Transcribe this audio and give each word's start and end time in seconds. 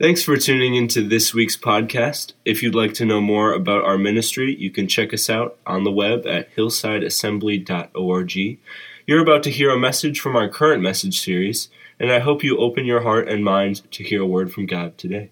Thanks 0.00 0.24
for 0.24 0.36
tuning 0.36 0.74
into 0.74 1.06
this 1.06 1.32
week's 1.32 1.56
podcast. 1.56 2.32
If 2.44 2.64
you'd 2.64 2.74
like 2.74 2.94
to 2.94 3.04
know 3.04 3.20
more 3.20 3.52
about 3.52 3.84
our 3.84 3.96
ministry, 3.96 4.52
you 4.56 4.72
can 4.72 4.88
check 4.88 5.14
us 5.14 5.30
out 5.30 5.56
on 5.68 5.84
the 5.84 5.92
web 5.92 6.26
at 6.26 6.52
hillsideassembly.org. 6.56 8.58
You're 9.06 9.22
about 9.22 9.44
to 9.44 9.50
hear 9.50 9.70
a 9.70 9.78
message 9.78 10.18
from 10.18 10.34
our 10.34 10.48
current 10.48 10.82
message 10.82 11.20
series, 11.20 11.68
and 12.00 12.10
I 12.10 12.18
hope 12.18 12.42
you 12.42 12.58
open 12.58 12.86
your 12.86 13.02
heart 13.02 13.28
and 13.28 13.44
mind 13.44 13.88
to 13.92 14.02
hear 14.02 14.20
a 14.20 14.26
word 14.26 14.52
from 14.52 14.66
God 14.66 14.98
today. 14.98 15.30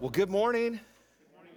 Well, 0.00 0.10
good 0.10 0.28
morning. 0.28 0.72
Good 0.72 0.80
morning, 1.32 1.54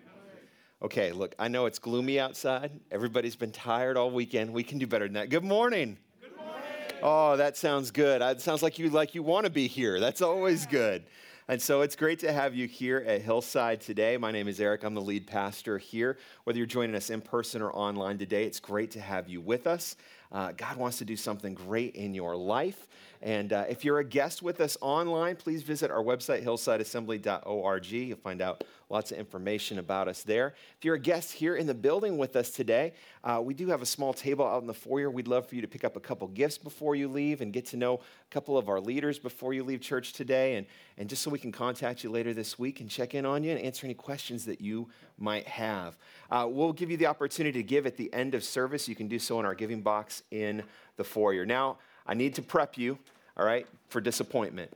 Okay, 0.84 1.12
look, 1.14 1.34
I 1.40 1.48
know 1.48 1.66
it's 1.66 1.80
gloomy 1.80 2.20
outside. 2.20 2.70
Everybody's 2.92 3.36
been 3.36 3.52
tired 3.52 3.98
all 3.98 4.12
weekend. 4.12 4.54
We 4.54 4.62
can 4.62 4.78
do 4.78 4.86
better 4.86 5.06
than 5.06 5.16
that. 5.16 5.30
Good 5.30 5.44
morning. 5.44 5.98
Good 6.22 6.38
morning. 6.38 6.62
Oh, 7.02 7.36
that 7.38 7.58
sounds 7.58 7.90
good. 7.90 8.22
It 8.22 8.42
sounds 8.42 8.62
like 8.62 8.78
you 8.78 8.92
like 8.92 9.16
you 9.16 9.24
want 9.24 9.46
to 9.46 9.50
be 9.50 9.66
here. 9.66 10.00
That's 10.00 10.22
always 10.22 10.68
good. 10.68 11.04
And 11.50 11.62
so 11.62 11.80
it's 11.80 11.96
great 11.96 12.20
to 12.20 12.34
have 12.34 12.56
you 12.56 12.68
here 12.68 13.02
at 13.08 13.22
Hillside 13.22 13.80
today. 13.80 14.18
My 14.18 14.32
name 14.32 14.50
is 14.50 14.60
Eric. 14.60 14.84
I'm 14.84 14.94
the 14.94 15.02
lead 15.02 15.26
pastor 15.28 15.78
here. 15.78 16.18
Whether 16.44 16.58
you're 16.58 16.68
joining 16.68 16.94
us 16.94 17.10
in 17.10 17.22
person 17.22 17.62
or 17.62 17.72
online 17.72 18.18
today, 18.18 18.44
it's 18.44 18.60
great 18.60 18.92
to 18.92 19.00
have 19.00 19.30
you 19.30 19.40
with 19.40 19.66
us. 19.66 19.96
Uh, 20.30 20.52
God 20.52 20.76
wants 20.76 20.98
to 20.98 21.06
do 21.06 21.16
something 21.16 21.54
great 21.54 21.96
in 21.96 22.14
your 22.14 22.36
life. 22.36 22.86
And 23.22 23.54
uh, 23.54 23.66
if 23.70 23.84
you're 23.84 24.00
a 24.00 24.06
guest 24.06 24.42
with 24.42 24.62
us 24.62 24.78
online, 24.82 25.36
please 25.36 25.64
visit 25.64 25.92
our 25.92 26.04
website, 26.04 26.44
hillsideassembly.org. 26.44 27.86
You'll 27.86 28.18
find 28.18 28.42
out 28.42 28.64
lots 28.90 29.12
of 29.12 29.18
information 29.18 29.80
about 29.80 30.08
us 30.08 30.24
there. 30.24 30.54
If 30.78 30.86
you're 30.86 30.96
a 30.96 31.00
guest 31.00 31.34
here 31.34 31.56
in 31.56 31.68
the 31.68 31.74
building 31.74 32.18
with 32.18 32.36
us 32.36 32.52
today, 32.52 32.94
uh, 33.24 33.42
we 33.44 33.54
do 33.54 33.68
have 33.68 33.82
a 33.82 33.86
small 33.86 34.14
table 34.14 34.46
out 34.46 34.62
in 34.62 34.68
the 34.68 34.74
foyer. 34.74 35.10
We'd 35.10 35.28
love 35.28 35.48
for 35.48 35.56
you 35.56 35.62
to 35.62 35.68
pick 35.68 35.84
up 35.84 35.98
a 35.98 36.00
couple 36.00 36.28
gifts 36.30 36.58
before 36.58 36.96
you 36.96 37.08
leave 37.08 37.42
and 37.42 37.52
get 37.52 37.66
to 37.68 37.78
know 37.78 37.96
a 37.96 38.34
couple 38.34 38.58
of 38.58 38.70
our 38.70 38.80
leaders 38.80 39.20
before 39.20 39.54
you 39.54 39.64
leave 39.64 39.82
church 39.82 40.14
today. 40.14 40.56
And, 40.56 40.68
and 40.98 41.10
just 41.10 41.22
so 41.22 41.30
we 41.30 41.40
can 41.40 41.52
contact 41.52 42.04
you 42.04 42.10
later 42.10 42.34
this 42.34 42.58
week 42.58 42.80
and 42.80 42.90
check 42.90 43.14
in 43.14 43.26
on 43.26 43.44
you 43.44 43.52
and 43.52 43.60
answer 43.60 43.86
any 43.86 43.94
questions 43.94 44.46
that 44.46 44.62
you 44.62 44.88
might 45.18 45.48
have. 45.48 45.98
Uh, 46.32 46.48
we'll 46.50 46.74
give 46.74 46.90
you 46.90 46.98
the 46.98 47.08
opportunity 47.08 47.60
to 47.60 47.64
give 47.64 47.86
at 47.86 47.98
the 47.98 48.14
end 48.14 48.36
of 48.36 48.44
service. 48.44 48.88
You 48.88 48.96
can 48.96 49.08
do 49.08 49.20
so 49.20 49.40
in 49.40 49.46
our 49.46 49.56
giving 49.56 49.82
box 49.82 50.24
in 50.32 50.64
the 50.96 51.04
foyer. 51.04 51.46
Now, 51.46 51.78
I 52.08 52.14
need 52.14 52.36
to 52.36 52.42
prep 52.42 52.78
you, 52.78 52.98
all 53.36 53.46
right, 53.46 53.68
for 53.90 54.02
disappointment. 54.02 54.72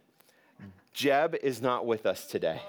Jeb 0.94 1.36
is 1.42 1.62
not 1.62 1.86
with 1.86 2.06
us 2.06 2.26
today. 2.26 2.62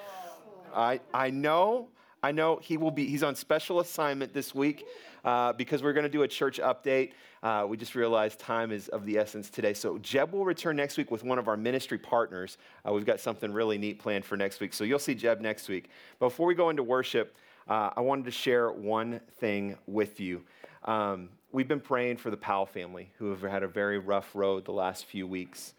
I, 0.75 1.01
I 1.13 1.31
know, 1.31 1.89
I 2.23 2.33
know 2.33 2.61
he 2.63 2.77
will 2.77 2.93
be, 2.93 3.07
he's 3.07 3.23
on 3.23 3.35
special 3.35 3.81
assignment 3.81 4.33
this 4.33 4.55
week 4.55 4.87
uh, 5.25 5.53
because 5.53 5.83
we're 5.83 5.93
going 5.93 6.05
to 6.05 6.11
do 6.11 6.23
a 6.23 6.29
church 6.29 6.61
update. 6.61 7.13
Uh, 7.43 7.67
we 7.69 7.77
just 7.77 7.97
realized 7.97 8.39
time 8.39 8.71
is 8.71 8.89
of 8.89 9.05
the 9.05 9.19
essence 9.19 9.51
today. 9.51 9.75
So 9.75 9.99
Jeb 9.99 10.33
will 10.33 10.45
return 10.45 10.77
next 10.77 10.97
week 10.97 11.11
with 11.11 11.25
one 11.25 11.39
of 11.39 11.49
our 11.49 11.57
ministry 11.57 11.99
partners. 11.99 12.57
Uh, 12.87 12.93
we've 12.93 13.05
got 13.05 13.19
something 13.19 13.53
really 13.53 13.79
neat 13.79 13.99
planned 13.99 14.25
for 14.25 14.37
next 14.37 14.61
week. 14.61 14.73
So 14.73 14.85
you'll 14.85 15.01
see 15.01 15.15
Jeb 15.15 15.41
next 15.41 15.69
week. 15.69 15.91
Before 16.21 16.47
we 16.47 16.55
go 16.55 16.71
into 16.71 16.85
worship, 16.85 17.35
uh, 17.69 17.91
I 17.97 18.01
wanted 18.01 18.27
to 18.27 18.31
share 18.31 18.71
one 18.71 19.21
thing 19.39 19.77
with 19.87 20.21
you. 20.21 20.43
Um, 20.85 21.31
we've 21.53 21.69
been 21.69 21.81
praying 21.81 22.17
for 22.17 22.31
the 22.31 22.36
Powell 22.36 22.67
family 22.67 23.11
who 23.19 23.31
have 23.31 23.42
had 23.42 23.62
a 23.62 23.69
very 23.69 23.98
rough 23.98 24.34
road 24.34 24.64
the 24.64 24.72
last 24.72 25.05
few 25.05 25.27
weeks. 25.27 25.75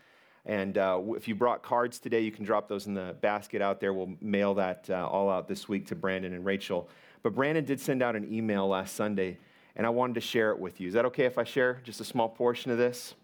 And 0.46 0.78
uh, 0.78 1.02
if 1.16 1.28
you 1.28 1.36
brought 1.36 1.64
cards 1.64 2.00
today, 2.00 2.20
you 2.20 2.32
can 2.32 2.46
drop 2.46 2.68
those 2.68 2.86
in 2.86 2.94
the 2.94 3.16
basket 3.22 3.62
out 3.62 3.80
there. 3.80 3.94
We'll 3.94 4.14
mail 4.22 4.54
that 4.56 4.88
uh, 4.90 5.08
all 5.08 5.30
out 5.30 5.48
this 5.48 5.68
week 5.68 5.88
to 5.88 5.96
Brandon 5.96 6.34
and 6.34 6.46
Rachel. 6.46 6.90
But 7.24 7.34
Brandon 7.34 7.66
did 7.66 7.80
send 7.80 8.04
out 8.04 8.16
an 8.16 8.32
email 8.32 8.68
last 8.68 8.96
Sunday, 8.96 9.38
and 9.76 9.88
I 9.88 9.90
wanted 9.90 10.16
to 10.16 10.22
share 10.22 10.52
it 10.52 10.60
with 10.60 10.80
you. 10.80 10.90
Is 10.90 10.94
that 10.94 11.06
okay 11.06 11.26
if 11.26 11.38
I 11.38 11.44
share 11.44 11.82
just 11.84 12.02
a 12.02 12.06
small 12.06 12.30
portion 12.30 12.72
of 12.72 12.78
this? 12.78 13.16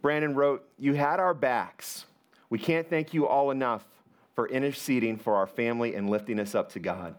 Brandon 0.00 0.34
wrote, 0.34 0.66
You 0.78 0.94
had 0.94 1.20
our 1.20 1.34
backs. 1.34 2.06
We 2.50 2.58
can't 2.58 2.88
thank 2.88 3.12
you 3.12 3.28
all 3.28 3.50
enough 3.50 3.84
for 4.34 4.48
interceding 4.48 5.18
for 5.18 5.36
our 5.36 5.46
family 5.46 5.94
and 5.94 6.08
lifting 6.08 6.40
us 6.40 6.54
up 6.54 6.72
to 6.72 6.78
God. 6.78 7.14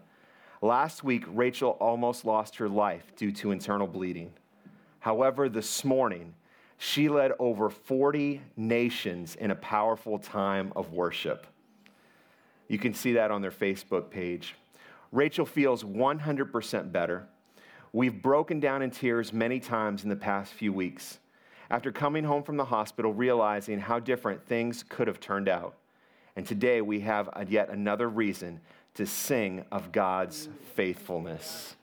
Last 0.62 1.02
week, 1.02 1.24
Rachel 1.28 1.70
almost 1.80 2.26
lost 2.26 2.56
her 2.56 2.68
life 2.68 3.12
due 3.16 3.32
to 3.32 3.50
internal 3.50 3.86
bleeding. 3.86 4.30
However, 4.98 5.48
this 5.48 5.86
morning, 5.86 6.34
she 6.76 7.08
led 7.08 7.32
over 7.38 7.70
40 7.70 8.42
nations 8.58 9.36
in 9.36 9.50
a 9.50 9.54
powerful 9.54 10.18
time 10.18 10.70
of 10.76 10.92
worship. 10.92 11.46
You 12.68 12.78
can 12.78 12.92
see 12.92 13.14
that 13.14 13.30
on 13.30 13.40
their 13.40 13.50
Facebook 13.50 14.10
page. 14.10 14.54
Rachel 15.12 15.46
feels 15.46 15.82
100% 15.82 16.92
better. 16.92 17.26
We've 17.94 18.20
broken 18.20 18.60
down 18.60 18.82
in 18.82 18.90
tears 18.90 19.32
many 19.32 19.60
times 19.60 20.04
in 20.04 20.10
the 20.10 20.16
past 20.16 20.52
few 20.52 20.74
weeks 20.74 21.20
after 21.70 21.90
coming 21.90 22.24
home 22.24 22.42
from 22.42 22.58
the 22.58 22.66
hospital, 22.66 23.14
realizing 23.14 23.80
how 23.80 23.98
different 23.98 24.46
things 24.46 24.84
could 24.86 25.06
have 25.06 25.20
turned 25.20 25.48
out. 25.48 25.74
And 26.36 26.46
today 26.46 26.82
we 26.82 27.00
have 27.00 27.30
yet 27.48 27.70
another 27.70 28.08
reason 28.08 28.60
to 28.94 29.06
sing 29.06 29.64
of 29.70 29.92
God's 29.92 30.48
faithfulness. 30.74 31.76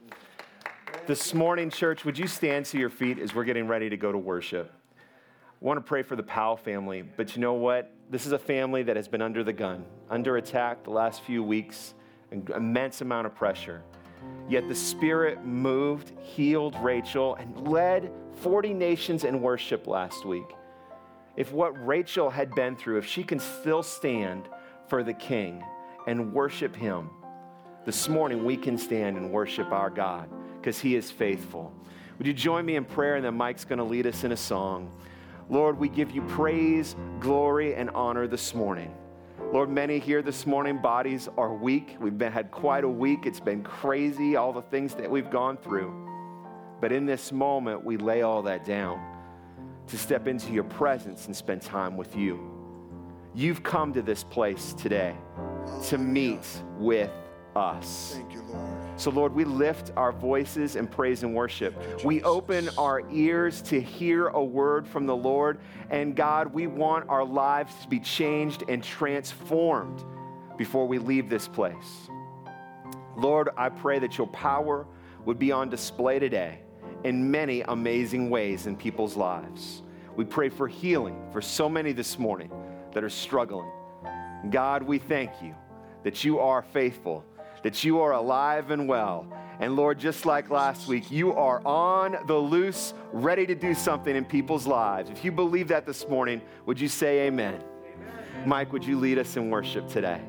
This 1.06 1.34
morning, 1.34 1.70
church, 1.70 2.04
would 2.06 2.18
you 2.18 2.28
stand 2.28 2.66
to 2.68 2.78
your 2.78 2.90
feet 2.90 3.20
as 3.20 3.34
we're 3.34 3.46
getting 3.46 3.68
ready 3.68 3.90
to 3.90 3.98
go 3.98 4.12
to 4.12 4.18
worship? 4.18 4.72
I 5.00 5.66
want 5.66 5.78
to 5.78 5.82
pray 5.82 6.04
for 6.04 6.16
the 6.16 6.24
Powell 6.24 6.58
family, 6.58 7.02
but 7.02 7.36
you 7.36 7.42
know 7.42 7.54
what? 7.54 7.94
This 8.10 8.26
is 8.26 8.32
a 8.32 8.40
family 8.40 8.84
that 8.84 8.96
has 8.96 9.08
been 9.08 9.22
under 9.22 9.44
the 9.44 9.54
gun, 9.54 9.86
under 10.10 10.38
attack 10.38 10.84
the 10.84 10.92
last 10.92 11.22
few 11.24 11.44
weeks, 11.44 11.94
an 12.32 12.48
immense 12.56 13.02
amount 13.02 13.26
of 13.26 13.36
pressure. 13.36 13.82
Yet 14.50 14.68
the 14.68 14.76
Spirit 14.76 15.46
moved, 15.46 16.12
healed 16.22 16.76
Rachel, 16.82 17.36
and 17.36 17.68
led 17.68 18.12
40 18.42 18.74
nations 18.74 19.24
in 19.24 19.42
worship 19.42 19.88
last 19.88 20.26
week. 20.26 20.56
If 21.36 21.52
what 21.52 21.72
Rachel 21.86 22.30
had 22.30 22.54
been 22.54 22.76
through, 22.76 22.98
if 22.98 23.06
she 23.06 23.24
can 23.24 23.40
still 23.40 23.84
stand 23.84 24.50
for 24.88 25.04
the 25.04 25.14
King, 25.14 25.64
and 26.08 26.34
worship 26.34 26.76
Him. 26.76 27.12
This 27.86 28.10
morning, 28.10 28.44
we 28.44 28.58
can 28.58 28.78
stand 28.78 29.18
and 29.18 29.32
worship 29.32 29.72
our 29.72 29.90
God 29.92 30.30
because 30.60 30.80
He 30.80 30.96
is 30.96 31.12
faithful. 31.12 31.72
Would 32.18 32.26
you 32.26 32.34
join 32.34 32.66
me 32.66 32.76
in 32.76 32.86
prayer? 32.86 33.18
And 33.18 33.26
then 33.26 33.36
Mike's 33.36 33.66
going 33.66 33.78
to 33.78 33.86
lead 33.86 34.08
us 34.08 34.24
in 34.24 34.32
a 34.32 34.38
song. 34.38 34.92
Lord, 35.50 35.78
we 35.78 35.88
give 35.88 36.12
you 36.12 36.24
praise, 36.24 36.96
glory, 37.20 37.76
and 37.76 37.90
honor 37.92 38.28
this 38.28 38.56
morning. 38.56 38.94
Lord, 39.54 39.70
many 39.70 40.00
here 40.00 40.22
this 40.22 40.46
morning, 40.46 40.82
bodies 40.82 41.30
are 41.38 41.54
weak. 41.54 41.96
We've 42.00 42.18
been, 42.18 42.34
had 42.34 42.52
quite 42.52 42.84
a 42.84 42.90
week. 42.90 43.26
It's 43.26 43.40
been 43.40 43.64
crazy, 43.64 44.36
all 44.36 44.52
the 44.52 44.64
things 44.64 44.96
that 44.96 45.10
we've 45.10 45.30
gone 45.30 45.58
through. 45.58 45.94
But 46.82 46.92
in 46.92 47.06
this 47.06 47.32
moment, 47.32 47.86
we 47.86 47.98
lay 47.98 48.24
all 48.24 48.42
that 48.44 48.66
down 48.66 49.00
to 49.88 49.98
step 49.98 50.28
into 50.28 50.52
your 50.52 50.66
presence 50.66 51.28
and 51.28 51.36
spend 51.36 51.62
time 51.62 51.96
with 51.96 52.16
you. 52.16 52.57
You've 53.38 53.62
come 53.62 53.94
to 53.94 54.02
this 54.02 54.24
place 54.24 54.74
today 54.74 55.16
to 55.90 56.00
meet 56.00 56.44
with 56.80 57.12
us. 57.56 58.14
Thank 58.16 58.34
you, 58.34 58.42
Lord. 58.42 59.00
So, 59.00 59.12
Lord, 59.12 59.32
we 59.32 59.46
lift 59.46 59.92
our 59.96 60.12
voices 60.12 60.76
in 60.76 60.88
praise 60.88 61.22
and 61.22 61.36
worship. 61.36 61.76
We 62.04 62.24
open 62.24 62.68
our 62.80 63.04
ears 63.12 63.62
to 63.64 63.80
hear 63.80 64.30
a 64.30 64.44
word 64.44 64.88
from 64.88 65.06
the 65.06 65.16
Lord. 65.16 65.60
And 65.92 66.16
God, 66.16 66.52
we 66.52 66.66
want 66.66 67.08
our 67.10 67.24
lives 67.24 67.76
to 67.84 67.88
be 67.88 68.00
changed 68.00 68.64
and 68.68 68.84
transformed 68.84 70.04
before 70.58 70.88
we 70.88 70.98
leave 70.98 71.30
this 71.30 71.48
place. 71.48 72.10
Lord, 73.16 73.50
I 73.56 73.70
pray 73.70 74.00
that 74.00 74.18
your 74.18 74.28
power 74.30 74.88
would 75.26 75.38
be 75.38 75.52
on 75.52 75.70
display 75.70 76.18
today 76.18 76.62
in 77.04 77.30
many 77.30 77.62
amazing 77.62 78.32
ways 78.32 78.66
in 78.66 78.76
people's 78.76 79.16
lives. 79.16 79.84
We 80.16 80.26
pray 80.26 80.50
for 80.50 80.68
healing 80.68 81.22
for 81.32 81.44
so 81.44 81.70
many 81.70 81.92
this 81.92 82.18
morning 82.18 82.50
that 82.98 83.04
are 83.04 83.10
struggling. 83.12 83.70
God, 84.50 84.82
we 84.82 84.98
thank 84.98 85.30
you 85.40 85.54
that 86.04 86.24
you 86.24 86.40
are 86.40 86.64
faithful, 86.64 87.24
that 87.62 87.84
you 87.84 88.00
are 88.00 88.14
alive 88.14 88.72
and 88.72 88.88
well. 88.88 89.28
And 89.60 89.76
Lord, 89.76 90.00
just 90.00 90.26
like 90.26 90.50
last 90.50 90.88
week, 90.88 91.12
you 91.12 91.32
are 91.34 91.62
on 91.64 92.18
the 92.26 92.36
loose, 92.36 92.96
ready 93.14 93.46
to 93.46 93.54
do 93.54 93.76
something 93.76 94.16
in 94.16 94.26
people's 94.26 94.66
lives. 94.66 95.12
If 95.12 95.24
you 95.24 95.32
believe 95.32 95.68
that 95.68 95.86
this 95.86 96.08
morning, 96.08 96.42
would 96.66 96.80
you 96.80 96.88
say 96.88 97.28
amen? 97.28 97.62
amen? 97.62 98.48
Mike, 98.48 98.74
would 98.74 98.84
you 98.84 98.98
lead 98.98 99.20
us 99.20 99.38
in 99.38 99.52
worship 99.52 99.88
today? 99.88 100.20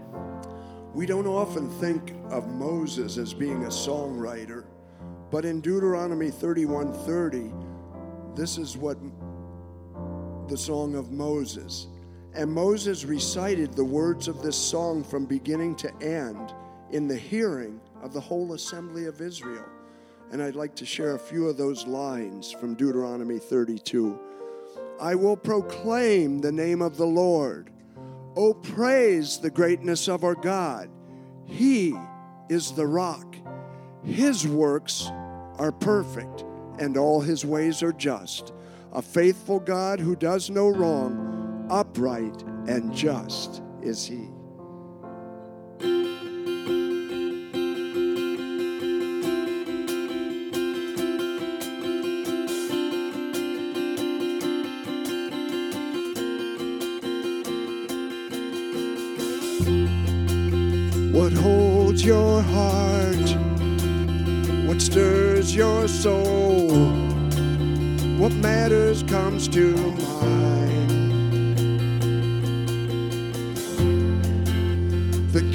We 0.93 1.07
don't 1.07 1.27
often 1.27 1.71
think 1.81 2.13
of 2.29 2.49
Moses 2.49 3.17
as 3.17 3.33
being 3.33 3.65
a 3.65 3.69
songwriter, 3.69 4.67
but 5.31 5.47
in 5.47 5.63
Deuteronomy 5.63 6.31
31:30, 6.31 7.51
this 8.37 8.59
is 8.59 8.77
what 8.77 8.99
the 10.49 10.59
song 10.59 10.97
of 10.97 11.13
Moses. 11.13 11.87
And 12.39 12.53
Moses 12.53 13.05
recited 13.05 13.75
the 13.75 13.85
words 13.85 14.29
of 14.29 14.43
this 14.43 14.57
song 14.57 15.03
from 15.03 15.27
beginning 15.27 15.75
to 15.75 15.93
end 16.01 16.55
in 16.93 17.09
the 17.09 17.17
hearing 17.17 17.81
of 18.01 18.13
the 18.13 18.21
whole 18.21 18.53
assembly 18.53 19.07
of 19.07 19.21
Israel. 19.21 19.65
And 20.31 20.41
I'd 20.41 20.55
like 20.55 20.77
to 20.77 20.87
share 20.87 21.17
a 21.17 21.19
few 21.19 21.49
of 21.49 21.57
those 21.57 21.85
lines 21.85 22.53
from 22.53 22.77
Deuteronomy 22.77 23.41
32. 23.41 24.17
I 25.01 25.17
will 25.17 25.37
proclaim 25.37 26.41
the 26.41 26.53
name 26.53 26.81
of 26.81 26.97
the 26.97 27.07
Lord. 27.07 27.73
Oh, 28.37 28.55
praise 28.55 29.39
the 29.39 29.51
greatness 29.51 30.07
of 30.07 30.23
our 30.23 30.37
God. 30.37 30.91
He 31.45 31.93
is 32.49 32.71
the 32.71 32.87
rock. 32.87 33.35
His 34.05 34.47
works 34.47 35.11
are 35.59 35.73
perfect, 35.73 36.45
and 36.79 36.97
all 36.97 37.21
his 37.21 37.45
ways 37.45 37.83
are 37.83 37.93
just. 37.93 38.53
A 38.93 39.03
faithful 39.03 39.59
God 39.59 39.99
who 39.99 40.15
does 40.15 40.51
no 40.51 40.69
wrong 40.69 41.28
upright 41.71 42.43
and 42.67 42.93
just 42.95 43.63
is 43.83 44.05
he. 44.05 44.29
What 61.13 61.33
holds 61.33 62.05
your 62.05 62.43
heart? 62.43 63.29
What 64.67 64.81
stirs 64.81 65.55
your 65.55 65.89
soul? 65.89 66.69
What 68.19 68.33
matters 68.33 69.03
comes 69.03 69.49
to 69.49 69.75
mind? 69.77 70.58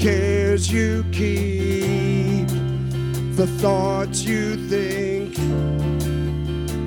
Cares 0.04 0.70
you 0.70 1.02
keep, 1.14 2.46
the 3.38 3.48
thoughts 3.62 4.24
you 4.24 4.58
think, 4.68 5.34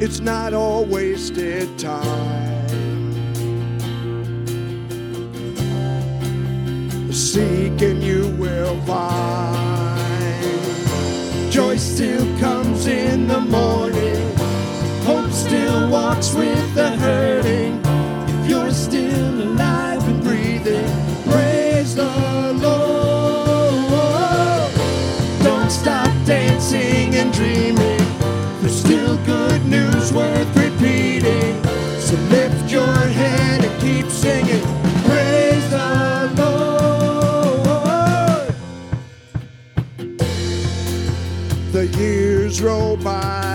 it's 0.03 0.21
not 0.21 0.53
all 0.53 0.85
wasted 0.85 1.67
time. 1.79 2.69
Seek 7.11 7.81
and 7.81 8.03
you 8.03 8.29
will 8.39 8.79
find. 8.83 10.43
Joy 11.51 11.79
still 11.79 12.39
comes 12.39 12.87
in 12.87 13.29
the 13.29 13.41
morning. 13.41 14.37
Hope 15.05 15.31
still 15.31 15.89
walks 15.89 16.35
with 16.35 16.75
the 16.75 16.91
hurting. 16.91 17.66
Dreaming. 27.37 28.01
There's 28.61 28.75
still 28.75 29.17
good 29.27 29.65
news 29.67 30.11
worth 30.13 30.57
repeating. 30.57 31.63
So 32.01 32.17
lift 32.31 32.73
your 32.73 32.97
head 33.21 33.63
and 33.63 33.81
keep 33.81 34.11
singing. 34.11 34.63
Praise 35.05 35.71
the 35.71 36.33
Lord. 36.39 37.37
The 41.73 41.87
years 41.99 42.63
roll 42.63 42.97
by. 42.97 43.46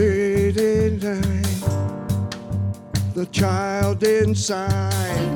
The 0.00 0.96
night, 1.02 1.60
the 3.12 3.26
child 3.26 4.02
inside, 4.02 5.28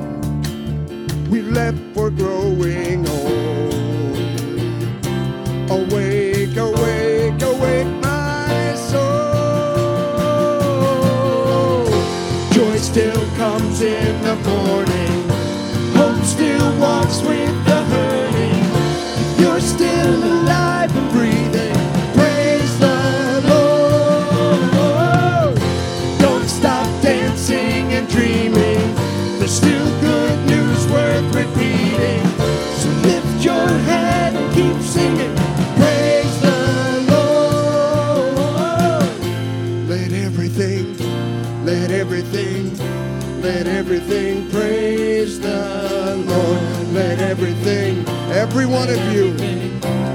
we 1.29 1.43
left 1.43 1.77
for 1.93 2.09
growing 2.09 3.07
old. 3.07 3.73
Awake, 5.69 6.57
awake, 6.57 7.39
awake, 7.43 7.87
my 8.01 8.73
soul. 8.75 9.05
Joy 12.49 12.77
still 12.77 13.23
comes 13.37 13.81
in 13.83 14.19
the 14.23 14.35
morning. 14.49 15.29
Hope 15.93 16.23
still 16.23 16.79
walks 16.79 17.21
with 17.21 17.65
the 17.65 17.83
hurting. 17.83 18.65
You're 19.39 19.61
still 19.61 20.23
alive 20.23 20.91
There's 29.45 29.57
still 29.57 30.01
good 30.01 30.39
news 30.47 30.87
worth 30.87 31.35
repeating. 31.35 32.25
So 32.81 32.89
lift 33.03 33.45
your 33.45 33.67
head 33.85 34.33
and 34.33 34.51
keep 34.55 34.81
singing. 34.81 35.35
Praise 35.77 36.41
the 36.41 37.05
Lord. 37.11 39.05
Let 39.87 40.11
everything, 40.13 40.97
let 41.63 41.91
everything, 41.91 42.75
let 43.43 43.67
everything 43.67 44.49
praise 44.49 45.39
the 45.39 46.15
Lord. 46.25 46.87
Let 46.91 47.19
everything, 47.19 48.03
every 48.31 48.65
one 48.65 48.89
of 48.89 48.97
you, 49.13 49.31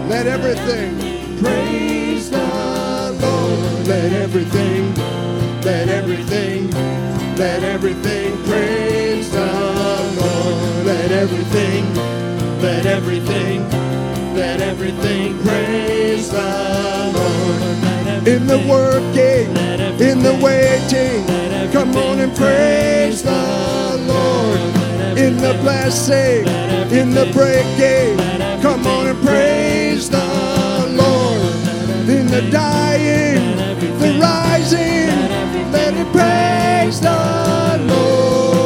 let 0.08 0.26
everything 0.26 0.98
praise 1.38 2.30
the 2.30 3.16
Lord. 3.22 3.86
Let 3.86 4.12
everything, 4.12 4.92
let 5.62 5.88
everything, 5.88 6.68
let 7.36 7.62
everything 7.62 8.19
everything, 11.20 11.84
let 12.62 12.86
everything, 12.86 13.68
let 14.34 14.62
everything 14.62 15.38
praise 15.42 16.30
the 16.30 17.12
Lord. 17.14 18.26
In 18.26 18.46
the 18.46 18.56
working, 18.66 19.48
in 20.00 20.22
the 20.22 20.34
waiting, 20.42 21.26
come 21.72 21.94
on 21.94 22.20
and 22.20 22.34
praise 22.34 23.22
the 23.22 24.02
Lord. 24.08 24.60
In 25.18 25.36
the 25.36 25.58
blessing, 25.60 26.48
in 26.90 27.10
the 27.10 27.26
breaking, 27.34 28.16
come 28.62 28.86
on 28.86 29.08
and 29.08 29.20
praise 29.22 30.08
the 30.08 30.26
Lord. 31.02 32.08
In 32.08 32.28
the 32.28 32.48
dying, 32.50 33.58
the 34.00 34.18
rising, 34.18 35.10
let 35.70 35.92
it 35.92 36.10
praise 36.14 36.98
the 36.98 37.84
Lord. 37.88 38.59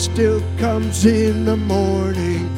Still 0.00 0.42
comes 0.56 1.04
in 1.04 1.44
the 1.44 1.58
morning. 1.58 2.48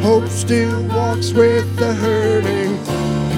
Hope 0.00 0.28
still 0.28 0.80
walks 0.84 1.32
with 1.32 1.76
the 1.76 1.92
hurting. 1.92 2.78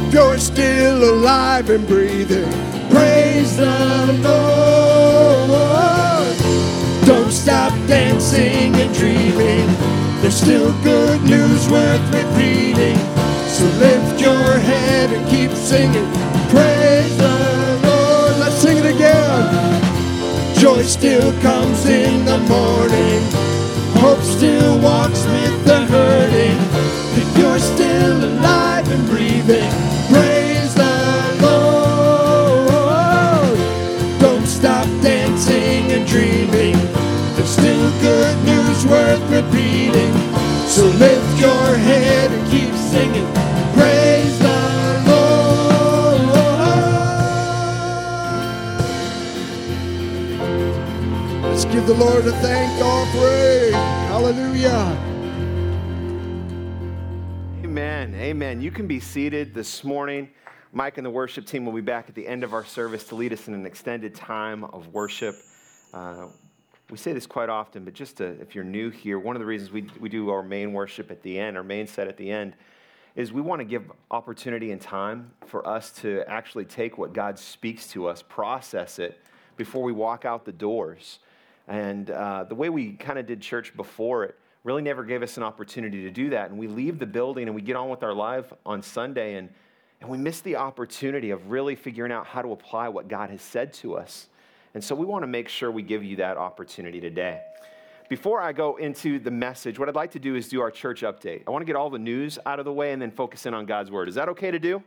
If 0.09 0.13
you're 0.13 0.37
still 0.37 1.03
alive 1.15 1.71
and 1.71 1.87
breathing, 1.87 2.53
praise 2.91 3.57
the 3.57 4.21
Lord. 4.23 5.57
Don't 7.07 7.33
stop 7.33 7.73
dancing 7.89 8.75
and 8.75 8.95
dreaming. 8.95 9.67
There's 10.21 10.35
still 10.35 10.75
good 10.83 11.23
news 11.23 11.67
worth 11.71 12.05
repeating. 12.13 12.99
So 13.49 13.65
lift 13.79 14.21
your 14.21 14.59
head 14.59 15.15
and 15.15 15.27
keep 15.31 15.53
singing. 15.53 16.13
Praise 16.51 17.17
the 17.17 17.81
Lord. 17.85 18.37
Let's 18.39 18.57
sing 18.57 18.77
it 18.77 18.85
again. 18.95 19.71
Joy 20.61 20.83
still 20.83 21.33
comes 21.41 21.87
in 21.87 22.27
the 22.27 22.37
morning. 22.41 23.10
Still 24.41 24.81
walks 24.81 25.23
with 25.27 25.65
the 25.67 25.85
hurting. 25.85 26.57
If 27.21 27.29
you're 27.37 27.59
still 27.59 28.25
alive 28.25 28.89
and 28.91 29.07
breathing, 29.07 29.71
praise 30.09 30.73
the 30.75 31.37
Lord. 31.43 32.73
Don't 34.19 34.47
stop 34.47 34.87
dancing 35.03 35.93
and 35.93 36.07
dreaming. 36.07 36.79
There's 37.37 37.51
still 37.51 37.91
good 38.01 38.43
news 38.47 38.87
worth 38.87 39.21
repeating. 39.29 40.15
So 40.67 40.87
lift 40.87 41.39
your 41.39 41.77
head 41.77 42.31
and 42.33 42.51
keep 42.51 42.75
singing. 42.75 43.31
Praise 43.75 44.39
the 44.39 45.03
Lord. 45.05 46.23
Let's 51.43 51.67
give 51.67 51.87
the 51.87 51.93
Lord 51.93 52.27
a 52.27 52.33
thank 52.41 52.81
offering. 52.83 53.90
Hallelujah. 54.21 54.99
Amen. 57.65 58.15
Amen. 58.15 58.61
You 58.61 58.71
can 58.71 58.87
be 58.87 59.01
seated 59.01 59.55
this 59.55 59.83
morning. 59.83 60.29
Mike 60.75 60.99
and 60.99 61.07
the 61.07 61.11
worship 61.11 61.47
team 61.47 61.65
will 61.65 61.73
be 61.73 61.81
back 61.81 62.05
at 62.07 62.15
the 62.15 62.29
end 62.29 62.45
of 62.45 62.53
our 62.53 62.63
service 62.63 63.05
to 63.05 63.15
lead 63.15 63.33
us 63.33 63.49
in 63.49 63.55
an 63.55 63.65
extended 63.65 64.15
time 64.15 64.65
of 64.65 64.89
worship. 64.89 65.37
Uh, 65.95 66.27
we 66.91 66.99
say 66.99 67.15
this 67.15 67.27
quite 67.27 67.49
often, 67.49 67.83
but 67.83 67.95
just 67.95 68.19
to, 68.19 68.27
if 68.43 68.55
you're 68.55 68.63
new 68.63 68.91
here, 68.91 69.19
one 69.19 69.37
of 69.37 69.41
the 69.41 69.47
reasons 69.47 69.73
we, 69.73 69.87
we 69.99 70.11
do 70.11 70.29
our 70.29 70.43
main 70.43 70.75
worship 70.75 71.11
at 71.11 71.23
the 71.23 71.39
end, 71.39 71.57
our 71.57 71.65
main 71.65 71.87
set 71.87 72.07
at 72.07 72.19
the 72.19 72.31
end, 72.31 72.53
is 73.17 73.33
we 73.33 73.41
want 73.41 73.61
to 73.61 73.65
give 73.65 73.91
opportunity 74.11 74.71
and 74.71 74.83
time 74.83 75.31
for 75.47 75.67
us 75.67 75.93
to 75.93 76.25
actually 76.29 76.67
take 76.67 76.99
what 76.99 77.15
God 77.15 77.39
speaks 77.39 77.89
to 77.93 78.07
us, 78.07 78.23
process 78.23 78.99
it 78.99 79.19
before 79.57 79.83
we 79.83 79.93
walk 79.93 80.27
out 80.27 80.45
the 80.45 80.53
doors. 80.53 81.21
And 81.71 82.11
uh, 82.11 82.45
the 82.45 82.57
way 82.57 82.69
we 82.69 82.95
kind 82.95 83.17
of 83.17 83.27
did 83.27 83.41
church 83.41 83.77
before 83.77 84.25
it 84.25 84.35
really 84.65 84.83
never 84.83 85.05
gave 85.05 85.23
us 85.23 85.37
an 85.37 85.45
opportunity 85.45 86.03
to 86.03 86.11
do 86.11 86.31
that. 86.31 86.51
And 86.51 86.59
we 86.59 86.67
leave 86.67 86.99
the 86.99 87.07
building 87.07 87.47
and 87.47 87.55
we 87.55 87.63
get 87.63 87.77
on 87.77 87.89
with 87.89 88.03
our 88.03 88.13
life 88.13 88.53
on 88.67 88.83
Sunday, 88.83 89.37
and, 89.37 89.49
and 90.01 90.11
we 90.11 90.19
miss 90.19 90.41
the 90.41 90.57
opportunity 90.57 91.31
of 91.31 91.49
really 91.49 91.77
figuring 91.77 92.11
out 92.11 92.27
how 92.27 92.43
to 92.43 92.51
apply 92.51 92.89
what 92.89 93.07
God 93.07 93.31
has 93.31 93.41
said 93.41 93.73
to 93.75 93.95
us. 93.95 94.27
And 94.75 94.83
so 94.83 94.97
we 94.97 95.07
want 95.07 95.23
to 95.23 95.29
make 95.29 95.49
sure 95.49 95.71
we 95.71 95.83
give 95.83 96.03
you 96.03 96.17
that 96.17 96.37
opportunity 96.37 97.01
today. 97.01 97.41
Before 98.09 98.41
I 98.41 98.53
go 98.53 98.75
into 98.75 99.21
the 99.21 99.31
message, 99.31 99.79
what 99.79 99.89
I'd 99.89 99.95
like 99.95 100.11
to 100.13 100.19
do 100.19 100.35
is 100.35 100.49
do 100.49 100.61
our 100.61 100.73
church 100.73 101.03
update. 101.03 101.45
I 101.47 101.53
want 101.53 101.63
to 101.63 101.67
get 101.67 101.77
all 101.77 101.89
the 101.89 102.01
news 102.01 102.37
out 102.47 102.59
of 102.59 102.65
the 102.65 102.73
way 102.73 102.93
and 102.93 103.01
then 103.01 103.13
focus 103.13 103.47
in 103.47 103.55
on 103.55 103.65
God's 103.65 103.93
word. 103.93 104.09
Is 104.09 104.17
that 104.17 104.29
okay 104.31 104.51
to 104.51 104.59
do? 104.59 104.83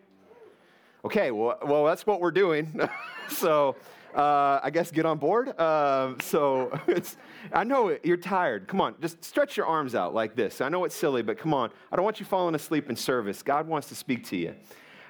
Okay, 1.05 1.31
well, 1.31 1.57
well 1.65 1.85
that's 1.85 2.05
what 2.05 2.19
we're 2.19 2.31
doing. 2.31 2.77
so 3.29 3.77
uh, 4.15 4.59
I 4.63 4.69
guess 4.71 4.91
get 4.91 5.05
on 5.05 5.17
board. 5.17 5.57
Uh, 5.57 6.13
so 6.21 6.77
I 7.53 7.63
know 7.63 7.97
you're 8.03 8.17
tired. 8.17 8.67
Come 8.67 8.81
on, 8.81 8.95
just 9.01 9.23
stretch 9.23 9.57
your 9.57 9.65
arms 9.65 9.95
out 9.95 10.13
like 10.13 10.35
this. 10.35 10.61
I 10.61 10.69
know 10.69 10.83
it's 10.85 10.95
silly, 10.95 11.21
but 11.21 11.37
come 11.37 11.53
on. 11.53 11.71
I 11.91 11.95
don't 11.95 12.05
want 12.05 12.19
you 12.19 12.25
falling 12.25 12.55
asleep 12.55 12.89
in 12.89 12.95
service. 12.95 13.41
God 13.41 13.67
wants 13.67 13.89
to 13.89 13.95
speak 13.95 14.25
to 14.25 14.37
you. 14.37 14.55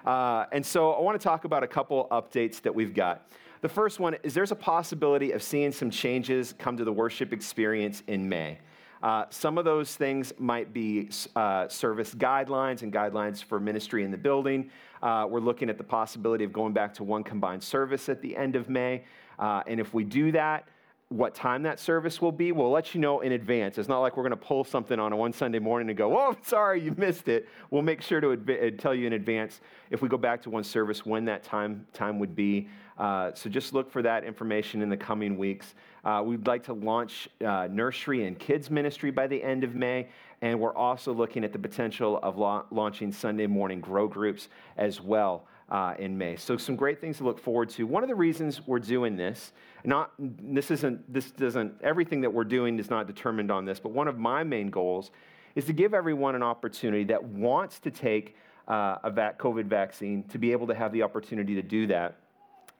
Uh, 0.05 0.45
and 0.51 0.65
so 0.65 0.91
I 0.91 1.01
want 1.01 1.19
to 1.19 1.23
talk 1.23 1.45
about 1.45 1.63
a 1.63 1.67
couple 1.67 2.07
updates 2.11 2.61
that 2.61 2.73
we've 2.73 2.93
got. 2.93 3.29
The 3.61 3.69
first 3.69 3.99
one 3.99 4.17
is 4.23 4.33
there's 4.33 4.51
a 4.51 4.57
possibility 4.57 5.31
of 5.31 5.41
seeing 5.41 5.71
some 5.71 5.89
changes 5.89 6.53
come 6.57 6.75
to 6.77 6.83
the 6.83 6.91
worship 6.91 7.31
experience 7.31 8.03
in 8.07 8.27
May. 8.27 8.59
Uh, 9.01 9.25
some 9.29 9.57
of 9.57 9.65
those 9.65 9.95
things 9.95 10.31
might 10.37 10.73
be 10.73 11.09
uh, 11.35 11.67
service 11.67 12.15
guidelines 12.15 12.83
and 12.83 12.91
guidelines 12.91 13.43
for 13.43 13.59
ministry 13.59 14.03
in 14.03 14.11
the 14.11 14.17
building. 14.17 14.69
Uh, 15.03 15.27
we're 15.29 15.41
looking 15.41 15.69
at 15.69 15.77
the 15.77 15.83
possibility 15.83 16.45
of 16.45 16.53
going 16.53 16.71
back 16.71 16.93
to 16.93 17.03
one 17.03 17.25
combined 17.25 17.61
service 17.61 18.07
at 18.07 18.21
the 18.21 18.37
end 18.37 18.55
of 18.55 18.69
May. 18.69 19.03
Uh, 19.37 19.61
and 19.67 19.77
if 19.81 19.93
we 19.93 20.05
do 20.05 20.31
that, 20.31 20.65
what 21.13 21.35
time 21.35 21.61
that 21.61 21.79
service 21.79 22.19
will 22.19 22.31
be, 22.31 22.51
we'll 22.51 22.71
let 22.71 22.95
you 22.95 22.99
know 22.99 23.21
in 23.21 23.33
advance. 23.33 23.77
It's 23.77 23.87
not 23.87 23.99
like 23.99 24.17
we're 24.17 24.23
going 24.23 24.31
to 24.31 24.45
pull 24.45 24.63
something 24.63 24.99
on 24.99 25.13
a 25.13 25.15
one 25.15 25.31
Sunday 25.31 25.59
morning 25.59 25.89
and 25.89 25.97
go, 25.97 26.17
oh, 26.17 26.35
sorry, 26.41 26.81
you 26.81 26.93
missed 26.97 27.27
it. 27.27 27.47
We'll 27.69 27.83
make 27.83 28.01
sure 28.01 28.19
to 28.19 28.31
adv- 28.31 28.49
uh, 28.49 28.71
tell 28.77 28.95
you 28.95 29.05
in 29.05 29.13
advance 29.13 29.61
if 29.91 30.01
we 30.01 30.09
go 30.09 30.17
back 30.17 30.41
to 30.43 30.49
one 30.49 30.63
service 30.63 31.05
when 31.05 31.25
that 31.25 31.43
time, 31.43 31.85
time 31.93 32.17
would 32.17 32.35
be. 32.35 32.67
Uh, 32.97 33.31
so 33.35 33.47
just 33.47 33.73
look 33.73 33.91
for 33.91 34.01
that 34.01 34.23
information 34.23 34.81
in 34.81 34.89
the 34.89 34.97
coming 34.97 35.37
weeks. 35.37 35.75
Uh, 36.03 36.23
we'd 36.25 36.47
like 36.47 36.63
to 36.63 36.73
launch 36.73 37.29
uh, 37.45 37.67
nursery 37.69 38.25
and 38.25 38.39
kids 38.39 38.71
ministry 38.71 39.11
by 39.11 39.27
the 39.27 39.41
end 39.41 39.63
of 39.63 39.75
May, 39.75 40.07
and 40.41 40.59
we're 40.59 40.75
also 40.75 41.13
looking 41.13 41.43
at 41.43 41.53
the 41.53 41.59
potential 41.59 42.19
of 42.23 42.37
la- 42.37 42.63
launching 42.71 43.11
Sunday 43.11 43.47
morning 43.47 43.79
grow 43.79 44.07
groups 44.07 44.49
as 44.77 44.99
well 44.99 45.45
uh, 45.73 45.95
in 45.97 46.15
May. 46.15 46.35
So 46.35 46.55
some 46.55 46.75
great 46.75 47.01
things 47.01 47.17
to 47.17 47.23
look 47.23 47.39
forward 47.39 47.67
to. 47.71 47.87
One 47.87 48.03
of 48.03 48.09
the 48.09 48.15
reasons 48.15 48.61
we're 48.65 48.77
doing 48.77 49.17
this, 49.17 49.51
not 49.83 50.11
this 50.19 50.69
isn't 50.69 51.11
this 51.11 51.31
doesn't 51.31 51.73
everything 51.81 52.21
that 52.21 52.31
we're 52.31 52.43
doing 52.43 52.77
is 52.77 52.91
not 52.91 53.07
determined 53.07 53.51
on 53.51 53.65
this, 53.65 53.79
but 53.79 53.91
one 53.91 54.07
of 54.07 54.19
my 54.19 54.43
main 54.43 54.69
goals 54.69 55.09
is 55.55 55.65
to 55.65 55.73
give 55.73 55.95
everyone 55.95 56.35
an 56.35 56.43
opportunity 56.43 57.03
that 57.05 57.21
wants 57.23 57.79
to 57.79 57.91
take 57.91 58.35
uh, 58.67 58.97
a 59.03 59.09
vac- 59.09 59.39
COVID 59.39 59.65
vaccine 59.65 60.23
to 60.25 60.37
be 60.37 60.51
able 60.51 60.67
to 60.67 60.75
have 60.75 60.93
the 60.93 61.01
opportunity 61.01 61.55
to 61.55 61.63
do 61.63 61.87
that, 61.87 62.17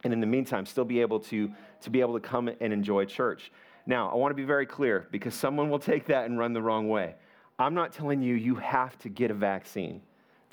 and 0.04 0.14
in 0.14 0.20
the 0.20 0.28
meantime, 0.28 0.66
still 0.66 0.86
be 0.86 1.02
able 1.02 1.20
to 1.20 1.52
to 1.82 1.90
be 1.90 2.00
able 2.00 2.14
to 2.14 2.20
come 2.20 2.48
and 2.48 2.72
enjoy 2.72 3.06
church. 3.06 3.52
Now, 3.88 4.10
I 4.12 4.16
want 4.16 4.32
to 4.32 4.36
be 4.36 4.46
very 4.46 4.68
clear 4.68 5.08
because 5.12 5.34
someone 5.34 5.70
will 5.70 5.80
take 5.80 6.06
that 6.06 6.26
and 6.26 6.38
run 6.38 6.54
the 6.54 6.62
wrong 6.62 6.88
way. 6.88 7.16
I'm 7.58 7.74
not 7.74 7.92
telling 7.92 8.22
you 8.22 8.36
you 8.36 8.56
have 8.56 8.98
to 9.00 9.10
get 9.10 9.32
a 9.32 9.34
vaccine. 9.34 10.02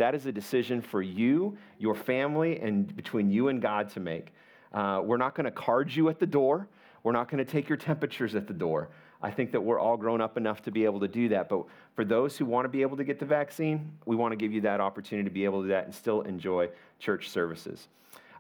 That 0.01 0.15
is 0.15 0.25
a 0.25 0.33
decision 0.33 0.81
for 0.81 1.03
you, 1.03 1.59
your 1.79 1.95
family, 1.95 2.59
and 2.59 2.97
between 2.97 3.31
you 3.31 3.49
and 3.49 3.61
God 3.61 3.91
to 3.91 4.01
make. 4.01 4.33
Uh, 4.73 5.03
we're 5.05 5.19
not 5.19 5.35
going 5.35 5.45
to 5.45 5.51
card 5.51 5.95
you 5.95 6.09
at 6.09 6.19
the 6.19 6.27
door. 6.27 6.69
We're 7.03 7.13
not 7.13 7.31
going 7.31 7.45
to 7.45 7.53
take 7.53 7.69
your 7.69 7.77
temperatures 7.77 8.35
at 8.35 8.47
the 8.47 8.55
door. 8.55 8.89
I 9.21 9.31
think 9.31 9.53
that 9.53 9.61
we're 9.61 9.79
all 9.79 9.99
grown 9.99 10.23
up 10.23 10.39
enough 10.39 10.63
to 10.63 10.71
be 10.71 10.87
able 10.87 11.01
to 11.01 11.09
do 11.09 11.29
that. 11.29 11.51
But 11.51 11.67
for 11.95 12.07
those 12.07 12.39
who 12.39 12.47
want 12.47 12.65
to 12.65 12.71
be 12.71 12.81
able 12.81 12.97
to 12.97 13.05
get 13.05 13.19
the 13.19 13.27
vaccine, 13.27 13.93
we 14.07 14.17
want 14.17 14.33
to 14.33 14.37
give 14.37 14.55
you 14.55 14.63
that 14.63 14.81
opportunity 14.81 15.29
to 15.29 15.35
be 15.35 15.45
able 15.45 15.61
to 15.61 15.69
do 15.69 15.73
that 15.75 15.85
and 15.85 15.95
still 15.95 16.23
enjoy 16.23 16.71
church 16.99 17.29
services. 17.29 17.89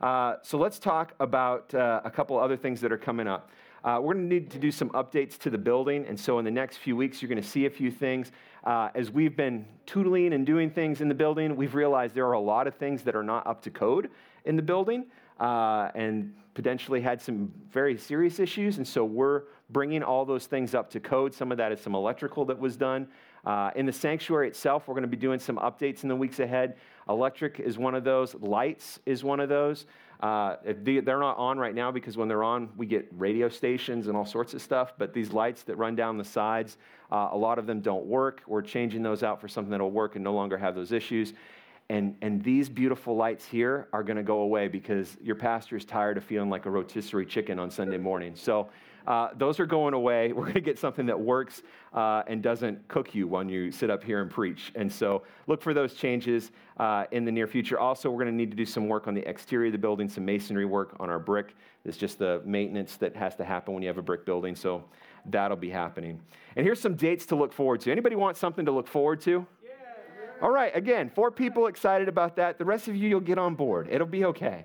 Uh, 0.00 0.36
so 0.40 0.56
let's 0.56 0.78
talk 0.78 1.12
about 1.20 1.74
uh, 1.74 2.00
a 2.02 2.10
couple 2.10 2.38
other 2.38 2.56
things 2.56 2.80
that 2.80 2.90
are 2.90 2.96
coming 2.96 3.28
up. 3.28 3.50
Uh, 3.84 3.98
we're 4.00 4.14
going 4.14 4.28
to 4.28 4.34
need 4.34 4.50
to 4.50 4.58
do 4.58 4.70
some 4.70 4.88
updates 4.90 5.38
to 5.38 5.50
the 5.50 5.58
building, 5.58 6.06
and 6.06 6.18
so 6.18 6.38
in 6.38 6.44
the 6.44 6.50
next 6.50 6.78
few 6.78 6.96
weeks, 6.96 7.20
you're 7.20 7.28
going 7.28 7.42
to 7.42 7.46
see 7.46 7.66
a 7.66 7.70
few 7.70 7.90
things. 7.90 8.32
Uh, 8.64 8.88
as 8.94 9.10
we've 9.10 9.36
been 9.36 9.64
tootling 9.86 10.34
and 10.34 10.46
doing 10.46 10.70
things 10.70 11.00
in 11.00 11.08
the 11.08 11.14
building, 11.14 11.56
we've 11.56 11.74
realized 11.74 12.14
there 12.14 12.26
are 12.26 12.32
a 12.32 12.40
lot 12.40 12.66
of 12.66 12.74
things 12.74 13.02
that 13.02 13.16
are 13.16 13.22
not 13.22 13.46
up 13.46 13.62
to 13.62 13.70
code 13.70 14.10
in 14.44 14.56
the 14.56 14.62
building 14.62 15.06
uh, 15.38 15.90
and 15.94 16.34
potentially 16.54 17.00
had 17.00 17.20
some 17.20 17.50
very 17.70 17.96
serious 17.96 18.38
issues. 18.38 18.76
And 18.76 18.86
so 18.86 19.04
we're 19.04 19.44
bringing 19.70 20.02
all 20.02 20.24
those 20.24 20.46
things 20.46 20.74
up 20.74 20.90
to 20.90 21.00
code. 21.00 21.32
Some 21.32 21.50
of 21.52 21.58
that 21.58 21.72
is 21.72 21.80
some 21.80 21.94
electrical 21.94 22.44
that 22.46 22.58
was 22.58 22.76
done. 22.76 23.08
Uh, 23.44 23.70
in 23.74 23.86
the 23.86 23.92
sanctuary 23.92 24.48
itself, 24.48 24.86
we're 24.86 24.94
going 24.94 25.02
to 25.02 25.08
be 25.08 25.16
doing 25.16 25.38
some 25.38 25.56
updates 25.56 26.02
in 26.02 26.08
the 26.08 26.16
weeks 26.16 26.40
ahead. 26.40 26.76
Electric 27.08 27.58
is 27.60 27.78
one 27.78 27.94
of 27.94 28.04
those, 28.04 28.34
lights 28.34 28.98
is 29.06 29.24
one 29.24 29.40
of 29.40 29.48
those. 29.48 29.86
Uh, 30.20 30.56
they're 30.82 31.18
not 31.18 31.38
on 31.38 31.58
right 31.58 31.74
now 31.74 31.90
because 31.90 32.16
when 32.16 32.28
they're 32.28 32.44
on, 32.44 32.68
we 32.76 32.84
get 32.84 33.08
radio 33.12 33.48
stations 33.48 34.06
and 34.06 34.16
all 34.16 34.26
sorts 34.26 34.52
of 34.52 34.60
stuff. 34.60 34.92
But 34.98 35.14
these 35.14 35.32
lights 35.32 35.62
that 35.62 35.76
run 35.76 35.96
down 35.96 36.18
the 36.18 36.24
sides, 36.24 36.76
uh, 37.10 37.30
a 37.32 37.36
lot 37.36 37.58
of 37.58 37.66
them 37.66 37.80
don't 37.80 38.04
work. 38.04 38.42
We're 38.46 38.62
changing 38.62 39.02
those 39.02 39.22
out 39.22 39.40
for 39.40 39.48
something 39.48 39.70
that'll 39.70 39.90
work 39.90 40.16
and 40.16 40.24
no 40.24 40.34
longer 40.34 40.58
have 40.58 40.74
those 40.74 40.92
issues. 40.92 41.32
And, 41.88 42.16
and 42.22 42.44
these 42.44 42.68
beautiful 42.68 43.16
lights 43.16 43.46
here 43.46 43.88
are 43.92 44.04
going 44.04 44.18
to 44.18 44.22
go 44.22 44.42
away 44.42 44.68
because 44.68 45.16
your 45.22 45.34
pastor 45.34 45.76
is 45.76 45.84
tired 45.84 46.18
of 46.18 46.24
feeling 46.24 46.50
like 46.50 46.66
a 46.66 46.70
rotisserie 46.70 47.26
chicken 47.26 47.58
on 47.58 47.70
Sunday 47.70 47.98
morning. 47.98 48.36
So 48.36 48.68
uh, 49.06 49.28
those 49.36 49.60
are 49.60 49.66
going 49.66 49.94
away. 49.94 50.32
We're 50.32 50.42
going 50.42 50.54
to 50.54 50.60
get 50.60 50.78
something 50.78 51.06
that 51.06 51.18
works 51.18 51.62
uh, 51.92 52.22
and 52.26 52.42
doesn't 52.42 52.86
cook 52.88 53.14
you 53.14 53.26
when 53.26 53.48
you 53.48 53.70
sit 53.70 53.90
up 53.90 54.04
here 54.04 54.20
and 54.22 54.30
preach. 54.30 54.72
And 54.74 54.92
so 54.92 55.22
look 55.46 55.62
for 55.62 55.74
those 55.74 55.94
changes 55.94 56.52
uh, 56.78 57.04
in 57.10 57.24
the 57.24 57.32
near 57.32 57.46
future. 57.46 57.78
Also, 57.78 58.10
we're 58.10 58.22
going 58.22 58.32
to 58.32 58.36
need 58.36 58.50
to 58.50 58.56
do 58.56 58.66
some 58.66 58.88
work 58.88 59.08
on 59.08 59.14
the 59.14 59.28
exterior 59.28 59.66
of 59.66 59.72
the 59.72 59.78
building, 59.78 60.08
some 60.08 60.24
masonry 60.24 60.64
work 60.64 60.96
on 61.00 61.10
our 61.10 61.18
brick. 61.18 61.54
It's 61.84 61.96
just 61.96 62.18
the 62.18 62.42
maintenance 62.44 62.96
that 62.96 63.16
has 63.16 63.34
to 63.36 63.44
happen 63.44 63.74
when 63.74 63.82
you 63.82 63.88
have 63.88 63.98
a 63.98 64.02
brick 64.02 64.24
building. 64.24 64.54
So 64.54 64.84
that'll 65.26 65.56
be 65.56 65.70
happening. 65.70 66.20
And 66.56 66.64
here's 66.64 66.80
some 66.80 66.94
dates 66.94 67.26
to 67.26 67.36
look 67.36 67.52
forward 67.52 67.80
to. 67.82 67.92
Anybody 67.92 68.16
want 68.16 68.36
something 68.36 68.64
to 68.66 68.72
look 68.72 68.86
forward 68.86 69.20
to? 69.22 69.46
All 70.42 70.50
right, 70.50 70.74
again, 70.74 71.10
four 71.10 71.30
people 71.30 71.66
excited 71.66 72.08
about 72.08 72.36
that. 72.36 72.56
The 72.56 72.64
rest 72.64 72.88
of 72.88 72.96
you, 72.96 73.10
you'll 73.10 73.20
get 73.20 73.38
on 73.38 73.54
board. 73.54 73.88
It'll 73.90 74.06
be 74.06 74.24
okay. 74.24 74.64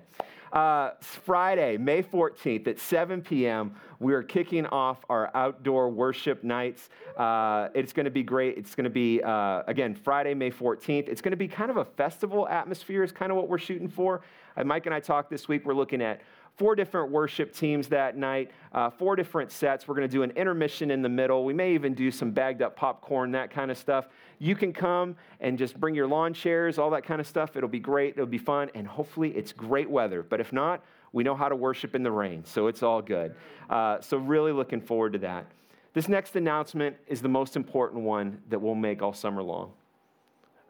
Uh, 0.52 0.90
Friday, 1.00 1.76
May 1.76 2.02
14th 2.02 2.66
at 2.68 2.78
7 2.78 3.22
p.m., 3.22 3.74
we 3.98 4.12
are 4.12 4.22
kicking 4.22 4.66
off 4.66 4.98
our 5.08 5.30
outdoor 5.34 5.88
worship 5.88 6.44
nights. 6.44 6.88
Uh, 7.16 7.68
it's 7.74 7.92
going 7.92 8.04
to 8.04 8.10
be 8.10 8.22
great. 8.22 8.58
It's 8.58 8.74
going 8.74 8.84
to 8.84 8.90
be, 8.90 9.22
uh, 9.22 9.62
again, 9.66 9.94
Friday, 9.94 10.34
May 10.34 10.50
14th. 10.50 11.08
It's 11.08 11.20
going 11.20 11.32
to 11.32 11.36
be 11.36 11.48
kind 11.48 11.70
of 11.70 11.78
a 11.78 11.84
festival 11.84 12.46
atmosphere, 12.48 13.02
is 13.02 13.12
kind 13.12 13.32
of 13.32 13.36
what 13.36 13.48
we're 13.48 13.58
shooting 13.58 13.88
for. 13.88 14.22
Uh, 14.56 14.64
Mike 14.64 14.86
and 14.86 14.94
I 14.94 15.00
talked 15.00 15.30
this 15.30 15.48
week. 15.48 15.64
We're 15.64 15.74
looking 15.74 16.02
at 16.02 16.20
four 16.56 16.74
different 16.74 17.10
worship 17.10 17.54
teams 17.54 17.88
that 17.88 18.16
night, 18.16 18.50
uh, 18.72 18.88
four 18.88 19.14
different 19.14 19.50
sets. 19.50 19.86
We're 19.86 19.94
going 19.94 20.08
to 20.08 20.12
do 20.12 20.22
an 20.22 20.30
intermission 20.32 20.90
in 20.90 21.02
the 21.02 21.08
middle. 21.08 21.44
We 21.44 21.52
may 21.52 21.74
even 21.74 21.94
do 21.94 22.10
some 22.10 22.30
bagged 22.30 22.62
up 22.62 22.76
popcorn, 22.76 23.30
that 23.32 23.50
kind 23.50 23.70
of 23.70 23.76
stuff. 23.76 24.08
You 24.38 24.56
can 24.56 24.72
come 24.72 25.16
and 25.40 25.58
just 25.58 25.78
bring 25.78 25.94
your 25.94 26.06
lawn 26.06 26.32
chairs, 26.32 26.78
all 26.78 26.90
that 26.90 27.04
kind 27.04 27.20
of 27.20 27.26
stuff. 27.26 27.56
It'll 27.56 27.68
be 27.68 27.78
great. 27.78 28.14
It'll 28.14 28.26
be 28.26 28.38
fun. 28.38 28.70
And 28.74 28.86
hopefully 28.86 29.30
it's 29.36 29.52
great 29.52 29.88
weather. 29.88 30.22
But 30.22 30.40
if 30.40 30.52
not, 30.52 30.82
we 31.12 31.24
know 31.24 31.34
how 31.34 31.48
to 31.48 31.56
worship 31.56 31.94
in 31.94 32.02
the 32.02 32.10
rain. 32.10 32.44
So 32.44 32.68
it's 32.68 32.82
all 32.82 33.02
good. 33.02 33.34
Uh, 33.68 34.00
so, 34.00 34.16
really 34.18 34.52
looking 34.52 34.80
forward 34.80 35.12
to 35.14 35.18
that. 35.20 35.46
This 35.94 36.08
next 36.08 36.36
announcement 36.36 36.96
is 37.06 37.22
the 37.22 37.28
most 37.28 37.56
important 37.56 38.02
one 38.02 38.42
that 38.50 38.60
we'll 38.60 38.74
make 38.74 39.02
all 39.02 39.14
summer 39.14 39.42
long. 39.42 39.72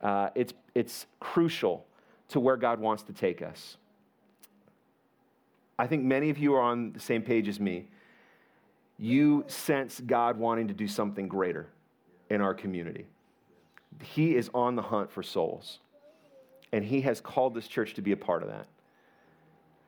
Uh, 0.02 0.28
it's, 0.36 0.52
it's 0.74 1.06
crucial 1.18 1.84
to 2.28 2.38
where 2.38 2.56
God 2.56 2.78
wants 2.78 3.02
to 3.04 3.12
take 3.12 3.42
us. 3.42 3.76
I 5.78 5.86
think 5.86 6.04
many 6.04 6.30
of 6.30 6.38
you 6.38 6.54
are 6.54 6.60
on 6.60 6.92
the 6.92 7.00
same 7.00 7.22
page 7.22 7.48
as 7.48 7.60
me. 7.60 7.86
You 8.98 9.44
sense 9.46 10.00
God 10.00 10.38
wanting 10.38 10.68
to 10.68 10.74
do 10.74 10.88
something 10.88 11.28
greater 11.28 11.66
in 12.30 12.40
our 12.40 12.54
community. 12.54 13.06
He 14.02 14.34
is 14.36 14.50
on 14.54 14.74
the 14.74 14.82
hunt 14.82 15.10
for 15.10 15.22
souls, 15.22 15.78
and 16.72 16.84
He 16.84 17.02
has 17.02 17.20
called 17.20 17.54
this 17.54 17.68
church 17.68 17.94
to 17.94 18.02
be 18.02 18.12
a 18.12 18.16
part 18.16 18.42
of 18.42 18.48
that. 18.48 18.66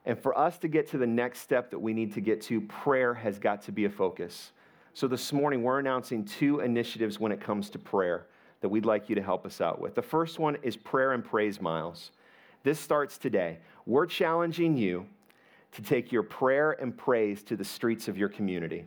And 0.04 0.18
for 0.18 0.36
us 0.36 0.58
to 0.58 0.68
get 0.68 0.88
to 0.90 0.98
the 0.98 1.06
next 1.06 1.40
step 1.40 1.70
that 1.70 1.78
we 1.78 1.92
need 1.92 2.14
to 2.14 2.20
get 2.20 2.40
to, 2.42 2.60
prayer 2.62 3.14
has 3.14 3.38
got 3.38 3.62
to 3.62 3.72
be 3.72 3.84
a 3.84 3.90
focus. 3.90 4.52
So 4.94 5.06
this 5.06 5.32
morning, 5.32 5.62
we're 5.62 5.78
announcing 5.78 6.24
two 6.24 6.60
initiatives 6.60 7.20
when 7.20 7.32
it 7.32 7.40
comes 7.40 7.70
to 7.70 7.78
prayer 7.78 8.26
that 8.60 8.68
we'd 8.68 8.86
like 8.86 9.08
you 9.08 9.14
to 9.14 9.22
help 9.22 9.46
us 9.46 9.60
out 9.60 9.80
with. 9.80 9.94
The 9.94 10.02
first 10.02 10.38
one 10.38 10.56
is 10.62 10.76
Prayer 10.76 11.12
and 11.12 11.24
Praise 11.24 11.60
Miles. 11.60 12.10
This 12.62 12.80
starts 12.80 13.18
today. 13.18 13.58
We're 13.86 14.06
challenging 14.06 14.76
you 14.76 15.06
to 15.72 15.82
take 15.82 16.10
your 16.10 16.22
prayer 16.22 16.72
and 16.72 16.96
praise 16.96 17.42
to 17.44 17.56
the 17.56 17.64
streets 17.64 18.08
of 18.08 18.16
your 18.16 18.28
community. 18.28 18.84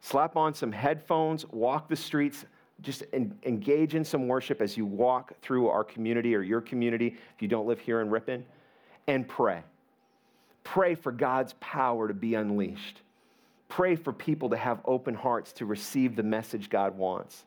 Slap 0.00 0.36
on 0.36 0.54
some 0.54 0.72
headphones, 0.72 1.46
walk 1.50 1.88
the 1.88 1.96
streets, 1.96 2.44
just 2.80 3.04
engage 3.12 3.94
in 3.94 4.04
some 4.04 4.26
worship 4.26 4.60
as 4.60 4.76
you 4.76 4.84
walk 4.84 5.32
through 5.40 5.68
our 5.68 5.84
community 5.84 6.34
or 6.34 6.42
your 6.42 6.60
community 6.60 7.08
if 7.34 7.40
you 7.42 7.48
don't 7.48 7.66
live 7.66 7.78
here 7.78 8.00
in 8.00 8.10
Ripon, 8.10 8.44
and 9.06 9.28
pray. 9.28 9.62
Pray 10.64 10.94
for 10.94 11.12
God's 11.12 11.54
power 11.60 12.08
to 12.08 12.14
be 12.14 12.34
unleashed. 12.34 13.02
Pray 13.68 13.96
for 13.96 14.12
people 14.12 14.50
to 14.50 14.56
have 14.56 14.80
open 14.84 15.14
hearts 15.14 15.52
to 15.54 15.66
receive 15.66 16.16
the 16.16 16.22
message 16.22 16.68
God 16.68 16.96
wants. 16.96 17.44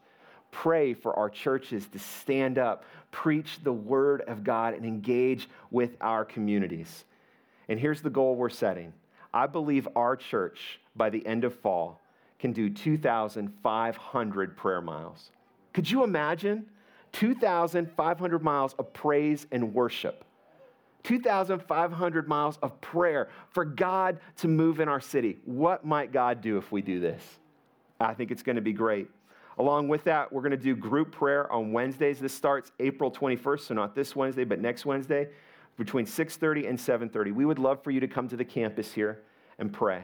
Pray 0.52 0.94
for 0.94 1.18
our 1.20 1.30
churches 1.30 1.88
to 1.88 2.00
stand 2.00 2.58
up, 2.58 2.86
preach 3.12 3.60
the 3.64 3.74
word 3.74 4.22
of 4.22 4.44
God, 4.44 4.74
and 4.74 4.86
engage 4.86 5.50
with 5.70 5.98
our 6.00 6.24
communities. 6.24 7.04
And 7.68 7.80
here's 7.80 8.02
the 8.02 8.10
goal 8.10 8.36
we're 8.36 8.50
setting 8.50 8.94
I 9.34 9.48
believe 9.48 9.88
our 9.96 10.16
church, 10.16 10.80
by 10.96 11.10
the 11.10 11.26
end 11.26 11.44
of 11.44 11.54
fall, 11.60 12.02
can 12.40 12.54
do 12.54 12.70
2,500 12.70 14.58
prayer 14.58 14.82
miles. 14.82 15.32
Could 15.74 15.90
you 15.90 16.04
imagine? 16.04 16.68
2,500 17.14 18.44
miles 18.44 18.74
of 18.78 18.92
praise 18.92 19.48
and 19.52 19.74
worship. 19.74 20.26
2,500 21.04 22.28
miles 22.28 22.58
of 22.62 22.82
prayer 22.82 23.30
for 23.52 23.64
God 23.64 24.20
to 24.38 24.48
move 24.48 24.80
in 24.80 24.90
our 24.90 25.00
city. 25.00 25.38
What 25.46 25.86
might 25.86 26.12
God 26.12 26.42
do 26.42 26.58
if 26.58 26.72
we 26.72 26.82
do 26.82 27.00
this? 27.00 27.22
I 28.00 28.14
think 28.14 28.32
it's 28.32 28.44
going 28.44 28.58
to 28.58 28.62
be 28.62 28.74
great. 28.74 29.08
Along 29.58 29.88
with 29.88 30.04
that, 30.06 30.34
we're 30.34 30.42
going 30.42 30.52
to 30.52 30.58
do 30.58 30.76
group 30.76 31.12
prayer 31.12 31.50
on 31.52 31.72
Wednesdays. 31.72 32.20
This 32.20 32.34
starts 32.34 32.72
April 32.80 33.10
21st, 33.10 33.60
so 33.62 33.74
not 33.74 33.96
this 33.96 34.16
Wednesday, 34.16 34.44
but 34.44 34.60
next 34.60 34.86
Wednesday, 34.86 35.30
between 35.78 36.06
6:30 36.06 36.68
and 36.68 36.80
7:30. 36.80 37.32
We 37.32 37.46
would 37.46 37.60
love 37.60 37.84
for 37.84 37.92
you 37.92 38.00
to 38.00 38.08
come 38.08 38.28
to 38.30 38.38
the 38.38 38.46
campus 38.46 38.94
here 38.94 39.22
and 39.60 39.72
pray. 39.72 40.04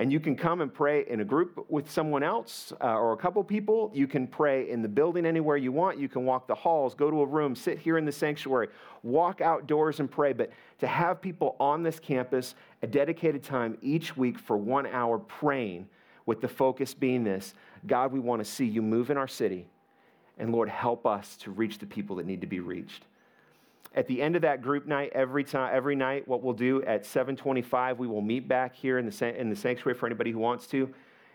And 0.00 0.12
you 0.12 0.20
can 0.20 0.36
come 0.36 0.60
and 0.60 0.72
pray 0.72 1.04
in 1.08 1.20
a 1.20 1.24
group 1.24 1.66
with 1.68 1.90
someone 1.90 2.22
else 2.22 2.72
uh, 2.80 2.94
or 2.94 3.12
a 3.12 3.16
couple 3.16 3.42
people. 3.42 3.90
You 3.92 4.06
can 4.06 4.28
pray 4.28 4.70
in 4.70 4.80
the 4.80 4.88
building 4.88 5.26
anywhere 5.26 5.56
you 5.56 5.72
want. 5.72 5.98
You 5.98 6.08
can 6.08 6.24
walk 6.24 6.46
the 6.46 6.54
halls, 6.54 6.94
go 6.94 7.10
to 7.10 7.22
a 7.22 7.26
room, 7.26 7.56
sit 7.56 7.80
here 7.80 7.98
in 7.98 8.04
the 8.04 8.12
sanctuary, 8.12 8.68
walk 9.02 9.40
outdoors 9.40 9.98
and 9.98 10.08
pray. 10.08 10.32
But 10.32 10.52
to 10.78 10.86
have 10.86 11.20
people 11.20 11.56
on 11.58 11.82
this 11.82 11.98
campus, 11.98 12.54
a 12.80 12.86
dedicated 12.86 13.42
time 13.42 13.76
each 13.82 14.16
week 14.16 14.38
for 14.38 14.56
one 14.56 14.86
hour 14.86 15.18
praying, 15.18 15.88
with 16.28 16.42
the 16.42 16.48
focus 16.48 16.92
being 16.92 17.24
this 17.24 17.54
God, 17.86 18.12
we 18.12 18.20
want 18.20 18.44
to 18.44 18.44
see 18.44 18.66
you 18.66 18.82
move 18.82 19.10
in 19.10 19.16
our 19.16 19.26
city. 19.26 19.66
And 20.36 20.52
Lord, 20.52 20.68
help 20.68 21.06
us 21.06 21.36
to 21.38 21.50
reach 21.50 21.78
the 21.78 21.86
people 21.86 22.16
that 22.16 22.26
need 22.26 22.42
to 22.42 22.46
be 22.46 22.60
reached. 22.60 23.04
At 23.94 24.06
the 24.06 24.20
end 24.20 24.36
of 24.36 24.42
that 24.42 24.62
group 24.62 24.86
night, 24.86 25.12
every 25.14 25.44
time, 25.44 25.74
every 25.74 25.96
night, 25.96 26.28
what 26.28 26.42
we'll 26.42 26.54
do 26.54 26.82
at 26.82 27.04
7:25, 27.04 27.98
we 27.98 28.06
will 28.06 28.20
meet 28.20 28.46
back 28.46 28.74
here 28.74 28.98
in 28.98 29.08
the, 29.08 29.40
in 29.40 29.50
the 29.50 29.56
sanctuary 29.56 29.98
for 29.98 30.06
anybody 30.06 30.30
who 30.30 30.38
wants 30.38 30.66
to, 30.68 30.92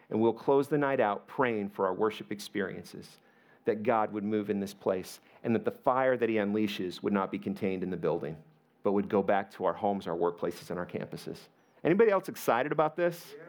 and 0.09 0.21
we'll 0.21 0.33
close 0.33 0.67
the 0.67 0.77
night 0.77 0.99
out 0.99 1.27
praying 1.27 1.69
for 1.69 1.87
our 1.87 1.93
worship 1.93 2.31
experiences, 2.31 3.17
that 3.65 3.83
God 3.83 4.13
would 4.13 4.23
move 4.23 4.49
in 4.49 4.59
this 4.59 4.73
place, 4.73 5.19
and 5.43 5.55
that 5.55 5.65
the 5.65 5.71
fire 5.71 6.15
that 6.15 6.29
He 6.29 6.35
unleashes 6.35 7.01
would 7.01 7.13
not 7.13 7.31
be 7.31 7.39
contained 7.39 7.83
in 7.83 7.89
the 7.89 7.97
building, 7.97 8.37
but 8.83 8.91
would 8.91 9.09
go 9.09 9.23
back 9.23 9.51
to 9.53 9.65
our 9.65 9.73
homes, 9.73 10.07
our 10.07 10.15
workplaces, 10.15 10.69
and 10.69 10.77
our 10.77 10.85
campuses. 10.85 11.37
Anybody 11.83 12.11
else 12.11 12.29
excited 12.29 12.71
about 12.71 12.95
this? 12.95 13.25
Yeah. 13.35 13.43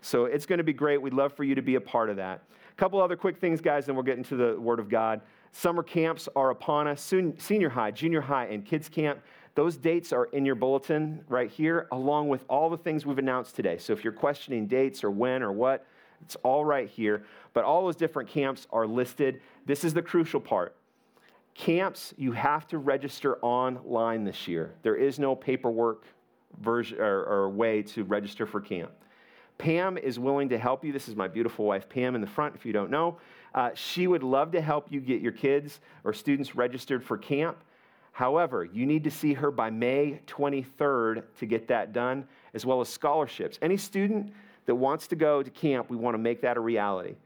So 0.00 0.26
it's 0.26 0.46
going 0.46 0.58
to 0.58 0.64
be 0.64 0.72
great. 0.72 1.02
We'd 1.02 1.14
love 1.14 1.32
for 1.32 1.44
you 1.44 1.54
to 1.56 1.62
be 1.62 1.74
a 1.74 1.80
part 1.80 2.10
of 2.10 2.16
that. 2.16 2.42
A 2.70 2.74
couple 2.76 3.02
other 3.02 3.16
quick 3.16 3.38
things, 3.38 3.60
guys, 3.60 3.86
then 3.86 3.96
we'll 3.96 4.04
get 4.04 4.18
into 4.18 4.36
the 4.36 4.58
Word 4.60 4.78
of 4.78 4.88
God. 4.88 5.20
Summer 5.52 5.82
camps 5.82 6.28
are 6.36 6.50
upon 6.50 6.86
us. 6.86 7.02
Senior 7.38 7.70
high, 7.70 7.90
junior 7.90 8.20
high, 8.20 8.46
and 8.46 8.64
kids 8.64 8.88
camp. 8.88 9.20
Those 9.54 9.76
dates 9.76 10.12
are 10.12 10.26
in 10.26 10.44
your 10.44 10.54
bulletin 10.54 11.24
right 11.28 11.50
here, 11.50 11.88
along 11.90 12.28
with 12.28 12.44
all 12.48 12.68
the 12.68 12.76
things 12.76 13.06
we've 13.06 13.18
announced 13.18 13.56
today. 13.56 13.78
So 13.78 13.92
if 13.94 14.04
you're 14.04 14.12
questioning 14.12 14.66
dates 14.66 15.02
or 15.02 15.10
when 15.10 15.42
or 15.42 15.50
what, 15.50 15.86
it's 16.22 16.36
all 16.42 16.64
right 16.64 16.88
here. 16.88 17.24
But 17.54 17.64
all 17.64 17.84
those 17.84 17.96
different 17.96 18.28
camps 18.28 18.66
are 18.70 18.86
listed. 18.86 19.40
This 19.64 19.82
is 19.82 19.94
the 19.94 20.02
crucial 20.02 20.40
part. 20.40 20.76
Camps, 21.54 22.12
you 22.18 22.32
have 22.32 22.66
to 22.68 22.76
register 22.76 23.38
online 23.40 24.24
this 24.24 24.46
year. 24.46 24.74
There 24.82 24.96
is 24.96 25.18
no 25.18 25.34
paperwork 25.34 26.04
version 26.60 27.00
or, 27.00 27.24
or 27.24 27.48
way 27.48 27.82
to 27.82 28.04
register 28.04 28.44
for 28.46 28.60
camp. 28.60 28.90
Pam 29.56 29.96
is 29.96 30.18
willing 30.18 30.50
to 30.50 30.58
help 30.58 30.84
you. 30.84 30.92
This 30.92 31.08
is 31.08 31.16
my 31.16 31.28
beautiful 31.28 31.64
wife, 31.64 31.88
Pam, 31.88 32.14
in 32.14 32.20
the 32.20 32.26
front, 32.26 32.54
if 32.54 32.66
you 32.66 32.74
don't 32.74 32.90
know. 32.90 33.16
Uh, 33.54 33.70
she 33.74 34.06
would 34.06 34.22
love 34.22 34.52
to 34.52 34.60
help 34.60 34.90
you 34.90 35.00
get 35.00 35.20
your 35.20 35.32
kids 35.32 35.80
or 36.04 36.12
students 36.12 36.54
registered 36.54 37.02
for 37.02 37.16
camp. 37.16 37.56
However, 38.12 38.64
you 38.64 38.86
need 38.86 39.04
to 39.04 39.10
see 39.10 39.34
her 39.34 39.50
by 39.50 39.68
May 39.68 40.20
23rd 40.26 41.22
to 41.38 41.46
get 41.46 41.68
that 41.68 41.92
done, 41.92 42.26
as 42.54 42.64
well 42.64 42.80
as 42.80 42.88
scholarships. 42.88 43.58
Any 43.60 43.76
student 43.76 44.32
that 44.64 44.74
wants 44.74 45.06
to 45.08 45.16
go 45.16 45.42
to 45.42 45.50
camp, 45.50 45.90
we 45.90 45.96
want 45.96 46.14
to 46.14 46.18
make 46.18 46.40
that 46.40 46.56
a 46.56 46.60
reality. 46.60 47.16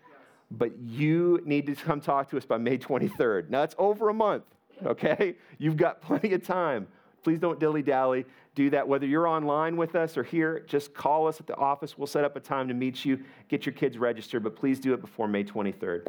But 0.51 0.77
you 0.79 1.41
need 1.45 1.67
to 1.67 1.77
come 1.77 2.01
talk 2.01 2.29
to 2.31 2.37
us 2.37 2.45
by 2.45 2.59
May 2.59 2.77
23rd. 2.77 3.51
Now, 3.51 3.63
it's 3.63 3.77
over 3.79 4.09
a 4.09 4.15
month, 4.15 4.43
okay? 4.85 5.37
You've 5.59 5.77
got 5.77 6.03
plenty 6.03 6.33
of 6.35 6.45
time. 6.45 6.89
Please 7.23 7.39
don't 7.39 7.61
dilly 7.61 7.83
dally. 7.83 8.25
Do 8.55 8.71
that. 8.71 8.89
Whether 8.89 9.07
you're 9.07 9.29
online 9.29 9.77
with 9.77 9.95
us 9.95 10.17
or 10.17 10.25
here, 10.25 10.65
just 10.67 10.93
call 10.93 11.29
us 11.29 11.39
at 11.39 11.47
the 11.47 11.57
office. 11.57 11.97
We'll 11.97 12.09
set 12.09 12.25
up 12.25 12.35
a 12.35 12.41
time 12.41 12.67
to 12.67 12.75
meet 12.75 13.05
you, 13.05 13.21
get 13.49 13.65
your 13.65 13.75
kids 13.75 13.97
registered, 13.97 14.43
but 14.43 14.57
please 14.57 14.81
do 14.81 14.93
it 14.95 15.01
before 15.01 15.29
May 15.29 15.45
23rd. 15.45 16.09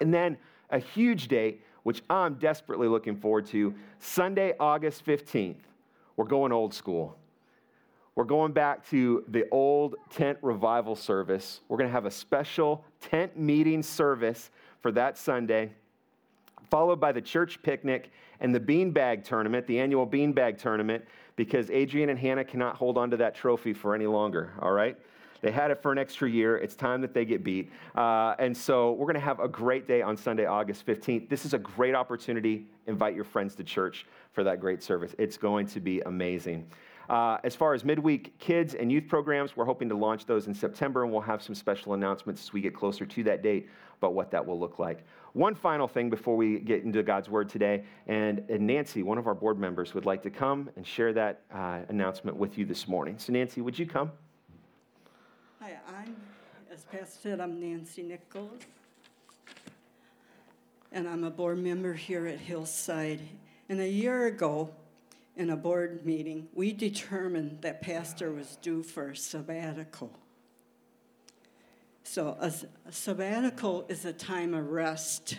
And 0.00 0.12
then 0.12 0.36
a 0.70 0.78
huge 0.78 1.28
date, 1.28 1.62
which 1.82 2.02
I'm 2.10 2.34
desperately 2.34 2.88
looking 2.88 3.16
forward 3.16 3.46
to 3.46 3.74
Sunday, 3.98 4.54
August 4.60 5.04
15th. 5.04 5.56
We're 6.16 6.26
going 6.26 6.52
old 6.52 6.74
school. 6.74 7.16
We're 8.14 8.24
going 8.24 8.52
back 8.52 8.88
to 8.90 9.24
the 9.28 9.48
old 9.50 9.94
tent 10.10 10.38
revival 10.42 10.96
service. 10.96 11.60
We're 11.68 11.76
going 11.76 11.88
to 11.88 11.92
have 11.92 12.06
a 12.06 12.10
special 12.10 12.84
tent 13.00 13.38
meeting 13.38 13.82
service 13.82 14.50
for 14.80 14.90
that 14.92 15.16
Sunday 15.16 15.70
followed 16.70 17.00
by 17.00 17.12
the 17.12 17.20
church 17.20 17.62
picnic 17.62 18.10
and 18.40 18.54
the 18.54 18.60
beanbag 18.60 19.24
tournament, 19.24 19.66
the 19.66 19.78
annual 19.78 20.06
beanbag 20.06 20.58
tournament, 20.58 21.04
because 21.36 21.70
Adrian 21.70 22.10
and 22.10 22.18
Hannah 22.18 22.44
cannot 22.44 22.76
hold 22.76 22.98
on 22.98 23.10
to 23.10 23.16
that 23.16 23.34
trophy 23.34 23.72
for 23.72 23.94
any 23.94 24.06
longer, 24.06 24.52
all 24.60 24.72
right? 24.72 24.96
They 25.40 25.50
had 25.50 25.70
it 25.70 25.82
for 25.82 25.92
an 25.92 25.98
extra 25.98 26.28
year. 26.28 26.56
It's 26.56 26.74
time 26.74 27.00
that 27.02 27.14
they 27.14 27.24
get 27.24 27.44
beat. 27.44 27.70
Uh, 27.94 28.34
and 28.38 28.56
so 28.56 28.92
we're 28.92 29.06
going 29.06 29.14
to 29.14 29.20
have 29.20 29.40
a 29.40 29.48
great 29.48 29.86
day 29.86 30.02
on 30.02 30.16
Sunday, 30.16 30.46
August 30.46 30.84
15th. 30.86 31.28
This 31.28 31.44
is 31.44 31.54
a 31.54 31.58
great 31.58 31.94
opportunity. 31.94 32.66
Invite 32.86 33.14
your 33.14 33.24
friends 33.24 33.54
to 33.56 33.64
church 33.64 34.06
for 34.32 34.42
that 34.44 34.60
great 34.60 34.82
service. 34.82 35.14
It's 35.18 35.36
going 35.36 35.66
to 35.68 35.80
be 35.80 36.00
amazing. 36.00 36.66
Uh, 37.08 37.38
as 37.42 37.56
far 37.56 37.72
as 37.72 37.84
midweek 37.84 38.38
kids 38.38 38.74
and 38.74 38.92
youth 38.92 39.08
programs, 39.08 39.56
we're 39.56 39.64
hoping 39.64 39.88
to 39.88 39.94
launch 39.94 40.26
those 40.26 40.46
in 40.46 40.52
September, 40.52 41.04
and 41.04 41.12
we'll 41.12 41.22
have 41.22 41.42
some 41.42 41.54
special 41.54 41.94
announcements 41.94 42.42
as 42.42 42.52
we 42.52 42.60
get 42.60 42.74
closer 42.74 43.06
to 43.06 43.24
that 43.24 43.42
date 43.42 43.68
about 43.96 44.12
what 44.12 44.30
that 44.30 44.44
will 44.44 44.60
look 44.60 44.78
like. 44.78 45.06
One 45.32 45.54
final 45.54 45.88
thing 45.88 46.10
before 46.10 46.36
we 46.36 46.58
get 46.58 46.84
into 46.84 47.02
God's 47.02 47.28
Word 47.30 47.48
today, 47.48 47.84
and, 48.06 48.44
and 48.50 48.66
Nancy, 48.66 49.02
one 49.02 49.16
of 49.16 49.26
our 49.26 49.34
board 49.34 49.58
members, 49.58 49.94
would 49.94 50.04
like 50.04 50.22
to 50.24 50.30
come 50.30 50.68
and 50.76 50.86
share 50.86 51.12
that 51.14 51.40
uh, 51.52 51.80
announcement 51.88 52.36
with 52.36 52.58
you 52.58 52.66
this 52.66 52.86
morning. 52.86 53.18
So, 53.18 53.32
Nancy, 53.32 53.62
would 53.62 53.78
you 53.78 53.86
come? 53.86 54.12
Hi, 55.60 55.76
I'm, 55.88 56.14
as 56.72 56.84
Pastor 56.84 57.18
said, 57.20 57.40
I'm 57.40 57.58
Nancy 57.58 58.04
Nichols, 58.04 58.62
and 60.92 61.08
I'm 61.08 61.24
a 61.24 61.30
board 61.30 61.58
member 61.58 61.94
here 61.94 62.28
at 62.28 62.38
Hillside. 62.38 63.20
And 63.68 63.80
a 63.80 63.88
year 63.88 64.26
ago, 64.26 64.70
in 65.34 65.50
a 65.50 65.56
board 65.56 66.06
meeting, 66.06 66.46
we 66.54 66.72
determined 66.72 67.62
that 67.62 67.82
Pastor 67.82 68.30
was 68.30 68.54
due 68.62 68.84
for 68.84 69.10
a 69.10 69.16
sabbatical. 69.16 70.12
So, 72.04 72.36
a, 72.40 72.52
a 72.86 72.92
sabbatical 72.92 73.84
is 73.88 74.04
a 74.04 74.12
time 74.12 74.54
of 74.54 74.68
rest. 74.68 75.38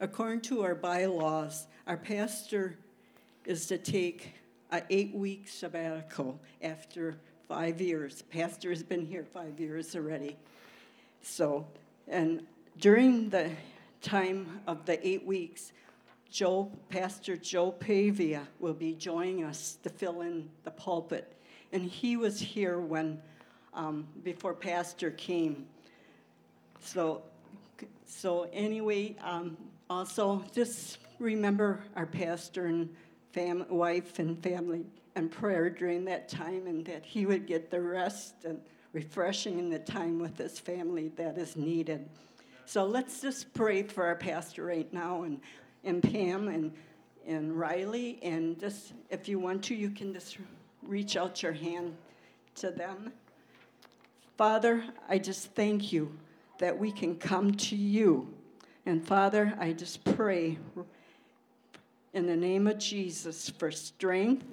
According 0.00 0.40
to 0.42 0.62
our 0.62 0.74
bylaws, 0.74 1.66
our 1.86 1.98
pastor 1.98 2.78
is 3.44 3.66
to 3.66 3.76
take 3.76 4.32
an 4.70 4.84
eight 4.88 5.14
week 5.14 5.46
sabbatical 5.46 6.40
after 6.62 7.18
five 7.50 7.80
years. 7.80 8.22
Pastor 8.30 8.70
has 8.70 8.84
been 8.84 9.04
here 9.04 9.24
five 9.24 9.58
years 9.58 9.96
already. 9.96 10.36
So, 11.20 11.66
and 12.06 12.46
during 12.78 13.28
the 13.28 13.50
time 14.00 14.60
of 14.68 14.86
the 14.86 15.04
eight 15.04 15.26
weeks, 15.26 15.72
Joe, 16.30 16.70
Pastor 16.90 17.36
Joe 17.36 17.72
Pavia 17.72 18.46
will 18.60 18.72
be 18.72 18.94
joining 18.94 19.42
us 19.42 19.78
to 19.82 19.90
fill 19.90 20.20
in 20.20 20.48
the 20.62 20.70
pulpit. 20.70 21.34
And 21.72 21.82
he 21.82 22.16
was 22.16 22.38
here 22.38 22.78
when 22.78 23.20
um, 23.74 24.06
before 24.22 24.54
Pastor 24.54 25.10
came. 25.10 25.66
So, 26.78 27.20
so 28.06 28.48
anyway, 28.52 29.16
um, 29.24 29.56
also 29.90 30.44
just 30.54 30.98
remember 31.18 31.82
our 31.96 32.06
pastor 32.06 32.66
and 32.66 32.94
fam- 33.32 33.66
wife 33.68 34.20
and 34.20 34.40
family 34.40 34.84
and 35.16 35.30
prayer 35.30 35.70
during 35.70 36.04
that 36.06 36.28
time, 36.28 36.66
and 36.66 36.84
that 36.86 37.04
he 37.04 37.26
would 37.26 37.46
get 37.46 37.70
the 37.70 37.80
rest 37.80 38.44
and 38.44 38.60
refreshing 38.92 39.58
in 39.58 39.70
the 39.70 39.78
time 39.78 40.18
with 40.18 40.36
his 40.38 40.58
family 40.58 41.08
that 41.16 41.38
is 41.38 41.56
needed. 41.56 42.08
So 42.66 42.84
let's 42.84 43.20
just 43.20 43.52
pray 43.54 43.82
for 43.82 44.04
our 44.04 44.14
pastor 44.14 44.64
right 44.64 44.92
now 44.92 45.22
and, 45.22 45.40
and 45.84 46.02
Pam 46.02 46.48
and, 46.48 46.72
and 47.26 47.58
Riley. 47.58 48.18
And 48.22 48.58
just 48.60 48.92
if 49.10 49.28
you 49.28 49.38
want 49.38 49.64
to, 49.64 49.74
you 49.74 49.90
can 49.90 50.12
just 50.12 50.38
reach 50.82 51.16
out 51.16 51.42
your 51.42 51.52
hand 51.52 51.96
to 52.56 52.70
them. 52.70 53.12
Father, 54.36 54.84
I 55.08 55.18
just 55.18 55.52
thank 55.54 55.92
you 55.92 56.16
that 56.58 56.78
we 56.78 56.92
can 56.92 57.16
come 57.16 57.54
to 57.54 57.76
you. 57.76 58.32
And 58.86 59.06
Father, 59.06 59.52
I 59.58 59.72
just 59.72 60.04
pray 60.04 60.58
in 62.12 62.26
the 62.26 62.36
name 62.36 62.66
of 62.66 62.78
Jesus 62.78 63.50
for 63.50 63.70
strength 63.70 64.46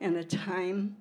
and 0.00 0.16
a 0.16 0.24
time 0.24 0.96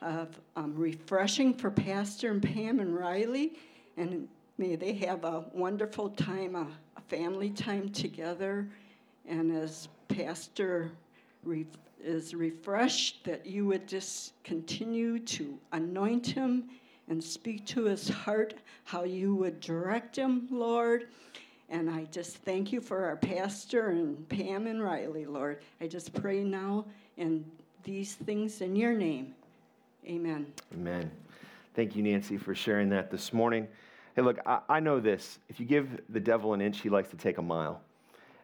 of 0.00 0.28
um, 0.56 0.74
refreshing 0.74 1.54
for 1.54 1.70
Pastor 1.70 2.30
and 2.30 2.42
Pam 2.42 2.80
and 2.80 2.96
Riley. 2.96 3.52
And 3.96 4.28
may 4.58 4.76
they 4.76 4.94
have 4.94 5.24
a 5.24 5.44
wonderful 5.52 6.10
time, 6.10 6.56
a, 6.56 6.66
a 6.96 7.00
family 7.08 7.50
time 7.50 7.88
together. 7.88 8.68
And 9.28 9.52
as 9.56 9.88
Pastor 10.08 10.90
re- 11.44 11.66
is 12.02 12.34
refreshed, 12.34 13.24
that 13.24 13.46
you 13.46 13.64
would 13.66 13.86
just 13.86 14.32
continue 14.42 15.20
to 15.20 15.58
anoint 15.72 16.26
him 16.26 16.64
and 17.08 17.22
speak 17.22 17.64
to 17.66 17.84
his 17.84 18.08
heart 18.08 18.54
how 18.84 19.04
you 19.04 19.34
would 19.36 19.60
direct 19.60 20.16
him, 20.16 20.48
Lord. 20.50 21.08
And 21.68 21.88
I 21.88 22.04
just 22.04 22.36
thank 22.38 22.72
you 22.72 22.80
for 22.80 23.04
our 23.04 23.16
pastor 23.16 23.90
and 23.90 24.28
Pam 24.28 24.66
and 24.66 24.82
Riley, 24.82 25.26
Lord. 25.26 25.62
I 25.80 25.86
just 25.86 26.12
pray 26.12 26.42
now 26.42 26.84
and 27.16 27.44
these 27.84 28.14
things 28.14 28.60
in 28.60 28.76
your 28.76 28.92
name. 28.92 29.34
Amen. 30.06 30.46
Amen. 30.74 31.10
Thank 31.74 31.96
you, 31.96 32.02
Nancy, 32.02 32.36
for 32.36 32.54
sharing 32.54 32.88
that 32.90 33.10
this 33.10 33.32
morning. 33.32 33.66
Hey, 34.14 34.22
look, 34.22 34.38
I, 34.44 34.60
I 34.68 34.80
know 34.80 35.00
this. 35.00 35.38
If 35.48 35.58
you 35.58 35.66
give 35.66 36.00
the 36.10 36.20
devil 36.20 36.54
an 36.54 36.60
inch, 36.60 36.80
he 36.80 36.90
likes 36.90 37.08
to 37.10 37.16
take 37.16 37.38
a 37.38 37.42
mile. 37.42 37.80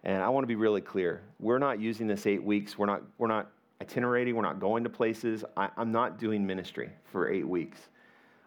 And 0.05 0.22
I 0.22 0.29
want 0.29 0.44
to 0.44 0.48
be 0.48 0.55
really 0.55 0.81
clear. 0.81 1.20
We're 1.40 1.59
not 1.59 1.81
using 1.81 2.07
this 2.07 2.27
eight 2.27 2.42
weeks. 2.42 2.79
We're 2.79 2.87
not, 2.87 3.03
we're 3.18 3.29
not 3.29 3.51
itinerating. 3.83 4.35
We're 4.35 4.42
not 4.42 4.61
going 4.61 4.85
to 4.85 4.90
places. 4.90 5.44
I, 5.57 5.68
am 5.77 5.92
not 5.92 6.18
doing 6.18 6.46
ministry 6.46 6.90
for 7.12 7.31
eight 7.31 7.46
weeks. 7.46 7.79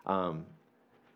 Um, 0.05 0.45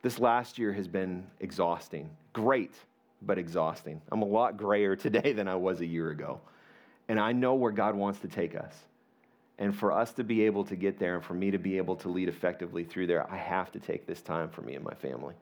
this 0.01 0.19
last 0.19 0.59
year 0.59 0.71
has 0.73 0.88
been 0.88 1.25
exhausting. 1.39 2.09
Great, 2.33 2.75
but 3.23 3.39
exhausting. 3.39 4.01
I'm 4.11 4.21
a 4.21 4.25
lot 4.25 4.57
grayer 4.57 4.95
today 4.95 5.33
than 5.33 5.47
I 5.47 5.55
was 5.55 5.81
a 5.81 5.85
year 5.85 6.11
ago. 6.11 6.39
And 7.07 7.19
I 7.19 7.31
know 7.31 7.55
where 7.55 7.71
God 7.71 7.95
wants 7.95 8.19
to 8.19 8.27
take 8.27 8.55
us. 8.55 8.73
And 9.57 9.75
for 9.75 9.91
us 9.91 10.11
to 10.13 10.23
be 10.23 10.43
able 10.43 10.65
to 10.65 10.75
get 10.75 10.99
there 10.99 11.15
and 11.15 11.23
for 11.23 11.33
me 11.33 11.49
to 11.51 11.57
be 11.57 11.77
able 11.77 11.95
to 11.97 12.09
lead 12.09 12.27
effectively 12.27 12.83
through 12.83 13.07
there, 13.07 13.29
I 13.31 13.37
have 13.37 13.71
to 13.71 13.79
take 13.79 14.05
this 14.05 14.21
time 14.21 14.49
for 14.49 14.61
me 14.61 14.75
and 14.75 14.83
my 14.83 14.93
family. 14.93 15.35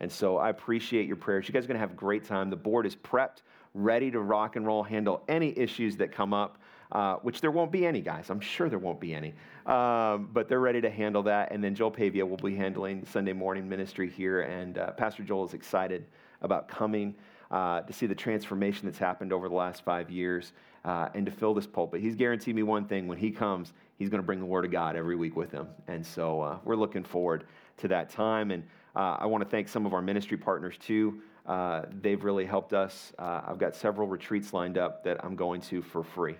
And 0.00 0.10
so 0.10 0.38
I 0.38 0.48
appreciate 0.48 1.06
your 1.06 1.16
prayers. 1.16 1.46
You 1.46 1.52
guys 1.52 1.64
are 1.64 1.68
going 1.68 1.76
to 1.76 1.80
have 1.80 1.92
a 1.92 1.94
great 1.94 2.24
time. 2.24 2.50
The 2.50 2.56
board 2.56 2.86
is 2.86 2.96
prepped, 2.96 3.42
ready 3.74 4.10
to 4.10 4.20
rock 4.20 4.56
and 4.56 4.66
roll, 4.66 4.82
handle 4.82 5.22
any 5.28 5.56
issues 5.56 5.96
that 5.98 6.10
come 6.10 6.32
up, 6.32 6.58
uh, 6.90 7.16
which 7.16 7.40
there 7.40 7.50
won't 7.50 7.70
be 7.70 7.86
any, 7.86 8.00
guys. 8.00 8.30
I'm 8.30 8.40
sure 8.40 8.68
there 8.68 8.78
won't 8.78 8.98
be 8.98 9.14
any. 9.14 9.34
Um, 9.66 10.30
but 10.32 10.48
they're 10.48 10.60
ready 10.60 10.80
to 10.80 10.90
handle 10.90 11.22
that. 11.24 11.52
And 11.52 11.62
then 11.62 11.74
Joel 11.74 11.90
Pavia 11.90 12.24
will 12.24 12.38
be 12.38 12.56
handling 12.56 13.04
Sunday 13.04 13.34
morning 13.34 13.68
ministry 13.68 14.10
here. 14.10 14.40
And 14.40 14.78
uh, 14.78 14.92
Pastor 14.92 15.22
Joel 15.22 15.44
is 15.44 15.54
excited 15.54 16.06
about 16.40 16.66
coming 16.66 17.14
uh, 17.50 17.80
to 17.80 17.92
see 17.92 18.06
the 18.06 18.14
transformation 18.14 18.86
that's 18.86 18.98
happened 18.98 19.32
over 19.32 19.48
the 19.48 19.54
last 19.54 19.82
five 19.82 20.10
years 20.10 20.52
uh, 20.84 21.08
and 21.14 21.26
to 21.26 21.32
fill 21.32 21.52
this 21.52 21.66
pulpit. 21.66 22.00
He's 22.00 22.14
guaranteed 22.14 22.54
me 22.54 22.62
one 22.62 22.84
thing 22.84 23.08
when 23.08 23.18
he 23.18 23.30
comes, 23.30 23.72
he's 23.98 24.08
going 24.08 24.22
to 24.22 24.26
bring 24.26 24.38
the 24.38 24.46
Word 24.46 24.64
of 24.64 24.70
God 24.70 24.96
every 24.96 25.16
week 25.16 25.36
with 25.36 25.50
him. 25.50 25.66
And 25.88 26.04
so 26.06 26.40
uh, 26.40 26.58
we're 26.64 26.76
looking 26.76 27.04
forward 27.04 27.44
to 27.78 27.88
that 27.88 28.10
time. 28.10 28.50
And 28.50 28.62
uh, 28.94 29.16
I 29.18 29.26
want 29.26 29.42
to 29.42 29.50
thank 29.50 29.68
some 29.68 29.84
of 29.84 29.94
our 29.94 30.02
ministry 30.02 30.36
partners 30.36 30.76
too. 30.78 31.22
Uh, 31.46 31.82
they've 32.00 32.22
really 32.22 32.46
helped 32.46 32.72
us. 32.72 33.12
Uh, 33.18 33.40
I've 33.46 33.58
got 33.58 33.74
several 33.74 34.06
retreats 34.06 34.52
lined 34.52 34.78
up 34.78 35.02
that 35.04 35.24
I'm 35.24 35.34
going 35.34 35.60
to 35.62 35.82
for 35.82 36.04
free. 36.04 36.36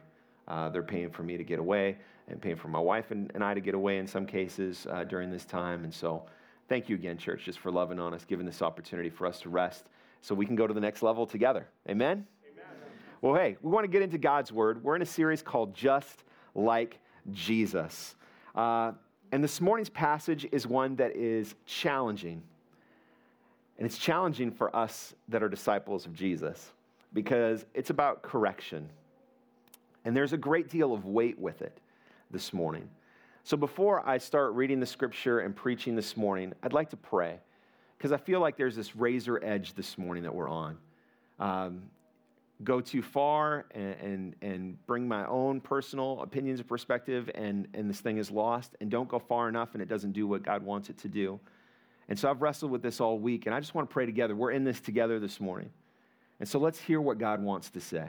they're 0.72 0.82
paying 0.82 1.10
for 1.10 1.22
me 1.22 1.36
to 1.36 1.44
get 1.44 1.58
away 1.58 1.98
and 2.28 2.40
paying 2.40 2.56
for 2.56 2.68
my 2.68 2.78
wife 2.78 3.10
and, 3.10 3.32
and 3.34 3.42
I 3.42 3.54
to 3.54 3.60
get 3.60 3.74
away 3.74 3.98
in 3.98 4.06
some 4.06 4.26
cases 4.26 4.86
during 5.08 5.30
this 5.30 5.44
time. 5.44 5.82
And 5.82 5.92
so 5.92 6.22
thank 6.68 6.88
you 6.88 6.94
again, 6.94 7.18
church, 7.18 7.44
just 7.44 7.58
for 7.58 7.72
loving 7.72 7.98
on 7.98 8.14
us, 8.14 8.24
giving 8.24 8.46
this 8.46 8.62
opportunity 8.62 9.10
for 9.10 9.26
us 9.26 9.40
to 9.40 9.48
rest 9.48 9.86
so 10.20 10.34
we 10.34 10.46
can 10.46 10.56
go 10.56 10.66
to 10.66 10.74
the 10.74 10.80
next 10.80 11.02
level 11.02 11.26
together. 11.26 11.66
Amen? 11.88 12.26
Well, 13.22 13.34
hey, 13.34 13.56
we 13.60 13.70
want 13.70 13.84
to 13.84 13.88
get 13.88 14.00
into 14.00 14.16
God's 14.16 14.50
Word. 14.50 14.82
We're 14.82 14.96
in 14.96 15.02
a 15.02 15.06
series 15.06 15.42
called 15.42 15.74
Just 15.74 16.24
Like 16.54 16.98
Jesus. 17.32 18.14
Uh, 18.54 18.92
and 19.32 19.44
this 19.44 19.60
morning's 19.60 19.90
passage 19.90 20.46
is 20.50 20.66
one 20.66 20.96
that 20.96 21.14
is 21.14 21.54
challenging. 21.66 22.42
And 23.76 23.86
it's 23.86 23.98
challenging 23.98 24.50
for 24.50 24.74
us 24.74 25.14
that 25.28 25.42
are 25.42 25.48
disciples 25.48 26.06
of 26.06 26.14
Jesus 26.14 26.72
because 27.12 27.66
it's 27.74 27.90
about 27.90 28.22
correction. 28.22 28.88
And 30.04 30.16
there's 30.16 30.32
a 30.32 30.38
great 30.38 30.70
deal 30.70 30.94
of 30.94 31.04
weight 31.04 31.38
with 31.38 31.60
it 31.62 31.78
this 32.30 32.52
morning. 32.52 32.88
So 33.44 33.56
before 33.56 34.06
I 34.08 34.18
start 34.18 34.54
reading 34.54 34.80
the 34.80 34.86
scripture 34.86 35.40
and 35.40 35.54
preaching 35.54 35.94
this 35.94 36.16
morning, 36.16 36.52
I'd 36.62 36.72
like 36.72 36.90
to 36.90 36.96
pray 36.96 37.38
because 38.00 38.12
I 38.12 38.16
feel 38.16 38.40
like 38.40 38.56
there's 38.56 38.74
this 38.74 38.96
razor 38.96 39.44
edge 39.44 39.74
this 39.74 39.98
morning 39.98 40.22
that 40.22 40.34
we're 40.34 40.48
on. 40.48 40.78
Um, 41.38 41.82
go 42.64 42.80
too 42.80 43.02
far 43.02 43.66
and, 43.74 43.94
and, 44.00 44.36
and, 44.40 44.86
bring 44.86 45.06
my 45.06 45.26
own 45.26 45.60
personal 45.60 46.22
opinions 46.22 46.60
and 46.60 46.68
perspective, 46.68 47.30
and, 47.34 47.68
and 47.74 47.90
this 47.90 48.00
thing 48.00 48.16
is 48.16 48.30
lost, 48.30 48.74
and 48.80 48.90
don't 48.90 49.06
go 49.06 49.18
far 49.18 49.50
enough 49.50 49.74
and 49.74 49.82
it 49.82 49.88
doesn't 49.88 50.12
do 50.12 50.26
what 50.26 50.42
God 50.42 50.62
wants 50.62 50.88
it 50.88 50.96
to 50.98 51.08
do. 51.08 51.38
And 52.08 52.18
so 52.18 52.30
I've 52.30 52.40
wrestled 52.40 52.70
with 52.70 52.80
this 52.80 53.02
all 53.02 53.18
week, 53.18 53.44
and 53.44 53.54
I 53.54 53.60
just 53.60 53.74
want 53.74 53.86
to 53.88 53.92
pray 53.92 54.06
together. 54.06 54.34
We're 54.34 54.52
in 54.52 54.64
this 54.64 54.80
together 54.80 55.20
this 55.20 55.38
morning. 55.38 55.68
And 56.38 56.48
so 56.48 56.58
let's 56.58 56.80
hear 56.80 57.02
what 57.02 57.18
God 57.18 57.42
wants 57.42 57.68
to 57.72 57.82
say. 57.82 58.08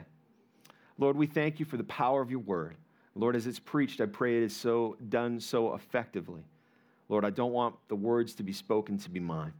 Lord, 0.96 1.18
we 1.18 1.26
thank 1.26 1.60
you 1.60 1.66
for 1.66 1.76
the 1.76 1.84
power 1.84 2.22
of 2.22 2.30
your 2.30 2.40
word. 2.40 2.76
Lord, 3.14 3.36
as 3.36 3.46
it's 3.46 3.58
preached, 3.58 4.00
I 4.00 4.06
pray 4.06 4.38
it 4.38 4.42
is 4.42 4.56
so 4.56 4.96
done 5.10 5.38
so 5.38 5.74
effectively. 5.74 6.44
Lord, 7.10 7.26
I 7.26 7.30
don't 7.30 7.52
want 7.52 7.74
the 7.88 7.94
words 7.94 8.34
to 8.36 8.42
be 8.42 8.54
spoken 8.54 8.96
to 8.96 9.10
be 9.10 9.20
mine, 9.20 9.52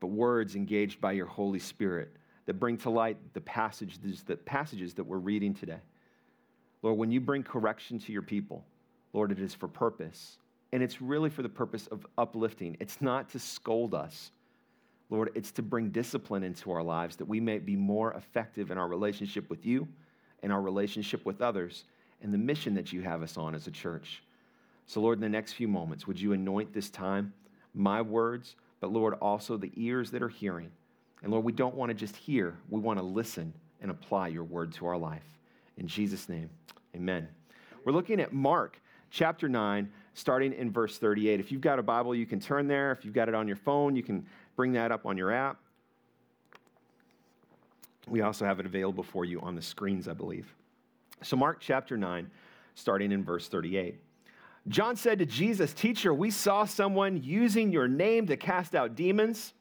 but 0.00 0.08
words 0.08 0.56
engaged 0.56 1.00
by 1.00 1.12
your 1.12 1.26
Holy 1.26 1.58
Spirit 1.58 2.16
that 2.46 2.54
bring 2.54 2.76
to 2.78 2.90
light 2.90 3.16
the 3.34 3.40
passages, 3.40 4.22
the 4.22 4.36
passages 4.36 4.94
that 4.94 5.04
we're 5.04 5.18
reading 5.18 5.54
today. 5.54 5.80
Lord, 6.82 6.98
when 6.98 7.10
you 7.10 7.20
bring 7.20 7.42
correction 7.42 7.98
to 8.00 8.12
your 8.12 8.22
people, 8.22 8.64
Lord, 9.12 9.32
it 9.32 9.40
is 9.40 9.54
for 9.54 9.68
purpose. 9.68 10.38
And 10.72 10.82
it's 10.82 11.00
really 11.00 11.30
for 11.30 11.42
the 11.42 11.48
purpose 11.48 11.86
of 11.88 12.06
uplifting. 12.18 12.76
It's 12.80 13.00
not 13.00 13.30
to 13.30 13.38
scold 13.38 13.94
us. 13.94 14.30
Lord, 15.08 15.30
it's 15.34 15.52
to 15.52 15.62
bring 15.62 15.90
discipline 15.90 16.42
into 16.42 16.70
our 16.72 16.82
lives 16.82 17.16
that 17.16 17.24
we 17.26 17.40
may 17.40 17.58
be 17.58 17.76
more 17.76 18.12
effective 18.12 18.70
in 18.70 18.78
our 18.78 18.88
relationship 18.88 19.48
with 19.48 19.64
you 19.64 19.86
and 20.42 20.52
our 20.52 20.60
relationship 20.60 21.24
with 21.24 21.40
others 21.40 21.84
and 22.22 22.32
the 22.32 22.38
mission 22.38 22.74
that 22.74 22.92
you 22.92 23.02
have 23.02 23.22
us 23.22 23.36
on 23.36 23.54
as 23.54 23.66
a 23.66 23.70
church. 23.70 24.22
So, 24.86 25.00
Lord, 25.00 25.18
in 25.18 25.22
the 25.22 25.28
next 25.28 25.52
few 25.52 25.68
moments, 25.68 26.06
would 26.06 26.20
you 26.20 26.32
anoint 26.32 26.72
this 26.72 26.90
time, 26.90 27.32
my 27.74 28.02
words, 28.02 28.56
but 28.80 28.92
Lord, 28.92 29.14
also 29.14 29.56
the 29.56 29.72
ears 29.76 30.10
that 30.10 30.22
are 30.22 30.28
hearing 30.28 30.70
and 31.22 31.32
Lord, 31.32 31.44
we 31.44 31.52
don't 31.52 31.74
want 31.74 31.90
to 31.90 31.94
just 31.94 32.16
hear, 32.16 32.56
we 32.68 32.80
want 32.80 32.98
to 32.98 33.04
listen 33.04 33.52
and 33.80 33.90
apply 33.90 34.28
your 34.28 34.44
word 34.44 34.72
to 34.74 34.86
our 34.86 34.96
life. 34.96 35.24
In 35.76 35.86
Jesus' 35.86 36.28
name, 36.28 36.50
amen. 36.94 37.28
We're 37.84 37.92
looking 37.92 38.20
at 38.20 38.32
Mark 38.32 38.80
chapter 39.10 39.48
9, 39.48 39.90
starting 40.14 40.52
in 40.52 40.70
verse 40.70 40.98
38. 40.98 41.40
If 41.40 41.52
you've 41.52 41.60
got 41.60 41.78
a 41.78 41.82
Bible, 41.82 42.14
you 42.14 42.26
can 42.26 42.40
turn 42.40 42.68
there. 42.68 42.92
If 42.92 43.04
you've 43.04 43.14
got 43.14 43.28
it 43.28 43.34
on 43.34 43.46
your 43.46 43.56
phone, 43.56 43.96
you 43.96 44.02
can 44.02 44.26
bring 44.56 44.72
that 44.74 44.92
up 44.92 45.06
on 45.06 45.16
your 45.16 45.32
app. 45.32 45.58
We 48.08 48.20
also 48.20 48.44
have 48.44 48.60
it 48.60 48.66
available 48.66 49.02
for 49.02 49.24
you 49.24 49.40
on 49.40 49.56
the 49.56 49.62
screens, 49.62 50.06
I 50.06 50.12
believe. 50.12 50.54
So, 51.22 51.36
Mark 51.36 51.58
chapter 51.60 51.96
9, 51.96 52.30
starting 52.74 53.10
in 53.10 53.24
verse 53.24 53.48
38. 53.48 53.98
John 54.68 54.96
said 54.96 55.20
to 55.20 55.26
Jesus, 55.26 55.72
Teacher, 55.72 56.12
we 56.12 56.30
saw 56.30 56.64
someone 56.64 57.22
using 57.22 57.70
your 57.72 57.88
name 57.88 58.26
to 58.26 58.36
cast 58.36 58.74
out 58.74 58.94
demons 58.94 59.54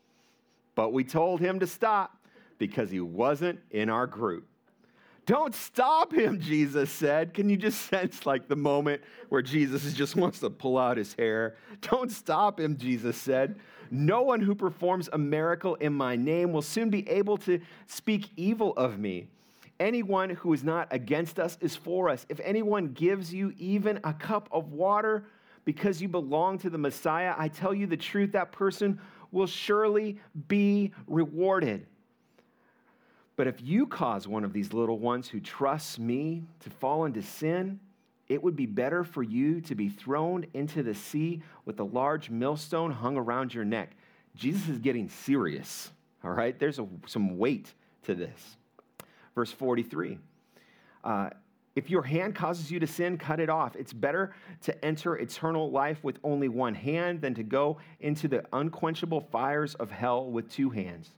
but 0.75 0.91
we 0.91 1.03
told 1.03 1.39
him 1.39 1.59
to 1.59 1.67
stop 1.67 2.17
because 2.57 2.91
he 2.91 2.99
wasn't 2.99 3.59
in 3.71 3.89
our 3.89 4.05
group. 4.05 4.45
Don't 5.25 5.55
stop 5.55 6.13
him, 6.13 6.39
Jesus 6.41 6.91
said. 6.91 7.33
Can 7.33 7.49
you 7.49 7.57
just 7.57 7.81
sense 7.89 8.25
like 8.25 8.47
the 8.47 8.55
moment 8.55 9.01
where 9.29 9.41
Jesus 9.41 9.91
just 9.93 10.15
wants 10.15 10.39
to 10.41 10.49
pull 10.49 10.77
out 10.77 10.97
his 10.97 11.13
hair? 11.13 11.55
Don't 11.81 12.11
stop 12.11 12.59
him, 12.59 12.77
Jesus 12.77 13.17
said. 13.17 13.55
No 13.89 14.23
one 14.23 14.41
who 14.41 14.53
performs 14.53 15.09
a 15.13 15.17
miracle 15.17 15.75
in 15.75 15.93
my 15.93 16.15
name 16.15 16.51
will 16.51 16.61
soon 16.61 16.89
be 16.89 17.07
able 17.07 17.37
to 17.37 17.59
speak 17.87 18.29
evil 18.35 18.73
of 18.73 18.99
me. 18.99 19.29
Anyone 19.79 20.29
who 20.29 20.53
is 20.53 20.63
not 20.63 20.88
against 20.91 21.39
us 21.39 21.57
is 21.59 21.75
for 21.75 22.09
us. 22.09 22.25
If 22.29 22.39
anyone 22.41 22.93
gives 22.93 23.33
you 23.33 23.53
even 23.57 23.99
a 24.03 24.13
cup 24.13 24.47
of 24.51 24.71
water 24.71 25.25
because 25.65 26.01
you 26.01 26.07
belong 26.07 26.59
to 26.59 26.69
the 26.69 26.77
Messiah, 26.77 27.33
I 27.38 27.49
tell 27.49 27.73
you 27.73 27.85
the 27.88 27.97
truth, 27.97 28.31
that 28.33 28.51
person 28.51 28.99
will 29.31 29.47
surely 29.47 30.19
be 30.47 30.93
rewarded. 31.07 31.88
But 33.35 33.47
if 33.47 33.61
you 33.61 33.85
cause 33.85 34.27
one 34.27 34.45
of 34.45 34.53
these 34.53 34.71
little 34.71 34.97
ones 34.97 35.27
who 35.27 35.41
trusts 35.41 35.99
me 35.99 36.43
to 36.61 36.69
fall 36.69 37.03
into 37.03 37.21
sin, 37.21 37.81
it 38.29 38.41
would 38.41 38.55
be 38.55 38.65
better 38.65 39.03
for 39.03 39.23
you 39.23 39.59
to 39.61 39.75
be 39.75 39.89
thrown 39.89 40.45
into 40.53 40.83
the 40.83 40.95
sea 40.95 41.43
with 41.65 41.79
a 41.79 41.83
large 41.83 42.29
millstone 42.29 42.91
hung 42.91 43.17
around 43.17 43.53
your 43.53 43.65
neck. 43.65 43.91
Jesus 44.35 44.69
is 44.69 44.79
getting 44.79 45.09
serious, 45.09 45.91
all 46.23 46.31
right? 46.31 46.57
There's 46.57 46.79
a, 46.79 46.88
some 47.07 47.38
weight 47.38 47.73
to 48.03 48.15
this. 48.15 48.57
Verse 49.35 49.51
43. 49.51 50.17
Uh, 51.03 51.29
if 51.75 51.89
your 51.89 52.03
hand 52.03 52.35
causes 52.35 52.71
you 52.71 52.79
to 52.79 52.87
sin, 52.87 53.17
cut 53.17 53.41
it 53.41 53.49
off. 53.49 53.75
It's 53.75 53.91
better 53.91 54.33
to 54.61 54.85
enter 54.85 55.17
eternal 55.17 55.69
life 55.69 56.01
with 56.03 56.19
only 56.23 56.47
one 56.47 56.73
hand 56.73 57.19
than 57.19 57.33
to 57.35 57.43
go 57.43 57.77
into 57.99 58.29
the 58.29 58.45
unquenchable 58.53 59.19
fires 59.19 59.75
of 59.75 59.91
hell 59.91 60.31
with 60.31 60.49
two 60.49 60.69
hands. 60.69 61.09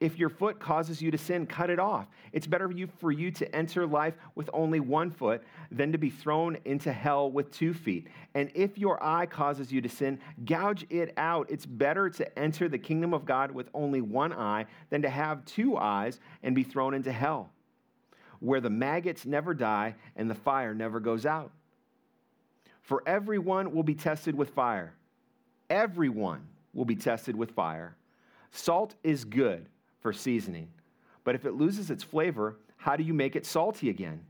If 0.00 0.18
your 0.18 0.30
foot 0.30 0.58
causes 0.58 1.00
you 1.00 1.10
to 1.10 1.18
sin, 1.18 1.46
cut 1.46 1.68
it 1.68 1.78
off. 1.78 2.06
It's 2.32 2.46
better 2.46 2.66
for 2.66 2.74
you, 2.74 2.88
for 2.98 3.12
you 3.12 3.30
to 3.32 3.54
enter 3.54 3.86
life 3.86 4.14
with 4.34 4.48
only 4.52 4.80
one 4.80 5.10
foot 5.10 5.42
than 5.70 5.92
to 5.92 5.98
be 5.98 6.10
thrown 6.10 6.56
into 6.64 6.90
hell 6.90 7.30
with 7.30 7.52
two 7.52 7.74
feet. 7.74 8.08
And 8.34 8.50
if 8.54 8.78
your 8.78 9.02
eye 9.04 9.26
causes 9.26 9.70
you 9.70 9.80
to 9.82 9.88
sin, 9.88 10.18
gouge 10.44 10.86
it 10.88 11.12
out. 11.18 11.50
It's 11.50 11.66
better 11.66 12.08
to 12.10 12.38
enter 12.38 12.68
the 12.68 12.78
kingdom 12.78 13.12
of 13.12 13.26
God 13.26 13.50
with 13.52 13.68
only 13.74 14.00
one 14.00 14.32
eye 14.32 14.66
than 14.88 15.02
to 15.02 15.10
have 15.10 15.44
two 15.44 15.76
eyes 15.76 16.18
and 16.42 16.54
be 16.54 16.64
thrown 16.64 16.94
into 16.94 17.12
hell 17.12 17.50
where 18.40 18.60
the 18.60 18.70
maggots 18.70 19.24
never 19.24 19.54
die 19.54 19.94
and 20.16 20.28
the 20.28 20.34
fire 20.34 20.74
never 20.74 20.98
goes 20.98 21.24
out. 21.24 21.52
For 22.82 23.02
everyone 23.06 23.72
will 23.72 23.82
be 23.82 23.94
tested 23.94 24.34
with 24.34 24.50
fire. 24.50 24.94
Everyone 25.68 26.46
will 26.74 26.84
be 26.84 26.96
tested 26.96 27.36
with 27.36 27.52
fire. 27.52 27.94
Salt 28.50 28.94
is 29.04 29.24
good 29.24 29.66
for 30.00 30.12
seasoning, 30.12 30.68
but 31.22 31.34
if 31.34 31.44
it 31.44 31.52
loses 31.52 31.90
its 31.90 32.02
flavor, 32.02 32.56
how 32.76 32.96
do 32.96 33.04
you 33.04 33.14
make 33.14 33.36
it 33.36 33.46
salty 33.46 33.90
again? 33.90 34.24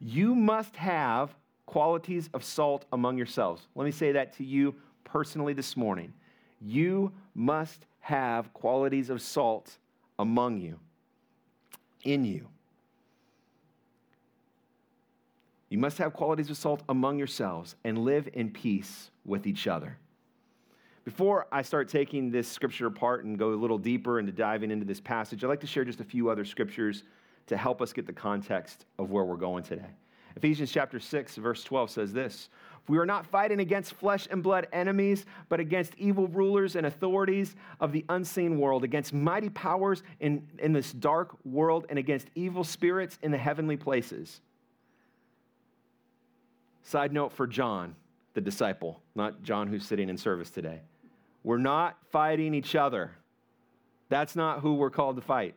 You 0.00 0.34
must 0.34 0.76
have 0.76 1.34
qualities 1.66 2.30
of 2.32 2.44
salt 2.44 2.86
among 2.92 3.18
yourselves. 3.18 3.66
Let 3.74 3.84
me 3.84 3.90
say 3.90 4.12
that 4.12 4.32
to 4.34 4.44
you 4.44 4.74
personally 5.04 5.52
this 5.52 5.76
morning. 5.76 6.12
You 6.60 7.12
must 7.34 7.86
have 8.00 8.52
qualities 8.54 9.10
of 9.10 9.20
salt 9.20 9.76
among 10.18 10.60
you, 10.60 10.78
in 12.04 12.24
you. 12.24 12.48
You 15.68 15.78
must 15.78 15.98
have 15.98 16.12
qualities 16.12 16.50
of 16.50 16.56
salt 16.56 16.82
among 16.88 17.18
yourselves 17.18 17.74
and 17.84 17.98
live 17.98 18.28
in 18.32 18.50
peace 18.50 19.10
with 19.24 19.46
each 19.46 19.66
other. 19.66 19.98
Before 21.04 21.46
I 21.52 21.62
start 21.62 21.88
taking 21.88 22.30
this 22.30 22.48
scripture 22.48 22.86
apart 22.86 23.24
and 23.24 23.38
go 23.38 23.50
a 23.50 23.54
little 23.54 23.78
deeper 23.78 24.18
into 24.18 24.32
diving 24.32 24.70
into 24.70 24.84
this 24.84 25.00
passage, 25.00 25.42
I'd 25.42 25.48
like 25.48 25.60
to 25.60 25.66
share 25.66 25.84
just 25.84 26.00
a 26.00 26.04
few 26.04 26.30
other 26.30 26.44
scriptures 26.44 27.04
to 27.46 27.56
help 27.56 27.80
us 27.80 27.92
get 27.92 28.06
the 28.06 28.12
context 28.12 28.86
of 28.98 29.10
where 29.10 29.24
we're 29.24 29.36
going 29.36 29.62
today. 29.62 29.90
Ephesians 30.36 30.70
chapter 30.70 31.00
6, 31.00 31.36
verse 31.36 31.64
12 31.64 31.90
says 31.90 32.12
this 32.12 32.48
We 32.88 32.98
are 32.98 33.06
not 33.06 33.26
fighting 33.26 33.60
against 33.60 33.94
flesh 33.94 34.28
and 34.30 34.42
blood 34.42 34.68
enemies, 34.72 35.24
but 35.48 35.60
against 35.60 35.94
evil 35.96 36.28
rulers 36.28 36.76
and 36.76 36.86
authorities 36.86 37.56
of 37.80 37.92
the 37.92 38.04
unseen 38.08 38.58
world, 38.58 38.84
against 38.84 39.14
mighty 39.14 39.48
powers 39.48 40.02
in, 40.20 40.46
in 40.58 40.72
this 40.72 40.92
dark 40.92 41.36
world, 41.44 41.86
and 41.88 41.98
against 41.98 42.28
evil 42.34 42.64
spirits 42.64 43.18
in 43.22 43.30
the 43.30 43.38
heavenly 43.38 43.76
places. 43.76 44.40
Side 46.86 47.12
note 47.12 47.32
for 47.32 47.48
John, 47.48 47.96
the 48.34 48.40
disciple, 48.40 49.02
not 49.16 49.42
John 49.42 49.66
who's 49.66 49.84
sitting 49.84 50.08
in 50.08 50.16
service 50.16 50.50
today. 50.50 50.82
We're 51.42 51.58
not 51.58 51.98
fighting 52.12 52.54
each 52.54 52.76
other. 52.76 53.10
That's 54.08 54.36
not 54.36 54.60
who 54.60 54.74
we're 54.74 54.90
called 54.90 55.16
to 55.16 55.22
fight. 55.22 55.56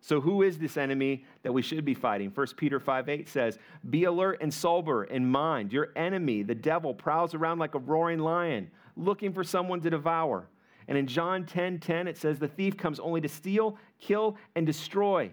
So, 0.00 0.22
who 0.22 0.40
is 0.42 0.56
this 0.56 0.78
enemy 0.78 1.26
that 1.42 1.52
we 1.52 1.60
should 1.60 1.84
be 1.84 1.92
fighting? 1.92 2.30
1 2.34 2.46
Peter 2.56 2.80
5 2.80 3.06
8 3.10 3.28
says, 3.28 3.58
Be 3.90 4.04
alert 4.04 4.38
and 4.40 4.52
sober 4.52 5.04
in 5.04 5.30
mind. 5.30 5.74
Your 5.74 5.90
enemy, 5.94 6.42
the 6.42 6.54
devil, 6.54 6.94
prowls 6.94 7.34
around 7.34 7.58
like 7.58 7.74
a 7.74 7.78
roaring 7.78 8.20
lion, 8.20 8.70
looking 8.96 9.34
for 9.34 9.44
someone 9.44 9.82
to 9.82 9.90
devour. 9.90 10.48
And 10.86 10.96
in 10.96 11.06
John 11.06 11.44
10 11.44 11.80
10, 11.80 12.08
it 12.08 12.16
says, 12.16 12.38
The 12.38 12.48
thief 12.48 12.78
comes 12.78 12.98
only 12.98 13.20
to 13.20 13.28
steal, 13.28 13.76
kill, 14.00 14.38
and 14.54 14.64
destroy. 14.64 15.32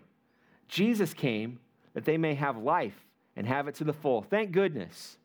Jesus 0.68 1.14
came 1.14 1.60
that 1.94 2.04
they 2.04 2.18
may 2.18 2.34
have 2.34 2.58
life 2.58 3.05
and 3.36 3.48
have 3.48 3.68
it 3.68 3.76
to 3.76 3.84
the 3.84 3.94
full. 3.94 4.22
Thank 4.22 4.52
goodness. 4.52 5.18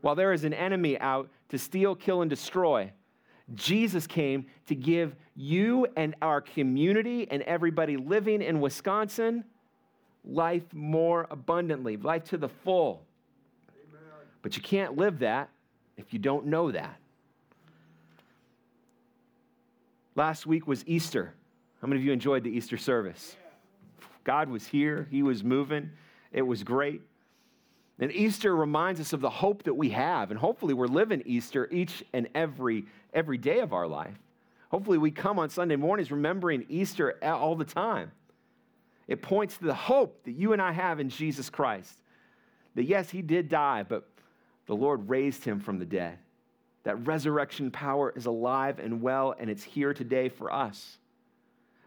While 0.00 0.14
there 0.14 0.32
is 0.32 0.44
an 0.44 0.54
enemy 0.54 0.98
out 0.98 1.28
to 1.50 1.58
steal, 1.58 1.94
kill, 1.94 2.22
and 2.22 2.30
destroy, 2.30 2.92
Jesus 3.54 4.06
came 4.06 4.46
to 4.66 4.74
give 4.74 5.14
you 5.34 5.86
and 5.96 6.14
our 6.22 6.40
community 6.40 7.26
and 7.30 7.42
everybody 7.42 7.96
living 7.96 8.42
in 8.42 8.60
Wisconsin 8.60 9.44
life 10.24 10.62
more 10.72 11.26
abundantly, 11.30 11.96
life 11.96 12.24
to 12.24 12.36
the 12.36 12.48
full. 12.48 13.02
Amen. 13.70 14.02
But 14.42 14.56
you 14.56 14.62
can't 14.62 14.96
live 14.96 15.20
that 15.20 15.50
if 15.96 16.12
you 16.12 16.18
don't 16.18 16.46
know 16.46 16.70
that. 16.70 16.98
Last 20.14 20.46
week 20.46 20.66
was 20.66 20.84
Easter. 20.86 21.34
How 21.80 21.88
many 21.88 22.00
of 22.00 22.04
you 22.04 22.12
enjoyed 22.12 22.44
the 22.44 22.50
Easter 22.50 22.76
service? 22.76 23.36
God 24.24 24.48
was 24.48 24.66
here, 24.66 25.08
He 25.10 25.22
was 25.22 25.42
moving, 25.42 25.90
it 26.32 26.42
was 26.42 26.62
great. 26.62 27.02
And 28.02 28.10
Easter 28.10 28.56
reminds 28.56 28.98
us 28.98 29.12
of 29.12 29.20
the 29.20 29.30
hope 29.30 29.62
that 29.62 29.74
we 29.74 29.90
have, 29.90 30.32
and 30.32 30.40
hopefully 30.40 30.74
we're 30.74 30.88
living 30.88 31.22
Easter 31.24 31.68
each 31.70 32.02
and 32.12 32.28
every 32.34 32.86
every 33.14 33.38
day 33.38 33.60
of 33.60 33.72
our 33.72 33.86
life. 33.86 34.18
Hopefully 34.72 34.98
we 34.98 35.12
come 35.12 35.38
on 35.38 35.48
Sunday 35.50 35.76
mornings 35.76 36.10
remembering 36.10 36.66
Easter 36.68 37.16
all 37.22 37.54
the 37.54 37.64
time. 37.64 38.10
It 39.06 39.22
points 39.22 39.56
to 39.58 39.66
the 39.66 39.74
hope 39.74 40.24
that 40.24 40.32
you 40.32 40.52
and 40.52 40.60
I 40.60 40.72
have 40.72 40.98
in 40.98 41.10
Jesus 41.10 41.48
Christ. 41.48 41.96
That 42.74 42.86
yes, 42.86 43.08
he 43.08 43.22
did 43.22 43.48
die, 43.48 43.84
but 43.84 44.08
the 44.66 44.74
Lord 44.74 45.08
raised 45.08 45.44
him 45.44 45.60
from 45.60 45.78
the 45.78 45.84
dead. 45.84 46.18
That 46.82 47.06
resurrection 47.06 47.70
power 47.70 48.12
is 48.16 48.26
alive 48.26 48.80
and 48.80 49.00
well, 49.00 49.32
and 49.38 49.48
it's 49.48 49.62
here 49.62 49.94
today 49.94 50.28
for 50.28 50.52
us. 50.52 50.98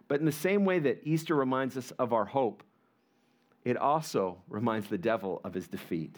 But 0.08 0.22
in 0.22 0.26
the 0.26 0.32
same 0.32 0.64
way 0.64 0.80
that 0.80 1.02
Easter 1.04 1.36
reminds 1.36 1.76
us 1.76 1.92
of 2.00 2.14
our 2.14 2.24
hope, 2.24 2.64
it 3.66 3.76
also 3.76 4.38
reminds 4.48 4.88
the 4.88 4.98
devil 4.98 5.42
of 5.44 5.54
his 5.54 5.68
defeat. 5.68 6.16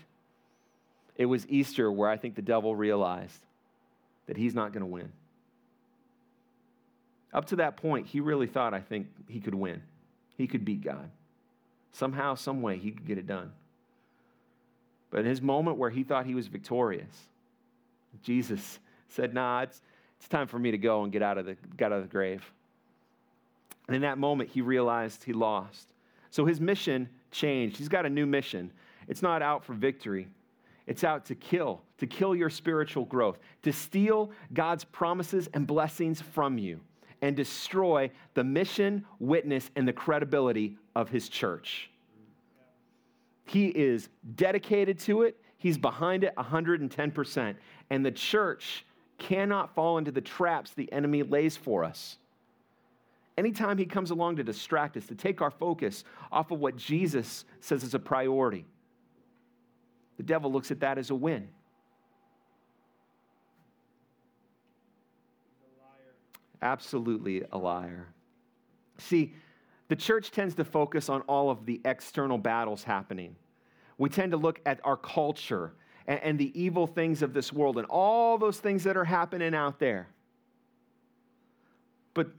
It 1.16 1.26
was 1.26 1.48
Easter 1.48 1.92
where 1.92 2.10
I 2.10 2.18
think 2.18 2.36
the 2.36 2.42
devil 2.42 2.76
realized 2.76 3.40
that 4.28 4.38
he's 4.38 4.54
not 4.54 4.74
going 4.74 4.82
to 4.82 4.86
win. 4.86 5.12
Up 7.34 7.46
to 7.46 7.56
that 7.58 7.78
point, 7.78 8.08
he 8.08 8.20
really 8.20 8.48
thought, 8.48 8.74
I 8.74 8.82
think, 8.82 9.08
he 9.28 9.40
could 9.40 9.56
win. 9.56 9.82
He 10.38 10.46
could 10.46 10.66
beat 10.66 10.84
God. 10.84 11.10
Somehow, 11.94 12.36
some 12.36 12.62
way, 12.62 12.78
he 12.78 12.92
could 12.92 13.08
get 13.08 13.18
it 13.18 13.26
done. 13.26 13.52
But 15.10 15.22
in 15.22 15.26
his 15.26 15.42
moment 15.42 15.78
where 15.78 15.90
he 15.90 16.04
thought 16.04 16.26
he 16.26 16.36
was 16.36 16.48
victorious, 16.48 17.28
Jesus 18.24 18.80
said, 19.10 19.34
Nah, 19.34 19.62
it's, 19.62 19.82
it's 20.20 20.28
time 20.28 20.48
for 20.48 20.60
me 20.60 20.72
to 20.72 20.78
go 20.78 21.04
and 21.04 21.12
get 21.12 21.22
out 21.22 21.38
of 21.38 21.46
the, 21.46 21.56
get 21.78 21.92
out 21.92 22.00
of 22.00 22.04
the 22.04 22.12
grave. 22.12 22.44
And 23.88 23.96
in 23.96 24.02
that 24.02 24.18
moment, 24.18 24.50
he 24.50 24.62
realized 24.62 25.24
he 25.24 25.34
lost. 25.34 25.88
So 26.30 26.46
his 26.46 26.60
mission 26.60 27.10
changed. 27.32 27.78
He's 27.78 27.90
got 27.90 28.06
a 28.06 28.10
new 28.10 28.26
mission. 28.26 28.72
It's 29.08 29.22
not 29.22 29.42
out 29.42 29.64
for 29.64 29.74
victory, 29.74 30.28
it's 30.86 31.04
out 31.04 31.26
to 31.26 31.36
kill, 31.36 31.82
to 31.98 32.08
kill 32.08 32.36
your 32.36 32.50
spiritual 32.50 33.06
growth, 33.06 33.40
to 33.64 33.72
steal 33.74 34.32
God's 34.54 34.84
promises 34.84 35.50
and 35.54 35.66
blessings 35.68 36.22
from 36.22 36.58
you, 36.58 36.80
and 37.22 37.36
destroy 37.36 38.12
the 38.34 38.44
mission, 38.44 39.06
witness, 39.20 39.70
and 39.76 39.88
the 39.88 39.94
credibility 39.94 40.78
of 40.96 41.10
his 41.10 41.30
church. 41.30 41.90
He 43.46 43.68
is 43.68 44.10
dedicated 44.36 45.00
to 45.00 45.24
it. 45.24 45.40
He's 45.58 45.78
behind 45.78 46.24
it 46.24 46.36
110%. 46.36 47.56
And 47.90 48.06
the 48.06 48.12
church 48.12 48.86
cannot 49.18 49.74
fall 49.74 49.98
into 49.98 50.12
the 50.12 50.22
traps 50.22 50.72
the 50.72 50.92
enemy 50.92 51.24
lays 51.24 51.56
for 51.56 51.84
us. 51.84 52.18
Anytime 53.38 53.78
he 53.78 53.86
comes 53.86 54.10
along 54.10 54.38
to 54.38 54.44
distract 54.44 54.98
us, 54.98 55.06
to 55.08 55.16
take 55.16 55.42
our 55.42 55.52
focus 55.52 56.04
off 56.32 56.50
of 56.52 56.60
what 56.60 56.76
Jesus 56.76 57.46
says 57.60 57.84
is 57.84 57.94
a 57.94 58.00
priority, 58.00 58.66
the 60.18 60.24
devil 60.24 60.52
looks 60.52 60.72
at 60.72 60.80
that 60.80 60.98
as 60.98 61.12
a 61.12 61.16
win. 61.16 61.48
Absolutely 66.62 67.44
a 67.52 67.58
liar. 67.58 68.08
See, 68.98 69.36
the 69.90 69.96
church 69.96 70.32
tends 70.32 70.56
to 70.56 70.66
focus 70.66 71.08
on 71.08 71.22
all 71.22 71.52
of 71.52 71.68
the 71.68 71.80
external 71.86 72.40
battles 72.40 72.84
happening. 72.84 73.36
We 74.00 74.10
tend 74.10 74.32
to 74.32 74.38
look 74.38 74.60
at 74.66 74.80
our 74.84 74.98
culture 74.98 75.74
and, 76.08 76.20
and 76.22 76.40
the 76.40 76.60
evil 76.60 76.88
things 76.88 77.22
of 77.22 77.34
this 77.34 77.54
world 77.54 77.78
and 77.78 77.86
all 77.88 78.40
those 78.40 78.60
things 78.60 78.84
that 78.86 78.98
are 78.98 79.06
happening 79.06 79.54
out 79.54 79.78
there. 79.80 80.08
But 82.16 82.32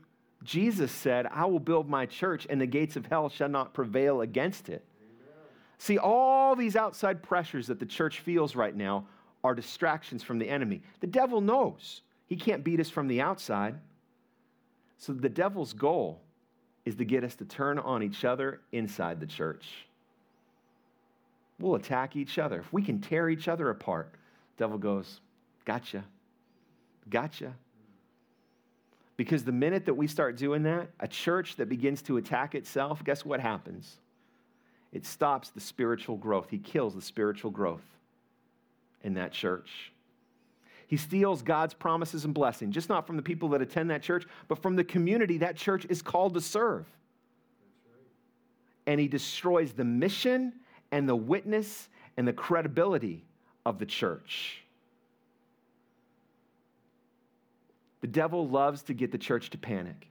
Jesus 0.43 0.91
said, 0.91 1.27
I 1.27 1.45
will 1.45 1.59
build 1.59 1.89
my 1.89 2.05
church, 2.05 2.47
and 2.49 2.61
the 2.61 2.65
gates 2.65 2.95
of 2.95 3.05
hell 3.05 3.29
shall 3.29 3.49
not 3.49 3.73
prevail 3.73 4.21
against 4.21 4.69
it. 4.69 4.85
Amen. 5.01 5.33
See, 5.77 5.97
all 5.97 6.55
these 6.55 6.75
outside 6.75 7.21
pressures 7.21 7.67
that 7.67 7.79
the 7.79 7.85
church 7.85 8.19
feels 8.19 8.55
right 8.55 8.75
now 8.75 9.05
are 9.43 9.53
distractions 9.53 10.23
from 10.23 10.39
the 10.39 10.49
enemy. 10.49 10.81
The 11.01 11.07
devil 11.07 11.41
knows 11.41 12.01
he 12.27 12.35
can't 12.35 12.63
beat 12.63 12.79
us 12.79 12.89
from 12.89 13.07
the 13.07 13.21
outside. 13.21 13.75
So 14.97 15.13
the 15.13 15.29
devil's 15.29 15.73
goal 15.73 16.21
is 16.85 16.95
to 16.95 17.05
get 17.05 17.23
us 17.23 17.35
to 17.35 17.45
turn 17.45 17.79
on 17.79 18.03
each 18.03 18.25
other 18.25 18.61
inside 18.71 19.19
the 19.19 19.27
church. 19.27 19.87
We'll 21.59 21.75
attack 21.75 22.15
each 22.15 22.37
other. 22.37 22.59
If 22.59 22.71
we 22.71 22.81
can 22.81 23.01
tear 23.01 23.29
each 23.29 23.47
other 23.47 23.69
apart, 23.69 24.13
devil 24.57 24.77
goes, 24.77 25.21
Gotcha. 25.65 26.03
Gotcha. 27.09 27.53
Because 29.19 29.43
the 29.43 29.51
minute 29.51 29.85
that 29.87 29.95
we 29.95 30.07
start 30.07 30.37
doing 30.37 30.63
that, 30.63 30.91
a 31.01 31.07
church 31.07 31.57
that 31.57 31.67
begins 31.67 32.01
to 32.03 32.15
attack 32.15 32.55
itself, 32.55 33.03
guess 33.03 33.25
what 33.25 33.41
happens? 33.41 33.97
It 34.93 35.05
stops 35.05 35.49
the 35.49 35.59
spiritual 35.59 36.15
growth. 36.15 36.49
He 36.49 36.57
kills 36.57 36.95
the 36.95 37.01
spiritual 37.01 37.51
growth 37.51 37.83
in 39.03 39.15
that 39.15 39.33
church. 39.33 39.91
He 40.87 40.95
steals 40.95 41.41
God's 41.41 41.73
promises 41.73 42.23
and 42.23 42.33
blessing, 42.33 42.71
just 42.71 42.87
not 42.87 43.05
from 43.05 43.17
the 43.17 43.21
people 43.21 43.49
that 43.49 43.61
attend 43.61 43.89
that 43.89 44.03
church, 44.03 44.25
but 44.47 44.61
from 44.61 44.77
the 44.77 44.85
community 44.85 45.39
that 45.39 45.57
church 45.57 45.85
is 45.89 46.01
called 46.01 46.33
to 46.35 46.39
serve. 46.39 46.85
And 48.87 49.01
he 49.01 49.09
destroys 49.09 49.73
the 49.73 49.83
mission 49.83 50.53
and 50.93 51.09
the 51.09 51.15
witness 51.17 51.89
and 52.15 52.25
the 52.25 52.31
credibility 52.31 53.25
of 53.65 53.79
the 53.79 53.85
church. 53.85 54.63
The 58.01 58.07
devil 58.07 58.47
loves 58.47 58.83
to 58.83 58.93
get 58.93 59.11
the 59.11 59.17
church 59.17 59.49
to 59.51 59.57
panic. 59.57 60.07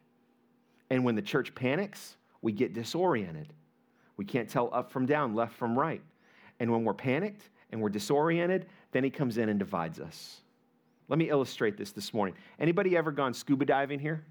And 0.90 1.04
when 1.04 1.14
the 1.14 1.22
church 1.22 1.54
panics, 1.54 2.16
we 2.42 2.52
get 2.52 2.72
disoriented. 2.72 3.52
We 4.16 4.24
can't 4.24 4.48
tell 4.48 4.70
up 4.72 4.90
from 4.90 5.06
down, 5.06 5.34
left 5.34 5.54
from 5.54 5.78
right. 5.78 6.02
And 6.60 6.70
when 6.70 6.84
we're 6.84 6.94
panicked 6.94 7.48
and 7.70 7.80
we're 7.80 7.88
disoriented, 7.88 8.66
then 8.92 9.04
he 9.04 9.10
comes 9.10 9.38
in 9.38 9.48
and 9.48 9.58
divides 9.58 10.00
us. 10.00 10.40
Let 11.08 11.18
me 11.18 11.30
illustrate 11.30 11.76
this 11.76 11.92
this 11.92 12.12
morning. 12.12 12.34
Anybody 12.58 12.96
ever 12.96 13.12
gone 13.12 13.32
scuba 13.32 13.64
diving 13.64 13.98
here? 13.98 14.24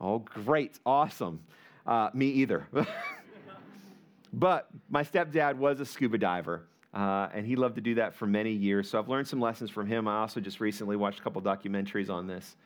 Oh, 0.00 0.20
great, 0.20 0.78
awesome. 0.86 1.40
Uh, 1.86 2.10
me 2.14 2.28
either. 2.28 2.68
but 4.32 4.68
my 4.88 5.02
stepdad 5.02 5.56
was 5.56 5.80
a 5.80 5.86
scuba 5.86 6.18
diver. 6.18 6.67
Uh, 6.94 7.28
and 7.34 7.46
he 7.46 7.54
loved 7.54 7.74
to 7.74 7.80
do 7.80 7.94
that 7.96 8.14
for 8.14 8.26
many 8.26 8.52
years. 8.52 8.90
So 8.90 8.98
I've 8.98 9.08
learned 9.08 9.28
some 9.28 9.40
lessons 9.40 9.70
from 9.70 9.86
him. 9.86 10.08
I 10.08 10.20
also 10.20 10.40
just 10.40 10.60
recently 10.60 10.96
watched 10.96 11.20
a 11.20 11.22
couple 11.22 11.40
documentaries 11.42 12.10
on 12.10 12.26
this. 12.26 12.56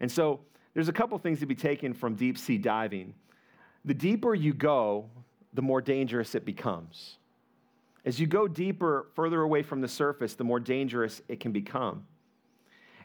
And 0.00 0.10
so 0.10 0.40
there's 0.74 0.88
a 0.88 0.92
couple 0.92 1.18
things 1.18 1.40
to 1.40 1.46
be 1.46 1.54
taken 1.54 1.92
from 1.92 2.14
deep 2.14 2.38
sea 2.38 2.58
diving. 2.58 3.14
The 3.84 3.94
deeper 3.94 4.34
you 4.34 4.54
go, 4.54 5.10
the 5.52 5.62
more 5.62 5.80
dangerous 5.80 6.34
it 6.34 6.44
becomes. 6.44 7.16
As 8.04 8.18
you 8.18 8.26
go 8.26 8.48
deeper, 8.48 9.08
further 9.14 9.42
away 9.42 9.62
from 9.62 9.80
the 9.80 9.88
surface, 9.88 10.34
the 10.34 10.44
more 10.44 10.60
dangerous 10.60 11.20
it 11.28 11.40
can 11.40 11.52
become. 11.52 12.06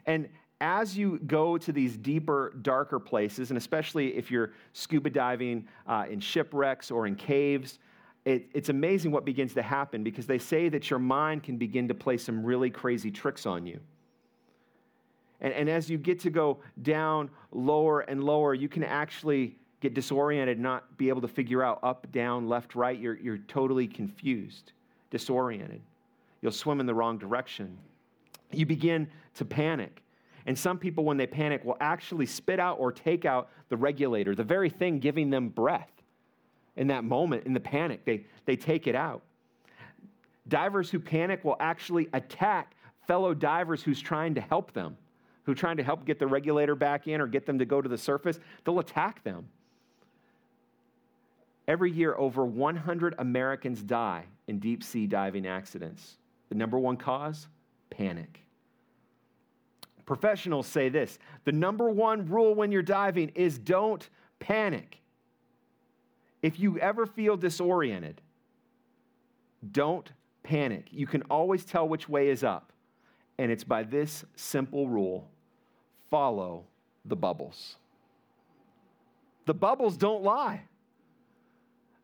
And 0.06 0.28
as 0.60 0.96
you 0.96 1.18
go 1.26 1.58
to 1.58 1.72
these 1.72 1.96
deeper, 1.96 2.54
darker 2.62 2.98
places, 2.98 3.50
and 3.50 3.58
especially 3.58 4.16
if 4.16 4.30
you're 4.30 4.52
scuba 4.72 5.10
diving 5.10 5.66
uh, 5.86 6.06
in 6.08 6.20
shipwrecks 6.20 6.90
or 6.90 7.06
in 7.06 7.16
caves, 7.16 7.78
it, 8.24 8.48
it's 8.54 8.68
amazing 8.70 9.10
what 9.10 9.24
begins 9.24 9.54
to 9.54 9.62
happen 9.62 10.02
because 10.02 10.26
they 10.26 10.38
say 10.38 10.68
that 10.70 10.88
your 10.88 10.98
mind 10.98 11.42
can 11.42 11.58
begin 11.58 11.88
to 11.88 11.94
play 11.94 12.16
some 12.16 12.44
really 12.44 12.70
crazy 12.70 13.10
tricks 13.10 13.44
on 13.44 13.66
you. 13.66 13.80
And, 15.40 15.52
and 15.52 15.68
as 15.68 15.90
you 15.90 15.98
get 15.98 16.20
to 16.20 16.30
go 16.30 16.60
down 16.82 17.28
lower 17.52 18.00
and 18.00 18.24
lower, 18.24 18.54
you 18.54 18.68
can 18.68 18.82
actually 18.82 19.56
get 19.80 19.92
disoriented, 19.92 20.58
not 20.58 20.96
be 20.96 21.10
able 21.10 21.20
to 21.20 21.28
figure 21.28 21.62
out 21.62 21.80
up, 21.82 22.10
down, 22.12 22.48
left, 22.48 22.74
right. 22.74 22.98
You're, 22.98 23.18
you're 23.18 23.38
totally 23.38 23.86
confused, 23.86 24.72
disoriented. 25.10 25.82
You'll 26.40 26.52
swim 26.52 26.80
in 26.80 26.86
the 26.86 26.94
wrong 26.94 27.18
direction. 27.18 27.76
You 28.50 28.64
begin 28.64 29.08
to 29.34 29.44
panic. 29.44 30.02
And 30.46 30.58
some 30.58 30.78
people, 30.78 31.04
when 31.04 31.18
they 31.18 31.26
panic, 31.26 31.64
will 31.64 31.76
actually 31.80 32.26
spit 32.26 32.58
out 32.58 32.78
or 32.78 32.92
take 32.92 33.26
out 33.26 33.50
the 33.68 33.76
regulator, 33.76 34.34
the 34.34 34.44
very 34.44 34.70
thing 34.70 34.98
giving 34.98 35.28
them 35.28 35.50
breath. 35.50 35.90
In 36.76 36.88
that 36.88 37.04
moment, 37.04 37.46
in 37.46 37.52
the 37.52 37.60
panic, 37.60 38.04
they, 38.04 38.24
they 38.46 38.56
take 38.56 38.86
it 38.86 38.94
out. 38.94 39.22
Divers 40.48 40.90
who 40.90 40.98
panic 40.98 41.44
will 41.44 41.56
actually 41.60 42.08
attack 42.12 42.74
fellow 43.06 43.34
divers 43.34 43.82
who's 43.82 44.00
trying 44.00 44.34
to 44.34 44.40
help 44.40 44.72
them, 44.72 44.96
who 45.44 45.54
trying 45.54 45.76
to 45.76 45.82
help 45.82 46.04
get 46.04 46.18
the 46.18 46.26
regulator 46.26 46.74
back 46.74 47.06
in 47.06 47.20
or 47.20 47.26
get 47.26 47.46
them 47.46 47.58
to 47.58 47.64
go 47.64 47.80
to 47.80 47.88
the 47.88 47.98
surface. 47.98 48.38
They'll 48.64 48.80
attack 48.80 49.22
them. 49.24 49.48
Every 51.66 51.90
year, 51.90 52.14
over 52.16 52.44
100 52.44 53.14
Americans 53.18 53.82
die 53.82 54.24
in 54.48 54.58
deep 54.58 54.82
sea 54.82 55.06
diving 55.06 55.46
accidents. 55.46 56.16
The 56.50 56.54
number 56.54 56.78
one 56.78 56.96
cause? 56.96 57.48
Panic. 57.88 58.40
Professionals 60.04 60.66
say 60.66 60.90
this 60.90 61.18
the 61.44 61.52
number 61.52 61.88
one 61.88 62.28
rule 62.28 62.54
when 62.54 62.70
you're 62.70 62.82
diving 62.82 63.30
is 63.30 63.58
don't 63.58 64.08
panic. 64.38 65.00
If 66.44 66.60
you 66.60 66.78
ever 66.78 67.06
feel 67.06 67.38
disoriented, 67.38 68.20
don't 69.72 70.06
panic. 70.42 70.88
You 70.90 71.06
can 71.06 71.22
always 71.30 71.64
tell 71.64 71.88
which 71.88 72.06
way 72.06 72.28
is 72.28 72.44
up. 72.44 72.70
And 73.38 73.50
it's 73.50 73.64
by 73.64 73.82
this 73.82 74.26
simple 74.36 74.86
rule 74.86 75.26
follow 76.10 76.64
the 77.06 77.16
bubbles. 77.16 77.76
The 79.46 79.54
bubbles 79.54 79.96
don't 79.96 80.22
lie. 80.22 80.64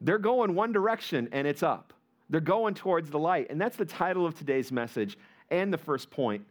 They're 0.01 0.17
going 0.17 0.55
one 0.55 0.73
direction 0.73 1.29
and 1.33 1.47
it's 1.47 1.63
up. 1.63 1.93
They're 2.31 2.41
going 2.41 2.73
towards 2.73 3.11
the 3.11 3.19
light. 3.19 3.49
And 3.51 3.61
that's 3.61 3.77
the 3.77 3.85
title 3.85 4.25
of 4.25 4.39
today's 4.39 4.73
message 4.73 5.19
and 5.51 5.71
the 5.71 5.77
first 5.77 6.11
point 6.11 6.47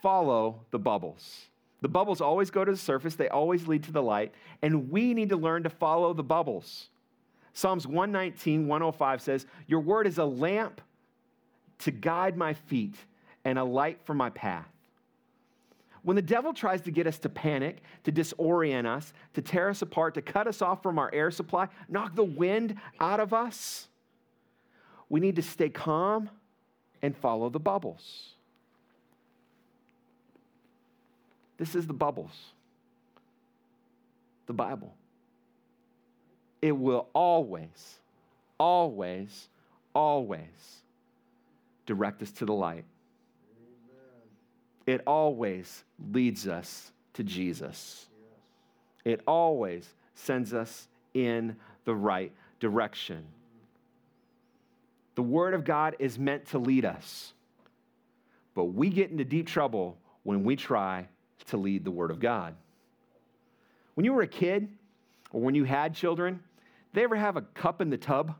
follow 0.00 0.60
the 0.70 0.78
bubbles. 0.78 1.46
The 1.80 1.88
bubbles 1.88 2.20
always 2.20 2.52
go 2.52 2.64
to 2.64 2.70
the 2.70 2.78
surface, 2.78 3.16
they 3.16 3.28
always 3.28 3.66
lead 3.66 3.82
to 3.82 3.92
the 3.92 4.00
light, 4.00 4.32
and 4.62 4.92
we 4.92 5.12
need 5.12 5.30
to 5.30 5.36
learn 5.36 5.64
to 5.64 5.70
follow 5.70 6.14
the 6.14 6.22
bubbles. 6.22 6.90
Psalms 7.54 7.86
119, 7.86 8.66
105 8.66 9.22
says, 9.22 9.46
Your 9.66 9.80
word 9.80 10.06
is 10.06 10.18
a 10.18 10.24
lamp 10.24 10.80
to 11.80 11.90
guide 11.90 12.36
my 12.36 12.54
feet 12.54 12.94
and 13.44 13.58
a 13.58 13.64
light 13.64 14.00
for 14.04 14.14
my 14.14 14.30
path. 14.30 14.68
When 16.02 16.16
the 16.16 16.22
devil 16.22 16.52
tries 16.52 16.80
to 16.82 16.90
get 16.90 17.06
us 17.06 17.18
to 17.20 17.28
panic, 17.28 17.82
to 18.04 18.12
disorient 18.12 18.86
us, 18.86 19.12
to 19.34 19.42
tear 19.42 19.68
us 19.68 19.82
apart, 19.82 20.14
to 20.14 20.22
cut 20.22 20.48
us 20.48 20.60
off 20.60 20.82
from 20.82 20.98
our 20.98 21.10
air 21.14 21.30
supply, 21.30 21.68
knock 21.88 22.16
the 22.16 22.24
wind 22.24 22.76
out 22.98 23.20
of 23.20 23.32
us, 23.32 23.88
we 25.08 25.20
need 25.20 25.36
to 25.36 25.42
stay 25.42 25.68
calm 25.68 26.30
and 27.02 27.16
follow 27.16 27.50
the 27.50 27.60
bubbles. 27.60 28.30
This 31.58 31.74
is 31.76 31.86
the 31.86 31.92
bubbles, 31.92 32.52
the 34.46 34.52
Bible. 34.52 34.94
It 36.62 36.72
will 36.72 37.08
always, 37.12 37.98
always, 38.58 39.48
always 39.94 40.82
direct 41.84 42.22
us 42.22 42.30
to 42.30 42.46
the 42.46 42.54
light. 42.54 42.84
It 44.86 45.02
always 45.06 45.84
leads 46.12 46.46
us 46.48 46.92
to 47.14 47.24
Jesus. 47.24 48.06
It 49.04 49.20
always 49.26 49.88
sends 50.14 50.54
us 50.54 50.88
in 51.14 51.56
the 51.84 51.94
right 51.94 52.32
direction. 52.60 53.24
The 55.14 55.22
Word 55.22 55.54
of 55.54 55.64
God 55.64 55.96
is 55.98 56.18
meant 56.18 56.46
to 56.46 56.58
lead 56.58 56.84
us, 56.84 57.32
but 58.54 58.66
we 58.66 58.88
get 58.88 59.10
into 59.10 59.24
deep 59.24 59.46
trouble 59.46 59.98
when 60.22 60.44
we 60.44 60.56
try 60.56 61.08
to 61.46 61.56
lead 61.56 61.84
the 61.84 61.90
Word 61.90 62.10
of 62.10 62.20
God. 62.20 62.54
When 63.94 64.04
you 64.04 64.12
were 64.12 64.22
a 64.22 64.28
kid, 64.28 64.68
or 65.32 65.40
when 65.40 65.54
you 65.54 65.64
had 65.64 65.94
children, 65.94 66.40
they 66.92 67.04
ever 67.04 67.16
have 67.16 67.36
a 67.36 67.42
cup 67.42 67.80
in 67.80 67.90
the 67.90 67.96
tub? 67.96 68.34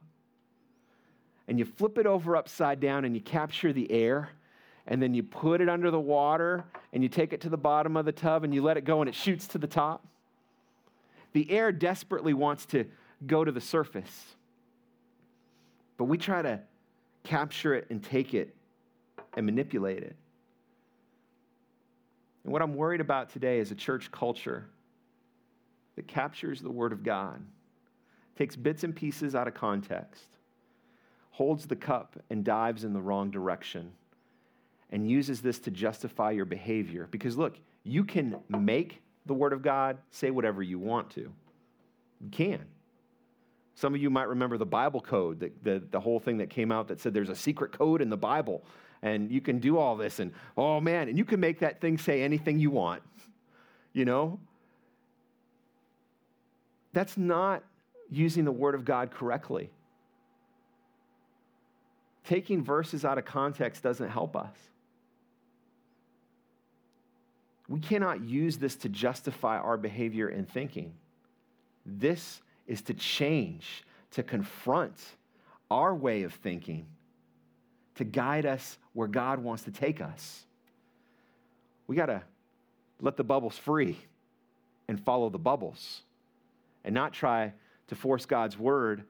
And 1.48 1.58
you 1.58 1.64
flip 1.64 1.98
it 1.98 2.06
over 2.06 2.36
upside 2.36 2.80
down 2.80 3.04
and 3.04 3.14
you 3.14 3.20
capture 3.20 3.72
the 3.72 3.90
air, 3.90 4.30
and 4.86 5.02
then 5.02 5.14
you 5.14 5.22
put 5.22 5.60
it 5.60 5.68
under 5.68 5.90
the 5.90 6.00
water 6.00 6.64
and 6.92 7.02
you 7.02 7.08
take 7.08 7.32
it 7.32 7.40
to 7.42 7.48
the 7.48 7.56
bottom 7.56 7.96
of 7.96 8.04
the 8.04 8.12
tub 8.12 8.44
and 8.44 8.54
you 8.54 8.62
let 8.62 8.76
it 8.76 8.84
go 8.84 9.00
and 9.00 9.08
it 9.08 9.14
shoots 9.14 9.46
to 9.48 9.58
the 9.58 9.66
top. 9.66 10.06
The 11.32 11.50
air 11.50 11.72
desperately 11.72 12.34
wants 12.34 12.66
to 12.66 12.84
go 13.26 13.44
to 13.44 13.52
the 13.52 13.60
surface, 13.60 14.34
but 15.96 16.04
we 16.04 16.18
try 16.18 16.42
to 16.42 16.60
capture 17.24 17.74
it 17.74 17.86
and 17.90 18.02
take 18.02 18.34
it 18.34 18.54
and 19.36 19.46
manipulate 19.46 20.02
it. 20.02 20.16
And 22.44 22.52
what 22.52 22.60
I'm 22.62 22.74
worried 22.74 23.00
about 23.00 23.30
today 23.30 23.60
is 23.60 23.70
a 23.70 23.74
church 23.74 24.10
culture 24.10 24.68
that 25.96 26.08
captures 26.08 26.60
the 26.60 26.70
Word 26.70 26.92
of 26.92 27.04
God, 27.04 27.40
takes 28.36 28.56
bits 28.56 28.84
and 28.84 28.94
pieces 28.94 29.34
out 29.34 29.48
of 29.48 29.54
context, 29.54 30.26
holds 31.30 31.66
the 31.66 31.76
cup 31.76 32.18
and 32.30 32.44
dives 32.44 32.84
in 32.84 32.92
the 32.92 33.00
wrong 33.00 33.30
direction, 33.30 33.92
and 34.90 35.10
uses 35.10 35.40
this 35.40 35.58
to 35.60 35.70
justify 35.70 36.30
your 36.30 36.44
behavior. 36.44 37.08
Because 37.10 37.36
look, 37.36 37.58
you 37.84 38.04
can 38.04 38.36
make 38.48 39.00
the 39.26 39.34
Word 39.34 39.52
of 39.52 39.62
God 39.62 39.98
say 40.10 40.30
whatever 40.30 40.62
you 40.62 40.78
want 40.78 41.10
to. 41.10 41.32
You 42.20 42.28
can. 42.30 42.64
Some 43.74 43.94
of 43.94 44.02
you 44.02 44.10
might 44.10 44.28
remember 44.28 44.58
the 44.58 44.66
Bible 44.66 45.00
code, 45.00 45.40
the, 45.40 45.50
the, 45.62 45.82
the 45.90 46.00
whole 46.00 46.20
thing 46.20 46.38
that 46.38 46.50
came 46.50 46.70
out 46.70 46.88
that 46.88 47.00
said 47.00 47.14
there's 47.14 47.30
a 47.30 47.36
secret 47.36 47.72
code 47.72 48.02
in 48.02 48.10
the 48.10 48.16
Bible 48.16 48.64
and 49.02 49.30
you 49.30 49.40
can 49.40 49.58
do 49.58 49.78
all 49.78 49.96
this 49.96 50.20
and 50.20 50.32
oh 50.56 50.80
man 50.80 51.08
and 51.08 51.18
you 51.18 51.24
can 51.24 51.40
make 51.40 51.58
that 51.58 51.80
thing 51.80 51.98
say 51.98 52.22
anything 52.22 52.58
you 52.58 52.70
want 52.70 53.02
you 53.92 54.04
know 54.04 54.38
that's 56.92 57.16
not 57.16 57.62
using 58.12 58.44
the 58.44 58.52
word 58.52 58.74
of 58.74 58.84
god 58.84 59.10
correctly. 59.10 59.70
Taking 62.24 62.62
verses 62.62 63.04
out 63.04 63.18
of 63.18 63.24
context 63.24 63.82
doesn't 63.82 64.10
help 64.10 64.36
us. 64.36 64.54
We 67.68 67.80
cannot 67.80 68.22
use 68.22 68.58
this 68.58 68.76
to 68.76 68.88
justify 68.88 69.58
our 69.58 69.78
behavior 69.78 70.28
and 70.28 70.48
thinking. 70.48 70.92
This 71.86 72.42
is 72.66 72.82
to 72.82 72.94
change 72.94 73.84
to 74.12 74.22
confront 74.22 74.94
our 75.70 75.94
way 75.94 76.22
of 76.22 76.34
thinking 76.34 76.86
to 77.94 78.04
guide 78.04 78.44
us 78.44 78.78
where 78.92 79.08
God 79.08 79.38
wants 79.38 79.62
to 79.64 79.70
take 79.70 80.00
us. 80.00 80.44
We 81.86 81.96
got 81.96 82.06
to 82.06 82.22
let 83.00 83.16
the 83.16 83.24
bubbles 83.24 83.56
free 83.56 83.98
and 84.86 85.00
follow 85.00 85.30
the 85.30 85.38
bubbles 85.38 86.02
and 86.84 86.94
not 86.94 87.12
try 87.12 87.52
to 87.92 87.96
force 87.96 88.24
God's 88.24 88.58
word 88.58 89.04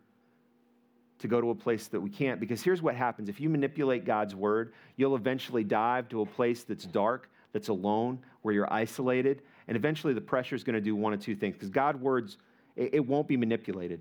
to 1.21 1.29
go 1.29 1.41
to 1.41 1.51
a 1.51 1.55
place 1.55 1.87
that 1.87 2.01
we 2.01 2.11
can't. 2.11 2.41
Because 2.41 2.65
here's 2.65 2.83
what 2.83 2.97
happens 2.97 3.29
if 3.29 3.41
you 3.41 3.49
manipulate 3.49 4.05
God's 4.05 4.35
word, 4.35 4.73
you'll 4.97 5.15
eventually 5.15 5.63
dive 5.63 6.09
to 6.09 6.23
a 6.23 6.27
place 6.27 6.65
that's 6.65 6.85
dark, 6.85 7.31
that's 7.53 7.69
alone, 7.69 8.19
where 8.43 8.53
you're 8.53 8.73
isolated. 8.73 9.43
And 9.69 9.77
eventually 9.77 10.15
the 10.15 10.21
pressure 10.21 10.57
is 10.57 10.65
going 10.65 10.75
to 10.75 10.81
do 10.81 10.97
one 10.97 11.13
of 11.13 11.21
two 11.21 11.37
things. 11.37 11.55
Because 11.55 11.71
God's 11.71 12.01
words, 12.01 12.39
it 12.75 13.07
won't 13.07 13.29
be 13.29 13.37
manipulated, 13.37 14.01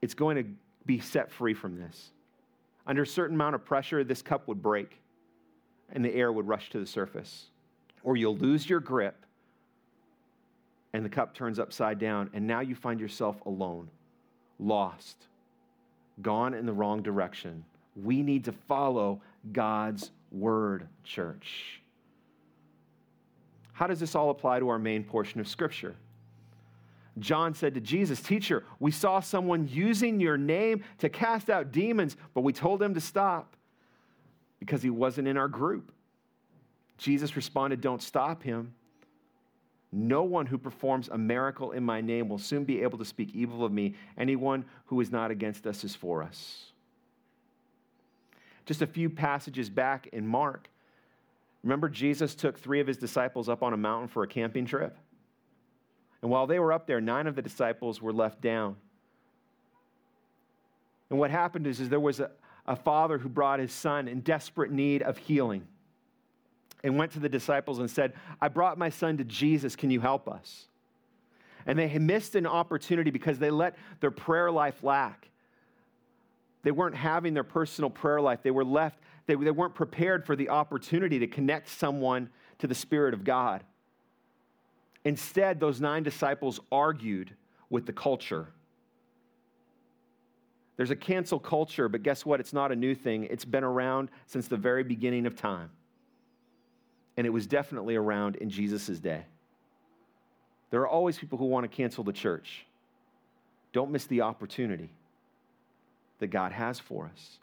it's 0.00 0.14
going 0.14 0.36
to 0.36 0.48
be 0.86 1.00
set 1.00 1.32
free 1.32 1.54
from 1.54 1.76
this. 1.76 2.10
Under 2.86 3.02
a 3.02 3.06
certain 3.06 3.34
amount 3.34 3.56
of 3.56 3.64
pressure, 3.64 4.04
this 4.04 4.22
cup 4.22 4.46
would 4.46 4.62
break 4.62 4.96
and 5.92 6.04
the 6.04 6.14
air 6.14 6.30
would 6.30 6.46
rush 6.46 6.70
to 6.70 6.78
the 6.78 6.86
surface. 6.86 7.46
Or 8.04 8.16
you'll 8.16 8.36
lose 8.36 8.70
your 8.70 8.78
grip 8.78 9.25
and 10.92 11.04
the 11.04 11.08
cup 11.08 11.34
turns 11.34 11.58
upside 11.58 11.98
down, 11.98 12.30
and 12.32 12.46
now 12.46 12.60
you 12.60 12.74
find 12.74 13.00
yourself 13.00 13.36
alone, 13.46 13.90
lost, 14.58 15.26
gone 16.22 16.54
in 16.54 16.66
the 16.66 16.72
wrong 16.72 17.02
direction, 17.02 17.64
We 17.94 18.22
need 18.22 18.44
to 18.44 18.52
follow 18.52 19.22
God's 19.52 20.10
word, 20.30 20.86
church. 21.02 21.80
How 23.72 23.86
does 23.86 24.00
this 24.00 24.14
all 24.14 24.30
apply 24.30 24.60
to 24.60 24.68
our 24.68 24.78
main 24.78 25.04
portion 25.04 25.40
of 25.40 25.48
Scripture? 25.48 25.96
John 27.18 27.54
said 27.54 27.74
to 27.74 27.80
Jesus, 27.80 28.20
Teacher, 28.20 28.64
we 28.78 28.90
saw 28.90 29.20
someone 29.20 29.68
using 29.68 30.20
your 30.20 30.36
name 30.36 30.82
to 30.98 31.08
cast 31.08 31.48
out 31.48 31.72
demons, 31.72 32.16
but 32.34 32.42
we 32.42 32.52
told 32.52 32.82
him 32.82 32.94
to 32.94 33.00
stop 33.00 33.56
because 34.58 34.82
he 34.82 34.90
wasn't 34.90 35.28
in 35.28 35.36
our 35.36 35.48
group. 35.48 35.92
Jesus 36.98 37.36
responded, 37.36 37.80
Don't 37.80 38.02
stop 38.02 38.42
him. 38.42 38.74
No 39.92 40.22
one 40.22 40.46
who 40.46 40.58
performs 40.58 41.08
a 41.08 41.18
miracle 41.18 41.72
in 41.72 41.84
my 41.84 42.00
name 42.00 42.28
will 42.28 42.38
soon 42.38 42.64
be 42.64 42.82
able 42.82 42.98
to 42.98 43.04
speak 43.04 43.34
evil 43.34 43.64
of 43.64 43.72
me. 43.72 43.94
Anyone 44.18 44.64
who 44.86 45.00
is 45.00 45.10
not 45.10 45.30
against 45.30 45.66
us 45.66 45.84
is 45.84 45.94
for 45.94 46.22
us. 46.22 46.72
Just 48.64 48.82
a 48.82 48.86
few 48.86 49.08
passages 49.08 49.70
back 49.70 50.08
in 50.08 50.26
Mark, 50.26 50.68
remember 51.62 51.88
Jesus 51.88 52.34
took 52.34 52.58
three 52.58 52.80
of 52.80 52.86
his 52.86 52.96
disciples 52.96 53.48
up 53.48 53.62
on 53.62 53.72
a 53.72 53.76
mountain 53.76 54.08
for 54.08 54.24
a 54.24 54.26
camping 54.26 54.66
trip? 54.66 54.96
And 56.20 56.30
while 56.30 56.46
they 56.46 56.58
were 56.58 56.72
up 56.72 56.86
there, 56.86 57.00
nine 57.00 57.28
of 57.28 57.36
the 57.36 57.42
disciples 57.42 58.02
were 58.02 58.12
left 58.12 58.40
down. 58.40 58.76
And 61.10 61.18
what 61.18 61.30
happened 61.30 61.68
is, 61.68 61.78
is 61.78 61.88
there 61.88 62.00
was 62.00 62.18
a, 62.18 62.32
a 62.66 62.74
father 62.74 63.18
who 63.18 63.28
brought 63.28 63.60
his 63.60 63.72
son 63.72 64.08
in 64.08 64.20
desperate 64.20 64.72
need 64.72 65.02
of 65.02 65.18
healing 65.18 65.68
and 66.86 66.96
went 66.96 67.10
to 67.10 67.18
the 67.18 67.28
disciples 67.28 67.80
and 67.80 67.90
said, 67.90 68.12
I 68.40 68.46
brought 68.46 68.78
my 68.78 68.90
son 68.90 69.16
to 69.16 69.24
Jesus. 69.24 69.74
Can 69.74 69.90
you 69.90 70.00
help 70.00 70.28
us? 70.28 70.66
And 71.66 71.76
they 71.76 71.98
missed 71.98 72.36
an 72.36 72.46
opportunity 72.46 73.10
because 73.10 73.40
they 73.40 73.50
let 73.50 73.76
their 73.98 74.12
prayer 74.12 74.52
life 74.52 74.84
lack. 74.84 75.28
They 76.62 76.70
weren't 76.70 76.94
having 76.94 77.34
their 77.34 77.42
personal 77.42 77.90
prayer 77.90 78.20
life. 78.20 78.38
They 78.44 78.52
were 78.52 78.64
left, 78.64 79.00
they, 79.26 79.34
they 79.34 79.50
weren't 79.50 79.74
prepared 79.74 80.24
for 80.24 80.36
the 80.36 80.48
opportunity 80.48 81.18
to 81.18 81.26
connect 81.26 81.68
someone 81.68 82.30
to 82.58 82.68
the 82.68 82.74
Spirit 82.74 83.14
of 83.14 83.24
God. 83.24 83.64
Instead, 85.04 85.58
those 85.58 85.80
nine 85.80 86.04
disciples 86.04 86.60
argued 86.70 87.34
with 87.68 87.84
the 87.84 87.92
culture. 87.92 88.46
There's 90.76 90.90
a 90.90 90.96
cancel 90.96 91.40
culture, 91.40 91.88
but 91.88 92.04
guess 92.04 92.24
what? 92.24 92.38
It's 92.38 92.52
not 92.52 92.70
a 92.70 92.76
new 92.76 92.94
thing. 92.94 93.24
It's 93.24 93.44
been 93.44 93.64
around 93.64 94.08
since 94.26 94.46
the 94.46 94.56
very 94.56 94.84
beginning 94.84 95.26
of 95.26 95.34
time. 95.34 95.70
And 97.16 97.26
it 97.26 97.30
was 97.30 97.46
definitely 97.46 97.96
around 97.96 98.36
in 98.36 98.50
Jesus' 98.50 98.98
day. 98.98 99.24
There 100.70 100.80
are 100.80 100.88
always 100.88 101.16
people 101.18 101.38
who 101.38 101.46
want 101.46 101.64
to 101.64 101.74
cancel 101.74 102.04
the 102.04 102.12
church. 102.12 102.66
Don't 103.72 103.90
miss 103.90 104.06
the 104.06 104.22
opportunity 104.22 104.90
that 106.18 106.28
God 106.28 106.52
has 106.52 106.78
for 106.78 107.10
us. 107.12 107.38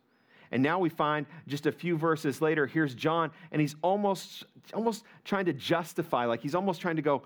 And 0.51 0.61
now 0.61 0.77
we 0.77 0.89
find 0.89 1.25
just 1.47 1.65
a 1.65 1.71
few 1.71 1.97
verses 1.97 2.41
later, 2.41 2.67
here's 2.67 2.93
John, 2.93 3.31
and 3.51 3.59
he's 3.59 3.75
almost, 3.81 4.43
almost 4.73 5.03
trying 5.25 5.45
to 5.45 5.53
justify, 5.53 6.25
like 6.25 6.41
he's 6.41 6.53
almost 6.53 6.79
trying 6.79 6.97
to 6.97 7.01
go, 7.01 7.23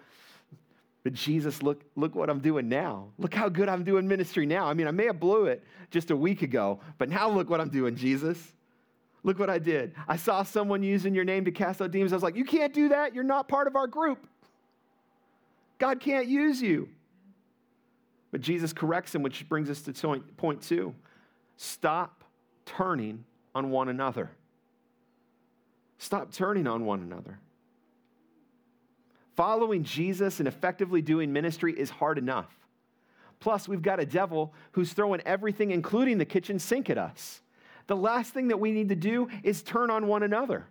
but 1.03 1.13
Jesus, 1.13 1.61
look, 1.61 1.81
look 1.95 2.15
what 2.15 2.29
I'm 2.29 2.39
doing 2.39 2.69
now. 2.69 3.07
Look 3.17 3.33
how 3.33 3.49
good 3.49 3.69
I'm 3.69 3.83
doing 3.83 4.07
ministry 4.07 4.45
now. 4.45 4.67
I 4.67 4.73
mean, 4.73 4.87
I 4.87 4.91
may 4.91 5.05
have 5.05 5.19
blew 5.19 5.45
it 5.45 5.63
just 5.89 6.11
a 6.11 6.15
week 6.15 6.41
ago, 6.41 6.79
but 6.97 7.09
now 7.09 7.29
look 7.29 7.49
what 7.49 7.61
I'm 7.61 7.69
doing, 7.69 7.95
Jesus. 7.95 8.37
Look 9.23 9.39
what 9.39 9.49
I 9.49 9.59
did. 9.59 9.93
I 10.07 10.15
saw 10.15 10.43
someone 10.43 10.83
using 10.83 11.13
your 11.13 11.25
name 11.25 11.45
to 11.45 11.51
cast 11.51 11.81
out 11.81 11.91
demons. 11.91 12.13
I 12.13 12.15
was 12.15 12.23
like, 12.23 12.35
you 12.35 12.45
can't 12.45 12.73
do 12.73 12.89
that. 12.89 13.13
You're 13.13 13.23
not 13.23 13.47
part 13.47 13.67
of 13.67 13.75
our 13.75 13.87
group. 13.87 14.25
God 15.79 15.99
can't 15.99 16.27
use 16.27 16.61
you. 16.61 16.89
But 18.31 18.41
Jesus 18.41 18.73
corrects 18.73 19.13
him, 19.15 19.23
which 19.23 19.47
brings 19.47 19.69
us 19.69 19.81
to 19.83 20.21
point 20.37 20.61
two. 20.61 20.93
Stop 21.57 22.23
turning 22.65 23.23
on 23.55 23.69
one 23.71 23.89
another. 23.89 24.29
Stop 25.97 26.31
turning 26.31 26.67
on 26.67 26.85
one 26.85 27.01
another. 27.01 27.39
Following 29.35 29.83
Jesus 29.83 30.39
and 30.39 30.47
effectively 30.47 31.01
doing 31.01 31.31
ministry 31.31 31.73
is 31.73 31.89
hard 31.89 32.17
enough. 32.17 32.51
Plus, 33.39 33.67
we've 33.67 33.81
got 33.81 33.99
a 33.99 34.05
devil 34.05 34.53
who's 34.71 34.93
throwing 34.93 35.21
everything, 35.21 35.71
including 35.71 36.17
the 36.17 36.25
kitchen 36.25 36.59
sink, 36.59 36.89
at 36.89 36.97
us. 36.97 37.41
The 37.87 37.95
last 37.95 38.33
thing 38.33 38.49
that 38.49 38.59
we 38.59 38.71
need 38.71 38.89
to 38.89 38.95
do 38.95 39.29
is 39.43 39.63
turn 39.63 39.89
on 39.89 40.07
one 40.07 40.23
another. 40.23 40.65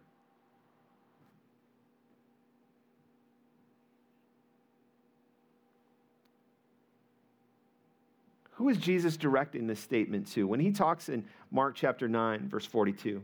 Who 8.52 8.70
is 8.70 8.78
Jesus 8.78 9.16
directing 9.16 9.66
this 9.66 9.80
statement 9.80 10.28
to? 10.32 10.46
When 10.46 10.60
he 10.60 10.70
talks 10.70 11.08
in 11.08 11.24
Mark 11.50 11.74
chapter 11.74 12.08
9, 12.08 12.48
verse 12.48 12.64
42, 12.64 13.22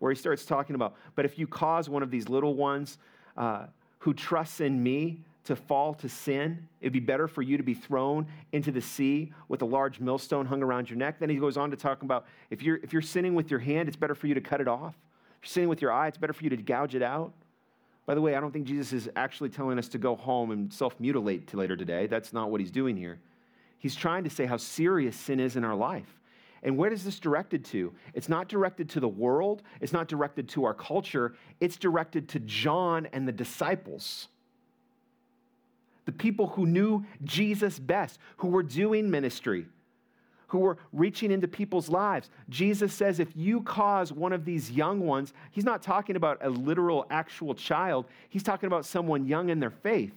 where 0.00 0.12
he 0.12 0.18
starts 0.18 0.44
talking 0.44 0.74
about, 0.74 0.96
but 1.14 1.24
if 1.24 1.38
you 1.38 1.46
cause 1.46 1.88
one 1.88 2.02
of 2.02 2.10
these 2.10 2.28
little 2.28 2.54
ones, 2.54 2.98
uh, 3.36 3.66
who 4.00 4.12
trusts 4.12 4.60
in 4.60 4.82
me 4.82 5.20
to 5.44 5.56
fall 5.56 5.94
to 5.94 6.08
sin, 6.08 6.68
it'd 6.80 6.92
be 6.92 7.00
better 7.00 7.26
for 7.26 7.42
you 7.42 7.56
to 7.56 7.62
be 7.62 7.74
thrown 7.74 8.26
into 8.52 8.70
the 8.70 8.80
sea 8.80 9.32
with 9.48 9.62
a 9.62 9.64
large 9.64 9.98
millstone 9.98 10.46
hung 10.46 10.62
around 10.62 10.88
your 10.88 10.98
neck. 10.98 11.18
Then 11.18 11.30
he 11.30 11.36
goes 11.36 11.56
on 11.56 11.70
to 11.70 11.76
talk 11.76 12.02
about 12.02 12.26
if 12.50 12.62
you're, 12.62 12.76
if 12.76 12.92
you're 12.92 13.02
sinning 13.02 13.34
with 13.34 13.50
your 13.50 13.60
hand, 13.60 13.88
it's 13.88 13.96
better 13.96 14.14
for 14.14 14.28
you 14.28 14.34
to 14.34 14.40
cut 14.40 14.60
it 14.60 14.68
off. 14.68 14.94
If 15.40 15.48
you're 15.48 15.52
sinning 15.52 15.68
with 15.68 15.82
your 15.82 15.92
eye, 15.92 16.08
it's 16.08 16.18
better 16.18 16.32
for 16.32 16.44
you 16.44 16.50
to 16.50 16.56
gouge 16.56 16.94
it 16.94 17.02
out. 17.02 17.32
By 18.06 18.14
the 18.14 18.20
way, 18.20 18.34
I 18.34 18.40
don't 18.40 18.52
think 18.52 18.66
Jesus 18.66 18.92
is 18.92 19.08
actually 19.16 19.48
telling 19.48 19.78
us 19.78 19.88
to 19.88 19.98
go 19.98 20.16
home 20.16 20.50
and 20.50 20.72
self 20.72 20.98
mutilate 20.98 21.48
to 21.48 21.56
later 21.56 21.76
today. 21.76 22.06
That's 22.06 22.32
not 22.32 22.50
what 22.50 22.60
he's 22.60 22.70
doing 22.70 22.96
here. 22.96 23.18
He's 23.78 23.94
trying 23.94 24.24
to 24.24 24.30
say 24.30 24.46
how 24.46 24.56
serious 24.56 25.16
sin 25.16 25.40
is 25.40 25.56
in 25.56 25.64
our 25.64 25.74
life. 25.74 26.20
And 26.62 26.76
where 26.76 26.92
is 26.92 27.02
this 27.04 27.18
directed 27.18 27.64
to? 27.66 27.92
It's 28.14 28.28
not 28.28 28.48
directed 28.48 28.88
to 28.90 29.00
the 29.00 29.08
world, 29.08 29.62
it's 29.80 29.92
not 29.92 30.06
directed 30.06 30.48
to 30.50 30.64
our 30.64 30.74
culture, 30.74 31.34
it's 31.60 31.76
directed 31.76 32.28
to 32.30 32.40
John 32.40 33.08
and 33.12 33.26
the 33.26 33.32
disciples. 33.32 34.28
The 36.04 36.12
people 36.12 36.48
who 36.48 36.66
knew 36.66 37.04
Jesus 37.24 37.78
best, 37.78 38.18
who 38.38 38.48
were 38.48 38.62
doing 38.62 39.10
ministry, 39.10 39.66
who 40.48 40.58
were 40.58 40.76
reaching 40.92 41.30
into 41.30 41.48
people's 41.48 41.88
lives. 41.88 42.28
Jesus 42.48 42.92
says 42.92 43.20
if 43.20 43.34
you 43.34 43.62
cause 43.62 44.12
one 44.12 44.32
of 44.32 44.44
these 44.44 44.70
young 44.70 45.00
ones, 45.00 45.32
he's 45.50 45.64
not 45.64 45.82
talking 45.82 46.16
about 46.16 46.38
a 46.42 46.50
literal, 46.50 47.06
actual 47.10 47.54
child, 47.54 48.06
he's 48.28 48.42
talking 48.42 48.66
about 48.66 48.84
someone 48.84 49.26
young 49.26 49.48
in 49.48 49.60
their 49.60 49.70
faith. 49.70 50.12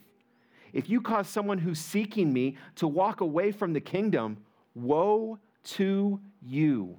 If 0.73 0.89
you 0.89 0.99
cause 0.99 1.29
someone 1.29 1.57
who's 1.57 1.79
seeking 1.79 2.33
me 2.33 2.57
to 2.75 2.87
walk 2.87 3.21
away 3.21 3.53
from 3.53 3.71
the 3.71 3.79
kingdom, 3.79 4.37
woe 4.73 5.39
to 5.63 6.19
you. 6.45 6.97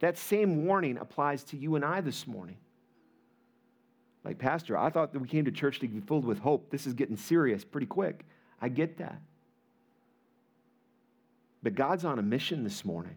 That 0.00 0.18
same 0.18 0.66
warning 0.66 0.98
applies 0.98 1.44
to 1.44 1.56
you 1.56 1.76
and 1.76 1.84
I 1.84 2.00
this 2.00 2.26
morning. 2.26 2.56
Like, 4.26 4.38
Pastor, 4.38 4.76
I 4.76 4.90
thought 4.90 5.12
that 5.12 5.20
we 5.20 5.28
came 5.28 5.44
to 5.44 5.52
church 5.52 5.78
to 5.78 5.86
be 5.86 6.00
filled 6.00 6.24
with 6.24 6.40
hope. 6.40 6.68
This 6.70 6.84
is 6.84 6.94
getting 6.94 7.16
serious 7.16 7.64
pretty 7.64 7.86
quick. 7.86 8.24
I 8.60 8.68
get 8.68 8.98
that. 8.98 9.20
But 11.62 11.76
God's 11.76 12.04
on 12.04 12.18
a 12.18 12.22
mission 12.22 12.64
this 12.64 12.84
morning. 12.84 13.14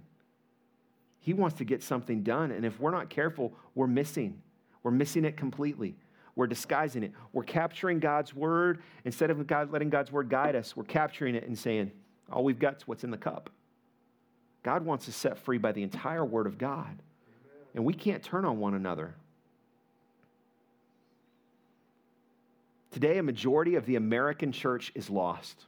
He 1.19 1.33
wants 1.33 1.57
to 1.57 1.63
get 1.63 1.81
something 1.81 2.21
done. 2.21 2.51
And 2.51 2.63
if 2.63 2.79
we're 2.79 2.91
not 2.91 3.09
careful, 3.09 3.53
we're 3.73 3.87
missing. 3.87 4.39
We're 4.83 4.91
missing 4.91 5.25
it 5.25 5.35
completely. 5.35 5.95
We're 6.35 6.45
disguising 6.45 7.01
it. 7.01 7.11
We're 7.33 7.43
capturing 7.43 7.99
God's 7.99 8.35
word. 8.35 8.83
Instead 9.03 9.31
of 9.31 9.47
God 9.47 9.71
letting 9.71 9.89
God's 9.89 10.11
word 10.11 10.29
guide 10.29 10.55
us, 10.55 10.75
we're 10.75 10.83
capturing 10.83 11.33
it 11.33 11.47
and 11.47 11.57
saying, 11.57 11.91
all 12.31 12.43
we've 12.43 12.59
got 12.59 12.77
is 12.77 12.87
what's 12.87 13.03
in 13.03 13.09
the 13.09 13.17
cup. 13.17 13.49
God 14.61 14.85
wants 14.85 15.09
us 15.09 15.15
set 15.15 15.39
free 15.39 15.57
by 15.57 15.71
the 15.71 15.81
entire 15.81 16.23
Word 16.23 16.45
of 16.45 16.59
God. 16.59 17.01
And 17.73 17.83
we 17.83 17.93
can't 17.93 18.21
turn 18.21 18.45
on 18.45 18.59
one 18.59 18.75
another. 18.75 19.15
Today, 22.91 23.17
a 23.17 23.23
majority 23.23 23.75
of 23.75 23.85
the 23.85 23.95
American 23.95 24.51
church 24.51 24.91
is 24.95 25.09
lost. 25.09 25.65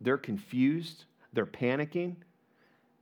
They're 0.00 0.18
confused, 0.18 1.04
they're 1.32 1.46
panicking, 1.46 2.16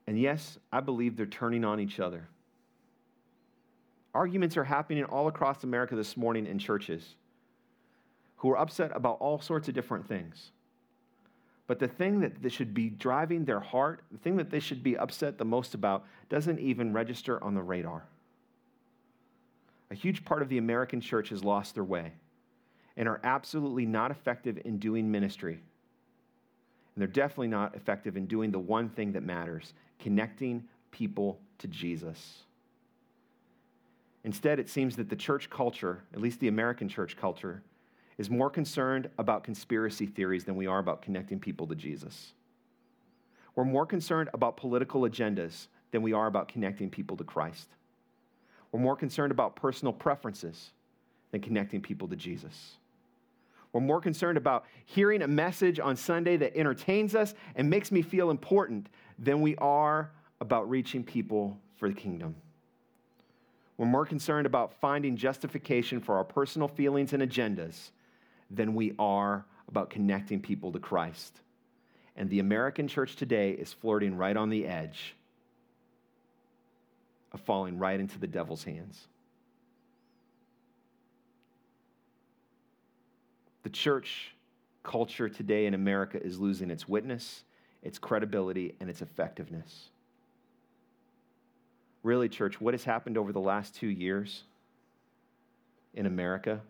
and 0.07 0.21
yes, 0.21 0.59
I 0.73 0.81
believe 0.81 1.17
they're 1.17 1.27
turning 1.27 1.65
on 1.65 1.81
each 1.81 2.01
other. 2.01 2.29
Arguments 4.15 4.57
are 4.57 4.65
happening 4.65 5.05
all 5.05 5.29
across 5.29 5.65
America 5.65 5.95
this 5.95 6.17
morning 6.17 6.47
in 6.47 6.59
churches 6.59 7.15
who 8.37 8.51
are 8.51 8.59
upset 8.59 8.91
about 8.95 9.19
all 9.21 9.41
sorts 9.41 9.69
of 9.69 9.75
different 9.75 10.09
things. 10.09 10.51
But 11.67 11.79
the 11.79 11.89
thing 11.89 12.21
that 12.21 12.53
should 12.53 12.73
be 12.73 12.89
driving 12.89 13.45
their 13.45 13.61
heart, 13.61 14.03
the 14.11 14.19
thing 14.19 14.37
that 14.37 14.51
they 14.51 14.61
should 14.61 14.83
be 14.83 14.97
upset 14.97 15.39
the 15.39 15.45
most 15.45 15.75
about, 15.75 16.07
doesn't 16.29 16.59
even 16.59 16.93
register 16.93 17.43
on 17.45 17.55
the 17.55 17.63
radar. 17.63 18.05
A 19.91 19.95
huge 19.95 20.25
part 20.25 20.43
of 20.43 20.49
the 20.49 20.59
American 20.59 21.01
church 21.01 21.31
has 21.31 21.43
lost 21.43 21.75
their 21.75 21.85
way 21.85 22.13
and 22.97 23.09
are 23.09 23.21
absolutely 23.23 23.87
not 23.87 24.11
effective 24.11 24.61
in 24.65 24.79
doing 24.79 25.11
ministry. 25.11 25.55
And 26.95 27.01
they're 27.01 27.07
definitely 27.07 27.49
not 27.49 27.75
effective 27.75 28.17
in 28.17 28.27
doing 28.27 28.51
the 28.51 28.59
one 28.59 28.89
thing 28.89 29.13
that 29.13 29.23
matters 29.23 29.73
connecting 29.99 30.65
people 30.91 31.39
to 31.59 31.69
Jesus. 31.69 32.43
Instead, 34.25 34.59
it 34.59 34.69
seems 34.69 34.97
that 34.97 35.09
the 35.09 35.17
church 35.17 35.49
culture, 35.49 36.03
at 36.13 36.21
least 36.21 36.41
the 36.41 36.49
American 36.49 36.89
church 36.89 37.17
culture, 37.17 37.63
is 38.19 38.29
more 38.29 38.51
concerned 38.51 39.09
about 39.17 39.45
conspiracy 39.45 40.07
theories 40.07 40.45
than 40.45 40.57
we 40.57 40.67
are 40.67 40.81
about 40.81 41.03
connecting 41.03 41.39
people 41.39 41.67
to 41.69 41.75
Jesus. 41.75 42.33
We're 43.55 43.65
more 43.65 43.87
concerned 43.87 44.29
about 44.35 44.57
political 44.57 45.03
agendas 45.03 45.69
than 45.93 46.03
we 46.03 46.13
are 46.13 46.27
about 46.27 46.49
connecting 46.49 46.91
people 46.91 47.17
to 47.17 47.25
Christ. 47.25 47.69
We're 48.73 48.81
more 48.81 48.97
concerned 48.97 49.33
about 49.33 49.57
personal 49.57 49.93
preferences 49.93 50.71
than 51.31 51.41
connecting 51.41 51.81
people 51.81 52.09
to 52.09 52.17
Jesus. 52.17 52.77
We're 53.73 53.81
more 53.81 54.01
concerned 54.01 54.39
about 54.39 54.65
hearing 54.87 55.23
a 55.23 55.29
message 55.29 55.79
on 55.79 55.97
Sunday 55.97 56.37
that 56.39 56.57
entertains 56.57 57.15
us 57.15 57.35
and 57.55 57.69
makes 57.69 57.93
me 57.93 58.03
feel 58.03 58.31
important 58.31 58.89
than 59.19 59.41
we 59.43 59.57
are 59.57 60.11
about 60.41 60.69
reaching 60.71 61.05
people 61.05 61.59
for 61.77 61.89
the 61.89 61.95
kingdom. 61.95 62.35
We're 63.77 63.87
more 63.87 64.07
concerned 64.07 64.47
about 64.47 64.73
finding 64.81 65.17
justification 65.17 66.01
for 66.01 66.17
our 66.17 66.25
personal 66.25 66.67
feelings 66.67 67.13
and 67.13 67.23
agendas 67.23 67.91
than 68.51 68.75
we 68.75 68.95
are 68.99 69.45
about 69.69 69.91
connecting 69.91 70.41
people 70.41 70.73
to 70.73 70.81
Christ. 70.81 71.41
And 72.17 72.29
the 72.31 72.41
American 72.41 72.89
church 72.89 73.17
today 73.17 73.53
is 73.53 73.73
flirting 73.73 74.17
right 74.17 74.37
on 74.37 74.49
the 74.49 74.67
edge 74.67 75.15
of 77.33 77.41
falling 77.41 77.79
right 77.79 77.99
into 77.99 78.19
the 78.19 78.27
devil's 78.27 78.65
hands. 78.65 79.07
The 83.63 83.71
church 83.71 84.35
culture 84.83 85.29
today 85.29 85.67
in 85.67 85.75
America 85.75 86.23
is 86.23 86.39
losing 86.39 86.71
its 86.71 86.89
witness, 86.89 87.45
its 87.83 87.99
credibility, 87.99 88.75
and 88.81 88.89
its 88.89 89.03
effectiveness. 89.03 89.91
Really, 92.03 92.29
church, 92.29 92.61
what 92.61 92.75
has 92.75 92.85
happened 92.85 93.19
over 93.19 93.33
the 93.33 93.41
last 93.41 93.75
two 93.75 93.89
years 93.89 94.45
in 95.95 96.07
America 96.07 96.61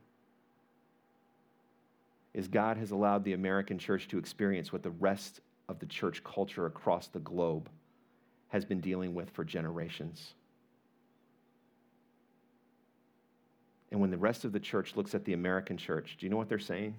is 2.35 2.49
God 2.49 2.77
has 2.77 2.91
allowed 2.91 3.25
the 3.25 3.35
American 3.35 3.79
church 3.79 4.09
to 4.09 4.19
experience 4.19 4.73
what 4.73 4.83
the 4.83 4.91
rest 4.91 5.41
of 5.69 5.79
the 5.79 5.87
church 5.87 6.25
culture 6.25 6.67
across 6.67 7.09
the 7.09 7.19
globe 7.21 7.69
has 8.49 8.65
been 8.65 8.81
dealing 8.81 9.15
with 9.15 9.31
for 9.31 9.45
generations. 9.45 10.35
And 13.91 14.01
when 14.01 14.11
the 14.11 14.19
rest 14.19 14.45
of 14.45 14.53
the 14.53 14.61
church 14.61 14.97
looks 14.97 15.15
at 15.15 15.25
the 15.25 15.33
American 15.33 15.77
church, 15.77 16.17
do 16.19 16.27
you 16.27 16.31
know 16.31 16.37
what 16.37 16.49
they're 16.49 16.59
saying? 16.59 16.95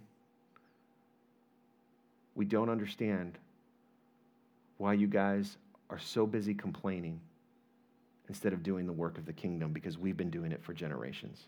We 2.35 2.45
don't 2.45 2.69
understand 2.69 3.37
why 4.77 4.93
you 4.93 5.07
guys 5.07 5.57
are 5.89 5.99
so 5.99 6.25
busy 6.25 6.53
complaining 6.53 7.19
instead 8.27 8.53
of 8.53 8.63
doing 8.63 8.85
the 8.85 8.93
work 8.93 9.17
of 9.17 9.25
the 9.25 9.33
kingdom 9.33 9.73
because 9.73 9.97
we've 9.97 10.17
been 10.17 10.29
doing 10.29 10.51
it 10.51 10.63
for 10.63 10.73
generations. 10.73 11.47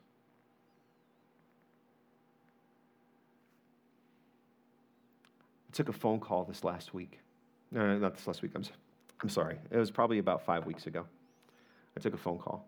I 5.70 5.76
took 5.76 5.90
a 5.90 5.94
phone 5.94 6.20
call 6.20 6.44
this 6.44 6.64
last 6.64 6.94
week. 6.94 7.20
No, 7.72 7.98
not 7.98 8.16
this 8.16 8.28
last 8.28 8.42
week. 8.42 8.52
I'm, 8.56 8.64
I'm 9.22 9.30
sorry. 9.30 9.58
It 9.72 9.78
was 9.78 9.90
probably 9.90 10.20
about 10.20 10.46
five 10.46 10.66
weeks 10.66 10.88
ago. 10.88 11.06
I 11.96 12.00
took 12.02 12.14
a 12.14 12.18
phone 12.18 12.38
call. 12.38 12.68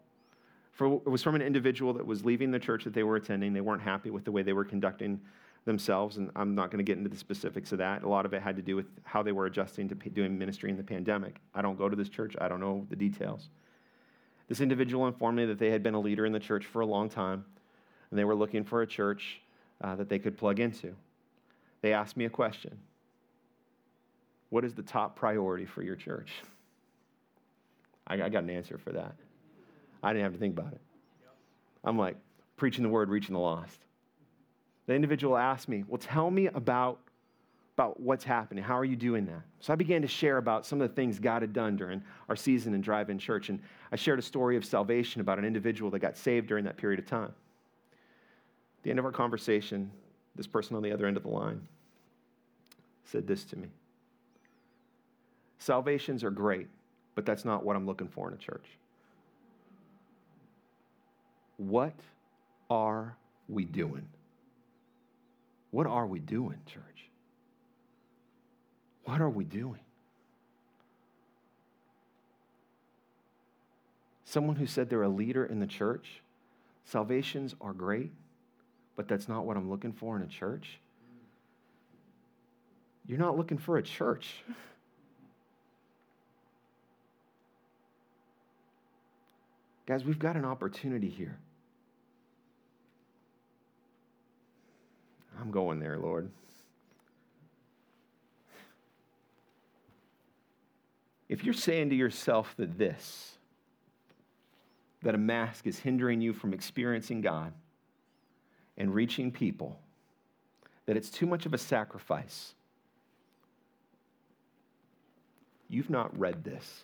For, 0.74 0.96
it 0.96 1.10
was 1.10 1.22
from 1.22 1.36
an 1.36 1.42
individual 1.42 1.94
that 1.94 2.06
was 2.06 2.26
leaving 2.26 2.52
the 2.52 2.60
church 2.60 2.84
that 2.84 2.94
they 2.94 3.04
were 3.04 3.16
attending. 3.16 3.54
They 3.54 3.62
weren't 3.62 3.82
happy 3.82 4.10
with 4.10 4.26
the 4.26 4.32
way 4.32 4.42
they 4.42 4.54
were 4.54 4.66
conducting 4.66 5.22
themselves, 5.66 6.18
and 6.18 6.30
I'm 6.36 6.56
not 6.56 6.72
going 6.72 6.80
to 6.80 6.84
get 6.84 6.98
into 6.98 7.10
the 7.10 7.18
specifics 7.18 7.72
of 7.72 7.78
that. 7.78 8.04
A 8.04 8.10
lot 8.10 8.26
of 8.26 8.34
it 8.34 8.42
had 8.42 8.56
to 8.56 8.62
do 8.62 8.76
with 8.76 8.88
how 9.04 9.24
they 9.24 9.32
were 9.32 9.46
adjusting 9.46 9.88
to 9.90 9.96
doing 9.96 10.38
ministry 10.38 10.70
in 10.70 10.78
the 10.78 10.84
pandemic. 10.84 11.38
I 11.54 11.62
don't 11.62 11.78
go 11.78 11.88
to 11.88 11.96
this 11.96 12.10
church, 12.10 12.36
I 12.42 12.48
don't 12.48 12.60
know 12.60 12.86
the 12.90 12.96
details. 12.96 13.50
This 14.50 14.60
individual 14.60 15.08
informed 15.08 15.38
me 15.38 15.46
that 15.46 15.60
they 15.60 15.72
had 15.72 15.84
been 15.84 15.94
a 15.94 16.00
leader 16.00 16.26
in 16.26 16.34
the 16.34 16.40
church 16.40 16.66
for 16.66 16.82
a 16.82 16.86
long 16.86 17.08
time, 17.08 17.46
and 18.10 18.20
they 18.20 18.26
were 18.26 18.36
looking 18.36 18.64
for 18.64 18.82
a 18.82 18.88
church 18.88 19.42
uh, 19.82 19.96
that 19.96 20.10
they 20.10 20.20
could 20.20 20.38
plug 20.38 20.60
into. 20.60 20.94
They 21.82 21.94
asked 21.94 22.18
me 22.18 22.26
a 22.26 22.30
question 22.30 22.78
What 24.50 24.66
is 24.66 24.74
the 24.74 24.84
top 24.84 25.16
priority 25.16 25.66
for 25.66 25.82
your 25.82 25.96
church? 25.96 26.32
I, 28.06 28.16
I 28.16 28.30
got 28.30 28.44
an 28.44 28.50
answer 28.50 28.78
for 28.78 28.92
that. 28.92 29.16
I 30.04 30.12
didn't 30.12 30.26
have 30.26 30.34
to 30.34 30.40
think 30.40 30.58
about 30.58 30.74
it. 30.74 30.82
I'm 31.84 31.98
like, 31.98 32.18
preaching 32.58 32.84
the 32.84 32.90
word, 32.90 33.10
reaching 33.10 33.34
the 33.34 33.40
lost. 33.40 33.80
The 34.86 34.94
individual 34.94 35.38
asked 35.38 35.70
me, 35.70 35.84
Well, 35.88 35.98
tell 35.98 36.30
me 36.30 36.48
about, 36.48 37.00
about 37.76 38.00
what's 38.00 38.24
happening. 38.24 38.64
How 38.64 38.78
are 38.78 38.86
you 38.86 38.96
doing 38.96 39.26
that? 39.26 39.42
So 39.60 39.74
I 39.74 39.76
began 39.76 40.02
to 40.02 40.08
share 40.08 40.38
about 40.38 40.66
some 40.66 40.82
of 40.82 40.90
the 40.90 40.96
things 40.96 41.20
God 41.20 41.42
had 41.42 41.54
done 41.54 41.78
during 41.78 42.04
our 42.30 42.36
season 42.36 42.74
in 42.74 42.82
drive 42.82 43.10
in 43.10 43.18
church. 43.18 43.50
And 43.50 43.60
I 43.92 43.96
shared 43.96 44.20
a 44.20 44.22
story 44.22 44.58
of 44.58 44.66
salvation 44.66 45.22
about 45.22 45.40
an 45.40 45.46
individual 45.46 45.90
that 45.92 46.00
got 46.00 46.18
saved 46.18 46.48
during 46.48 46.66
that 46.66 46.78
period 46.78 47.00
of 47.00 47.06
time. 47.06 47.34
At 48.80 48.84
the 48.84 48.90
end 48.90 49.00
of 49.00 49.06
our 49.06 49.12
conversation, 49.12 49.90
this 50.36 50.48
person 50.48 50.76
on 50.76 50.84
the 50.84 50.92
other 50.92 51.06
end 51.06 51.16
of 51.16 51.24
the 51.24 51.30
line 51.30 51.66
said 53.06 53.28
this 53.28 53.46
to 53.46 53.58
me 53.58 53.68
Salvations 55.60 56.26
are 56.26 56.32
great, 56.32 56.68
but 57.16 57.26
that's 57.26 57.46
not 57.46 57.64
what 57.64 57.78
I'm 57.78 57.86
looking 57.86 58.10
for 58.10 58.28
in 58.28 58.34
a 58.34 58.38
church. 58.38 58.66
What 61.58 61.96
are 62.70 63.16
we 63.48 63.66
doing? 63.66 64.08
What 65.72 65.88
are 65.88 66.06
we 66.06 66.20
doing, 66.20 66.60
church? 66.66 67.10
What 69.06 69.22
are 69.22 69.30
we 69.30 69.44
doing? 69.44 69.80
Someone 74.26 74.56
who 74.56 74.66
said 74.66 74.90
they're 74.90 75.04
a 75.04 75.10
leader 75.10 75.46
in 75.46 75.60
the 75.60 75.68
church, 75.68 76.22
salvations 76.86 77.56
are 77.62 77.74
great, 77.74 78.12
but 78.96 79.08
that's 79.08 79.28
not 79.28 79.46
what 79.46 79.58
I'm 79.58 79.70
looking 79.70 79.94
for 79.94 80.16
in 80.16 80.24
a 80.24 80.28
church. 80.28 80.80
You're 83.06 83.20
not 83.20 83.38
looking 83.38 83.58
for 83.58 83.78
a 83.78 83.84
church. 83.84 84.36
Guys, 89.86 90.06
we've 90.06 90.20
got 90.20 90.36
an 90.38 90.46
opportunity 90.46 91.10
here. 91.10 91.38
I'm 95.40 95.52
going 95.52 95.80
there, 95.80 95.98
Lord. 95.98 96.30
If 101.28 101.44
you're 101.44 101.54
saying 101.54 101.90
to 101.90 101.96
yourself 101.96 102.54
that 102.58 102.78
this, 102.78 103.38
that 105.02 105.16
a 105.16 105.18
mask 105.18 105.68
is 105.68 105.80
hindering 105.80 106.22
you 106.22 106.32
from 106.32 106.54
experiencing 106.54 107.22
God 107.22 107.52
and 108.78 108.94
reaching 108.94 109.32
people, 109.32 109.80
that 110.86 110.96
it's 110.96 111.10
too 111.10 111.26
much 111.26 111.46
of 111.46 111.54
a 111.54 111.58
sacrifice, 111.58 112.54
you've 115.68 115.90
not 115.90 116.18
read 116.18 116.44
this. 116.44 116.84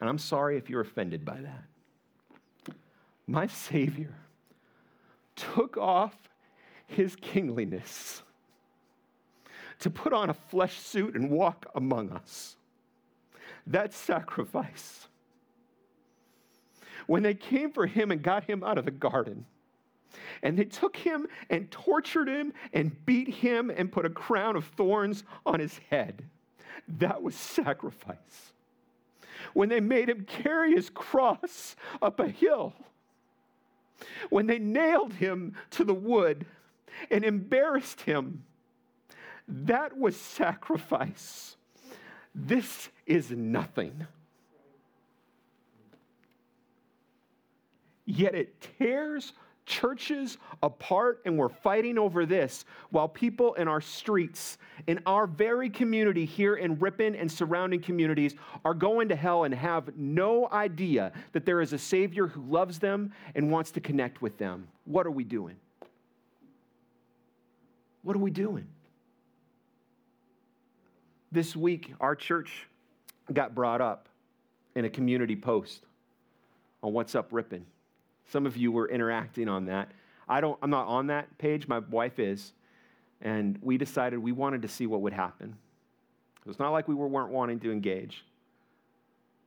And 0.00 0.08
I'm 0.08 0.18
sorry 0.18 0.56
if 0.56 0.70
you're 0.70 0.80
offended 0.80 1.24
by 1.24 1.40
that. 1.42 2.74
My 3.26 3.46
Savior 3.46 4.14
took 5.36 5.76
off 5.76 6.16
his 6.86 7.14
kingliness 7.16 8.22
to 9.80 9.90
put 9.90 10.12
on 10.12 10.30
a 10.30 10.34
flesh 10.34 10.78
suit 10.78 11.14
and 11.14 11.30
walk 11.30 11.66
among 11.74 12.10
us. 12.10 12.56
That 13.66 13.92
sacrifice. 13.92 15.06
When 17.06 17.22
they 17.22 17.34
came 17.34 17.72
for 17.72 17.86
him 17.86 18.10
and 18.10 18.22
got 18.22 18.44
him 18.44 18.64
out 18.64 18.78
of 18.78 18.84
the 18.84 18.90
garden, 18.90 19.46
and 20.42 20.58
they 20.58 20.64
took 20.64 20.96
him 20.96 21.26
and 21.48 21.70
tortured 21.70 22.28
him 22.28 22.52
and 22.72 23.04
beat 23.06 23.28
him 23.28 23.70
and 23.70 23.92
put 23.92 24.06
a 24.06 24.10
crown 24.10 24.56
of 24.56 24.64
thorns 24.64 25.24
on 25.46 25.60
his 25.60 25.78
head, 25.90 26.24
that 26.98 27.22
was 27.22 27.34
sacrifice. 27.34 28.52
When 29.52 29.68
they 29.68 29.80
made 29.80 30.08
him 30.08 30.24
carry 30.24 30.72
his 30.72 30.90
cross 30.90 31.76
up 32.00 32.20
a 32.20 32.28
hill, 32.28 32.74
when 34.28 34.46
they 34.46 34.58
nailed 34.58 35.14
him 35.14 35.54
to 35.70 35.84
the 35.84 35.94
wood 35.94 36.46
and 37.10 37.24
embarrassed 37.24 38.02
him. 38.02 38.44
That 39.46 39.96
was 39.96 40.16
sacrifice. 40.16 41.56
This 42.34 42.88
is 43.06 43.30
nothing. 43.30 44.06
Yet 48.04 48.34
it 48.34 48.60
tears 48.78 49.32
churches 49.66 50.38
apart 50.62 51.20
and 51.24 51.38
we're 51.38 51.48
fighting 51.48 51.98
over 51.98 52.26
this 52.26 52.64
while 52.90 53.08
people 53.08 53.54
in 53.54 53.68
our 53.68 53.80
streets, 53.80 54.58
in 54.86 55.00
our 55.06 55.26
very 55.26 55.70
community 55.70 56.24
here 56.24 56.56
in 56.56 56.78
Ripon 56.78 57.14
and 57.14 57.30
surrounding 57.30 57.80
communities, 57.80 58.34
are 58.64 58.74
going 58.74 59.08
to 59.08 59.16
hell 59.16 59.44
and 59.44 59.54
have 59.54 59.96
no 59.96 60.48
idea 60.50 61.12
that 61.32 61.44
there 61.44 61.60
is 61.60 61.72
a 61.72 61.78
Savior 61.78 62.26
who 62.26 62.42
loves 62.42 62.78
them 62.78 63.12
and 63.34 63.50
wants 63.50 63.70
to 63.72 63.80
connect 63.80 64.22
with 64.22 64.38
them. 64.38 64.66
What 64.84 65.06
are 65.06 65.10
we 65.10 65.24
doing? 65.24 65.56
What 68.02 68.16
are 68.16 68.20
we 68.20 68.30
doing? 68.30 68.66
This 71.32 71.54
week, 71.54 71.94
our 72.00 72.16
church 72.16 72.66
got 73.32 73.54
brought 73.54 73.80
up 73.80 74.08
in 74.74 74.84
a 74.84 74.90
community 74.90 75.36
post 75.36 75.84
on 76.82 76.92
What's 76.92 77.14
Up 77.14 77.28
Ripon. 77.30 77.66
Some 78.30 78.46
of 78.46 78.56
you 78.56 78.70
were 78.70 78.88
interacting 78.88 79.48
on 79.48 79.66
that. 79.66 79.90
I 80.28 80.40
don't, 80.40 80.58
I'm 80.62 80.70
not 80.70 80.86
on 80.86 81.08
that 81.08 81.36
page, 81.38 81.66
my 81.66 81.80
wife 81.80 82.18
is. 82.18 82.52
And 83.20 83.58
we 83.60 83.76
decided 83.76 84.18
we 84.18 84.32
wanted 84.32 84.62
to 84.62 84.68
see 84.68 84.86
what 84.86 85.02
would 85.02 85.12
happen. 85.12 85.56
it's 86.46 86.58
not 86.58 86.70
like 86.70 86.88
we 86.88 86.94
were, 86.94 87.08
weren't 87.08 87.32
wanting 87.32 87.58
to 87.60 87.72
engage. 87.72 88.24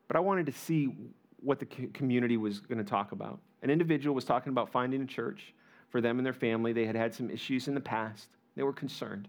But 0.07 0.17
I 0.17 0.19
wanted 0.19 0.45
to 0.47 0.51
see 0.51 0.93
what 1.41 1.59
the 1.59 1.65
community 1.65 2.37
was 2.37 2.59
going 2.59 2.77
to 2.77 2.83
talk 2.83 3.13
about. 3.13 3.39
An 3.61 3.69
individual 3.69 4.13
was 4.13 4.25
talking 4.25 4.51
about 4.51 4.69
finding 4.69 5.01
a 5.01 5.05
church 5.05 5.53
for 5.89 6.01
them 6.01 6.19
and 6.19 6.25
their 6.25 6.33
family. 6.33 6.73
They 6.73 6.85
had 6.85 6.95
had 6.95 7.15
some 7.15 7.29
issues 7.29 7.67
in 7.67 7.73
the 7.73 7.81
past, 7.81 8.27
they 8.55 8.63
were 8.63 8.73
concerned. 8.73 9.27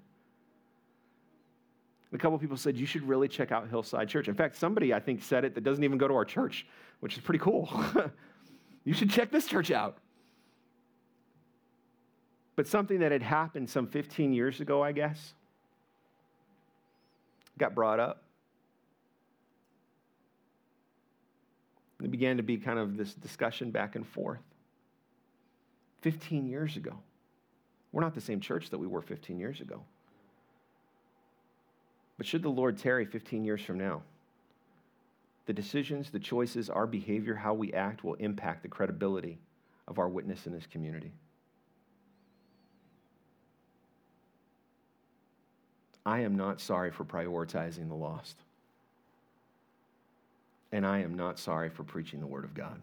A 2.13 2.19
couple 2.19 2.39
people 2.39 2.57
said, 2.57 2.77
You 2.77 2.87
should 2.87 3.03
really 3.09 3.27
check 3.27 3.51
out 3.51 3.69
Hillside 3.69 4.09
Church. 4.09 4.29
In 4.29 4.35
fact, 4.35 4.57
somebody 4.57 4.95
I 4.95 5.01
think 5.01 5.23
said 5.23 5.45
it 5.45 5.55
that 5.57 5.65
doesn't 5.65 5.83
even 5.83 5.99
go 5.99 6.07
to 6.07 6.15
our 6.15 6.25
church, 6.25 6.65
which 7.01 7.17
is 7.17 7.23
pretty 7.23 7.41
cool. 7.41 7.69
you 8.85 8.93
should 8.95 9.11
check 9.11 9.31
this 9.31 9.47
church 9.47 9.71
out. 9.71 9.99
But 12.57 12.69
something 12.69 13.01
that 13.01 13.11
had 13.11 13.23
happened 13.23 13.69
some 13.69 13.87
15 13.87 14.33
years 14.33 14.61
ago, 14.61 14.83
I 14.83 14.93
guess, 14.93 15.35
got 17.59 17.75
brought 17.75 17.99
up. 17.99 18.23
It 22.03 22.11
began 22.11 22.37
to 22.37 22.43
be 22.43 22.59
kind 22.59 22.79
of 22.79 22.97
this 22.97 23.15
discussion 23.15 23.71
back 23.71 23.97
and 23.97 24.07
forth. 24.07 24.43
15 26.03 26.47
years 26.47 26.77
ago. 26.77 26.99
We're 27.91 28.03
not 28.03 28.15
the 28.15 28.21
same 28.21 28.41
church 28.41 28.71
that 28.71 28.79
we 28.79 28.87
were 28.87 29.01
15 29.01 29.39
years 29.39 29.61
ago. 29.61 29.81
But 32.19 32.27
should 32.27 32.43
the 32.43 32.51
Lord 32.51 32.77
tarry 32.79 33.07
15 33.07 33.45
years 33.45 33.63
from 33.63 33.79
now, 33.79 34.03
the 35.47 35.53
decisions, 35.53 36.11
the 36.11 36.19
choices, 36.19 36.71
our 36.71 36.87
behavior, 36.87 37.35
how 37.35 37.55
we 37.55 37.73
act 37.73 38.05
will 38.05 38.15
impact 38.15 38.63
the 38.63 38.69
credibility 38.69 39.39
of 39.87 39.99
our 39.99 40.09
witness 40.09 40.47
in 40.47 40.53
this 40.53 40.67
community. 40.67 41.13
I 46.07 46.21
am 46.21 46.37
not 46.37 46.61
sorry 46.61 46.91
for 46.91 47.05
prioritizing 47.05 47.89
the 47.89 47.95
lost. 47.95 48.37
And 50.73 50.87
I 50.87 50.99
am 51.01 51.15
not 51.15 51.39
sorry 51.39 51.71
for 51.71 51.85
preaching 51.85 52.21
the 52.21 52.27
Word 52.27 52.45
of 52.45 52.55
God. 52.55 52.81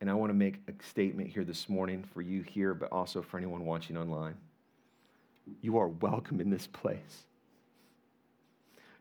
And 0.00 0.10
I 0.10 0.14
want 0.14 0.30
to 0.30 0.34
make 0.34 0.56
a 0.68 0.84
statement 0.84 1.28
here 1.28 1.44
this 1.44 1.68
morning 1.68 2.04
for 2.12 2.22
you 2.22 2.42
here, 2.42 2.74
but 2.74 2.90
also 2.90 3.22
for 3.22 3.36
anyone 3.36 3.64
watching 3.64 3.96
online. 3.96 4.34
You 5.60 5.78
are 5.78 5.88
welcome 5.88 6.40
in 6.40 6.50
this 6.50 6.66
place. 6.66 7.26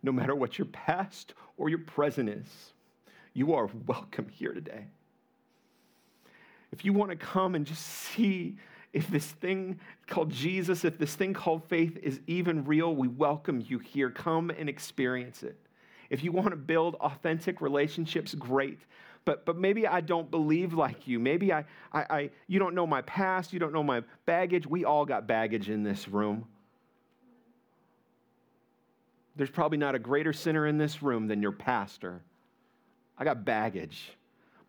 No 0.03 0.11
matter 0.11 0.35
what 0.35 0.57
your 0.57 0.67
past 0.67 1.33
or 1.57 1.69
your 1.69 1.79
present 1.79 2.29
is, 2.29 2.73
you 3.33 3.53
are 3.53 3.69
welcome 3.85 4.27
here 4.29 4.53
today. 4.53 4.87
If 6.71 6.85
you 6.85 6.93
want 6.93 7.11
to 7.11 7.17
come 7.17 7.55
and 7.55 7.65
just 7.65 7.85
see 7.85 8.57
if 8.93 9.07
this 9.09 9.25
thing 9.25 9.79
called 10.07 10.31
Jesus, 10.31 10.83
if 10.83 10.97
this 10.97 11.15
thing 11.15 11.33
called 11.33 11.63
faith 11.69 11.97
is 12.01 12.19
even 12.27 12.65
real, 12.65 12.95
we 12.95 13.07
welcome 13.07 13.63
you 13.65 13.79
here. 13.79 14.09
Come 14.09 14.49
and 14.49 14.67
experience 14.67 15.43
it. 15.43 15.57
If 16.09 16.23
you 16.23 16.31
want 16.31 16.49
to 16.49 16.57
build 16.57 16.95
authentic 16.95 17.61
relationships, 17.61 18.33
great. 18.35 18.79
But, 19.23 19.45
but 19.45 19.55
maybe 19.55 19.87
I 19.87 20.01
don't 20.01 20.29
believe 20.29 20.73
like 20.73 21.07
you. 21.07 21.19
Maybe 21.19 21.53
I, 21.53 21.63
I, 21.93 22.05
I, 22.09 22.29
you 22.47 22.59
don't 22.59 22.75
know 22.75 22.87
my 22.87 23.01
past. 23.03 23.53
You 23.53 23.59
don't 23.59 23.71
know 23.71 23.83
my 23.83 24.03
baggage. 24.25 24.67
We 24.67 24.83
all 24.83 25.05
got 25.05 25.27
baggage 25.27 25.69
in 25.69 25.83
this 25.83 26.07
room. 26.07 26.45
There's 29.41 29.49
probably 29.49 29.79
not 29.79 29.95
a 29.95 29.99
greater 29.99 30.33
sinner 30.33 30.67
in 30.67 30.77
this 30.77 31.01
room 31.01 31.25
than 31.25 31.41
your 31.41 31.51
pastor. 31.51 32.21
I 33.17 33.23
got 33.23 33.43
baggage, 33.43 34.15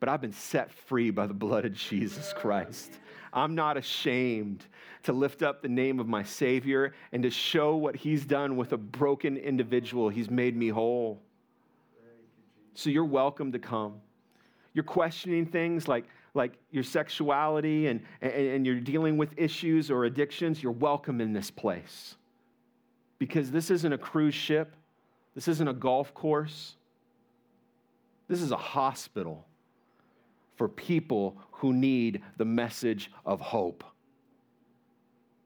but 0.00 0.08
I've 0.08 0.22
been 0.22 0.32
set 0.32 0.72
free 0.72 1.10
by 1.10 1.26
the 1.26 1.34
blood 1.34 1.66
of 1.66 1.74
Jesus 1.74 2.32
Christ. 2.34 2.90
I'm 3.34 3.54
not 3.54 3.76
ashamed 3.76 4.64
to 5.02 5.12
lift 5.12 5.42
up 5.42 5.60
the 5.60 5.68
name 5.68 6.00
of 6.00 6.08
my 6.08 6.22
Savior 6.22 6.94
and 7.12 7.22
to 7.22 7.28
show 7.28 7.76
what 7.76 7.96
He's 7.96 8.24
done 8.24 8.56
with 8.56 8.72
a 8.72 8.78
broken 8.78 9.36
individual. 9.36 10.08
He's 10.08 10.30
made 10.30 10.56
me 10.56 10.68
whole. 10.68 11.20
So 12.72 12.88
you're 12.88 13.04
welcome 13.04 13.52
to 13.52 13.58
come. 13.58 14.00
You're 14.72 14.84
questioning 14.84 15.44
things 15.44 15.86
like, 15.86 16.06
like 16.32 16.54
your 16.70 16.82
sexuality 16.82 17.88
and, 17.88 18.00
and, 18.22 18.32
and 18.32 18.66
you're 18.66 18.80
dealing 18.80 19.18
with 19.18 19.34
issues 19.36 19.90
or 19.90 20.06
addictions, 20.06 20.62
you're 20.62 20.72
welcome 20.72 21.20
in 21.20 21.34
this 21.34 21.50
place. 21.50 22.16
Because 23.22 23.52
this 23.52 23.70
isn't 23.70 23.92
a 23.92 23.98
cruise 23.98 24.34
ship, 24.34 24.74
this 25.36 25.46
isn't 25.46 25.68
a 25.68 25.72
golf 25.72 26.12
course, 26.12 26.74
this 28.26 28.42
is 28.42 28.50
a 28.50 28.56
hospital 28.56 29.46
for 30.56 30.68
people 30.68 31.36
who 31.52 31.72
need 31.72 32.20
the 32.36 32.44
message 32.44 33.12
of 33.24 33.40
hope. 33.40 33.84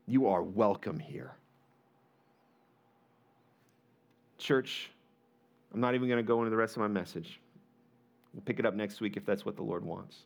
You 0.07 0.27
are 0.29 0.43
welcome 0.43 0.99
here. 0.99 1.35
Church, 4.39 4.91
I'm 5.75 5.81
not 5.81 5.95
even 5.95 6.09
going 6.09 6.25
to 6.25 6.27
go 6.27 6.39
into 6.39 6.49
the 6.49 6.57
rest 6.57 6.77
of 6.77 6.81
my 6.81 6.89
message. 6.89 7.43
We'll 8.33 8.41
pick 8.41 8.59
it 8.59 8.65
up 8.65 8.73
next 8.73 9.03
week 9.03 9.19
if 9.19 9.27
that's 9.27 9.45
what 9.45 9.55
the 9.55 9.63
Lord 9.63 9.85
wants. 9.85 10.17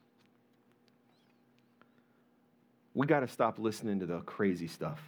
We 2.94 3.08
got 3.08 3.20
to 3.20 3.28
stop 3.28 3.58
listening 3.58 3.98
to 3.98 4.06
the 4.06 4.20
crazy 4.20 4.68
stuff. 4.68 5.00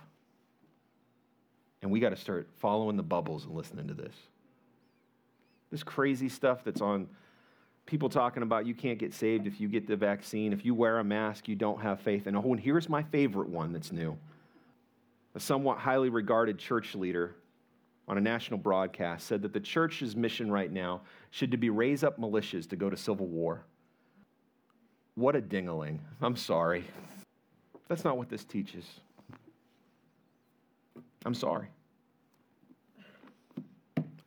And 1.82 1.90
we 1.90 2.00
got 2.00 2.10
to 2.10 2.16
start 2.16 2.48
following 2.58 2.96
the 2.96 3.02
bubbles 3.02 3.44
and 3.44 3.54
listening 3.54 3.88
to 3.88 3.94
this. 3.94 4.14
This 5.70 5.82
crazy 5.82 6.28
stuff 6.28 6.64
that's 6.64 6.80
on 6.80 7.08
people 7.86 8.08
talking 8.08 8.42
about 8.42 8.66
you 8.66 8.74
can't 8.74 8.98
get 8.98 9.12
saved 9.12 9.46
if 9.46 9.60
you 9.60 9.68
get 9.68 9.86
the 9.86 9.96
vaccine. 9.96 10.52
If 10.52 10.64
you 10.64 10.74
wear 10.74 10.98
a 10.98 11.04
mask, 11.04 11.48
you 11.48 11.56
don't 11.56 11.80
have 11.82 12.00
faith. 12.00 12.26
And 12.26 12.36
oh, 12.36 12.52
and 12.52 12.60
here's 12.60 12.88
my 12.88 13.02
favorite 13.02 13.48
one 13.48 13.72
that's 13.72 13.90
new. 13.90 14.16
A 15.34 15.40
somewhat 15.40 15.78
highly 15.78 16.08
regarded 16.08 16.58
church 16.58 16.94
leader 16.94 17.34
on 18.06 18.18
a 18.18 18.20
national 18.20 18.58
broadcast 18.58 19.26
said 19.26 19.42
that 19.42 19.52
the 19.52 19.60
church's 19.60 20.14
mission 20.14 20.50
right 20.50 20.70
now 20.70 21.00
should 21.30 21.50
to 21.50 21.56
be 21.56 21.70
raise 21.70 22.04
up 22.04 22.20
militias 22.20 22.68
to 22.68 22.76
go 22.76 22.90
to 22.90 22.96
civil 22.96 23.26
war. 23.26 23.64
What 25.14 25.36
a 25.36 25.40
dingling. 25.40 26.00
I'm 26.20 26.36
sorry. 26.36 26.84
That's 27.88 28.04
not 28.04 28.16
what 28.16 28.28
this 28.28 28.44
teaches. 28.44 28.84
I'm 31.24 31.34
sorry. 31.34 31.68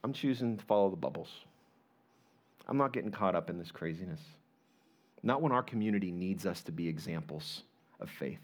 I'm 0.04 0.14
choosing 0.14 0.58
to 0.58 0.66
follow 0.66 0.89
the 0.89 0.96
bubbles. 0.96 1.30
I'm 2.68 2.78
not 2.78 2.93
getting 2.93 3.12
caught 3.12 3.36
up 3.36 3.50
in 3.50 3.58
this 3.58 3.72
craziness. 3.72 4.22
Not 5.24 5.41
when 5.41 5.52
our 5.52 5.64
community 5.64 6.12
needs 6.12 6.46
us 6.46 6.62
to 6.64 6.72
be 6.72 6.88
examples 6.88 7.64
of 8.00 8.10
faith. 8.10 8.39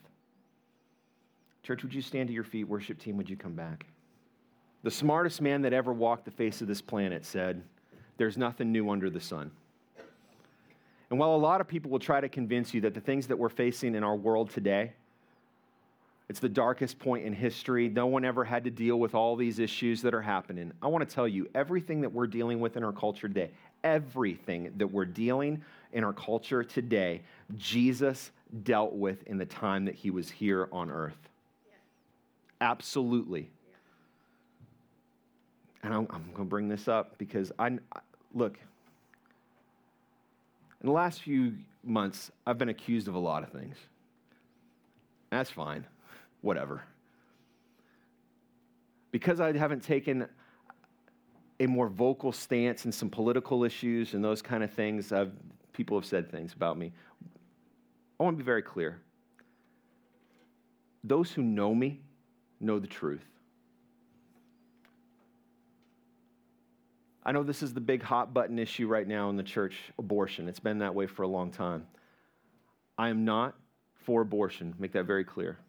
Church, 1.63 1.83
would 1.83 1.93
you 1.93 2.01
stand 2.01 2.27
to 2.27 2.33
your 2.33 2.43
feet? 2.43 2.67
Worship 2.67 2.99
team, 2.99 3.17
would 3.17 3.29
you 3.29 3.37
come 3.37 3.53
back? 3.53 3.85
The 4.83 4.91
smartest 4.91 5.41
man 5.41 5.61
that 5.61 5.73
ever 5.73 5.93
walked 5.93 6.25
the 6.25 6.31
face 6.31 6.61
of 6.61 6.67
this 6.67 6.81
planet 6.81 7.23
said, 7.23 7.61
There's 8.17 8.37
nothing 8.37 8.71
new 8.71 8.89
under 8.89 9.09
the 9.09 9.19
sun. 9.19 9.51
And 11.11 11.19
while 11.19 11.35
a 11.35 11.37
lot 11.37 11.61
of 11.61 11.67
people 11.67 11.91
will 11.91 11.99
try 11.99 12.21
to 12.21 12.29
convince 12.29 12.73
you 12.73 12.81
that 12.81 12.93
the 12.93 13.01
things 13.01 13.27
that 13.27 13.37
we're 13.37 13.49
facing 13.49 13.95
in 13.95 14.03
our 14.03 14.15
world 14.15 14.49
today, 14.49 14.93
it's 16.31 16.39
the 16.39 16.47
darkest 16.47 16.97
point 16.97 17.25
in 17.25 17.33
history. 17.33 17.89
No 17.89 18.07
one 18.07 18.23
ever 18.23 18.45
had 18.45 18.63
to 18.63 18.71
deal 18.71 18.97
with 18.97 19.13
all 19.13 19.35
these 19.35 19.59
issues 19.59 20.01
that 20.03 20.13
are 20.13 20.21
happening. 20.21 20.71
I 20.81 20.87
want 20.87 21.05
to 21.05 21.13
tell 21.13 21.27
you, 21.27 21.49
everything 21.53 21.99
that 21.99 22.13
we're 22.13 22.25
dealing 22.25 22.61
with 22.61 22.77
in 22.77 22.85
our 22.85 22.93
culture 22.93 23.27
today, 23.27 23.51
everything 23.83 24.71
that 24.77 24.87
we're 24.87 25.03
dealing 25.03 25.61
in 25.91 26.05
our 26.05 26.13
culture 26.13 26.63
today, 26.63 27.19
Jesus 27.57 28.31
dealt 28.63 28.93
with 28.93 29.21
in 29.27 29.39
the 29.39 29.45
time 29.45 29.83
that 29.83 29.93
he 29.93 30.09
was 30.09 30.29
here 30.29 30.69
on 30.71 30.89
earth. 30.89 31.17
Absolutely. 32.61 33.49
And 35.83 35.93
I'm, 35.93 36.07
I'm 36.11 36.23
going 36.31 36.37
to 36.37 36.43
bring 36.45 36.69
this 36.69 36.87
up 36.87 37.17
because 37.17 37.51
I 37.59 37.77
look, 38.33 38.57
in 40.79 40.87
the 40.87 40.93
last 40.93 41.23
few 41.23 41.55
months, 41.83 42.31
I've 42.47 42.57
been 42.57 42.69
accused 42.69 43.09
of 43.09 43.15
a 43.15 43.19
lot 43.19 43.43
of 43.43 43.49
things. 43.49 43.75
That's 45.29 45.49
fine, 45.49 45.85
whatever. 46.41 46.83
Because 49.11 49.39
I 49.39 49.55
haven't 49.55 49.83
taken 49.83 50.27
a 51.59 51.67
more 51.67 51.89
vocal 51.89 52.31
stance 52.31 52.85
in 52.85 52.91
some 52.91 53.09
political 53.09 53.63
issues 53.63 54.13
and 54.13 54.23
those 54.23 54.41
kind 54.41 54.63
of 54.63 54.71
things, 54.71 55.11
I've, 55.11 55.31
people 55.73 55.97
have 55.97 56.05
said 56.05 56.31
things 56.31 56.53
about 56.53 56.77
me. 56.77 56.91
I 58.19 58.23
want 58.23 58.35
to 58.35 58.43
be 58.43 58.45
very 58.45 58.61
clear. 58.63 58.99
Those 61.03 61.31
who 61.31 61.41
know 61.41 61.73
me 61.73 62.01
know 62.59 62.79
the 62.79 62.87
truth. 62.87 63.25
I 67.23 67.31
know 67.31 67.43
this 67.43 67.61
is 67.61 67.73
the 67.73 67.81
big 67.81 68.01
hot 68.01 68.33
button 68.33 68.57
issue 68.57 68.87
right 68.87 69.07
now 69.07 69.29
in 69.29 69.35
the 69.37 69.43
church 69.43 69.75
abortion. 69.99 70.47
It's 70.47 70.59
been 70.59 70.79
that 70.79 70.95
way 70.95 71.05
for 71.05 71.21
a 71.23 71.27
long 71.27 71.51
time. 71.51 71.85
I 72.97 73.09
am 73.09 73.25
not 73.25 73.55
for 74.05 74.21
abortion, 74.21 74.73
make 74.79 74.93
that 74.93 75.05
very 75.05 75.23
clear. 75.23 75.59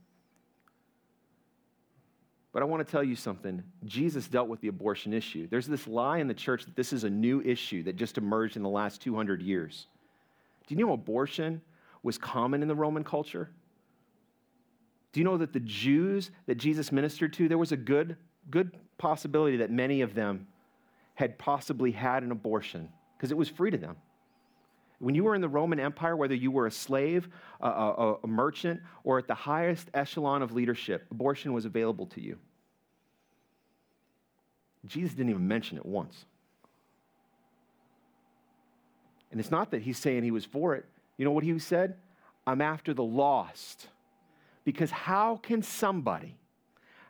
But 2.52 2.62
I 2.62 2.66
want 2.66 2.86
to 2.86 2.90
tell 2.90 3.02
you 3.02 3.16
something. 3.16 3.62
Jesus 3.84 4.28
dealt 4.28 4.48
with 4.48 4.60
the 4.60 4.68
abortion 4.68 5.12
issue. 5.12 5.48
There's 5.48 5.66
this 5.66 5.86
lie 5.86 6.18
in 6.18 6.28
the 6.28 6.34
church 6.34 6.64
that 6.66 6.76
this 6.76 6.92
is 6.92 7.04
a 7.04 7.10
new 7.10 7.40
issue 7.40 7.82
that 7.84 7.96
just 7.96 8.18
emerged 8.18 8.56
in 8.56 8.62
the 8.62 8.68
last 8.68 9.00
200 9.00 9.40
years. 9.40 9.86
Do 10.66 10.74
you 10.74 10.84
know 10.84 10.92
abortion 10.92 11.62
was 12.02 12.18
common 12.18 12.62
in 12.62 12.68
the 12.68 12.74
Roman 12.74 13.04
culture? 13.04 13.50
Do 15.12 15.20
you 15.20 15.24
know 15.24 15.38
that 15.38 15.52
the 15.52 15.60
Jews 15.60 16.30
that 16.46 16.56
Jesus 16.56 16.92
ministered 16.92 17.32
to, 17.34 17.48
there 17.48 17.58
was 17.58 17.72
a 17.72 17.76
good 17.76 18.16
good 18.50 18.72
possibility 18.98 19.58
that 19.58 19.70
many 19.70 20.00
of 20.00 20.14
them 20.14 20.46
had 21.14 21.38
possibly 21.38 21.92
had 21.92 22.22
an 22.22 22.32
abortion 22.32 22.88
because 23.16 23.30
it 23.30 23.36
was 23.36 23.48
free 23.48 23.70
to 23.70 23.76
them. 23.76 23.96
When 25.02 25.16
you 25.16 25.24
were 25.24 25.34
in 25.34 25.40
the 25.40 25.48
Roman 25.48 25.80
Empire, 25.80 26.16
whether 26.16 26.34
you 26.36 26.52
were 26.52 26.68
a 26.68 26.70
slave, 26.70 27.28
a, 27.60 27.66
a, 27.66 28.14
a, 28.22 28.26
merchant, 28.28 28.80
or 29.02 29.18
at 29.18 29.26
the 29.26 29.34
highest 29.34 29.90
echelon 29.94 30.42
of 30.42 30.52
leadership, 30.52 31.08
abortion 31.10 31.52
was 31.52 31.64
available 31.64 32.06
to 32.06 32.20
you. 32.20 32.38
Jesus 34.86 35.12
didn't 35.12 35.30
even 35.30 35.48
mention 35.48 35.76
it 35.76 35.84
once. 35.84 36.24
And 39.32 39.40
it's 39.40 39.50
not 39.50 39.72
that 39.72 39.82
he's 39.82 39.98
saying 39.98 40.22
he 40.22 40.30
was 40.30 40.44
for 40.44 40.76
it. 40.76 40.84
You 41.16 41.24
know 41.24 41.32
what 41.32 41.42
he 41.42 41.58
said? 41.58 41.96
I'm 42.46 42.60
after 42.60 42.94
the 42.94 43.02
lost. 43.02 43.88
Because 44.64 44.92
how 44.92 45.36
can 45.42 45.62
somebody, 45.62 46.36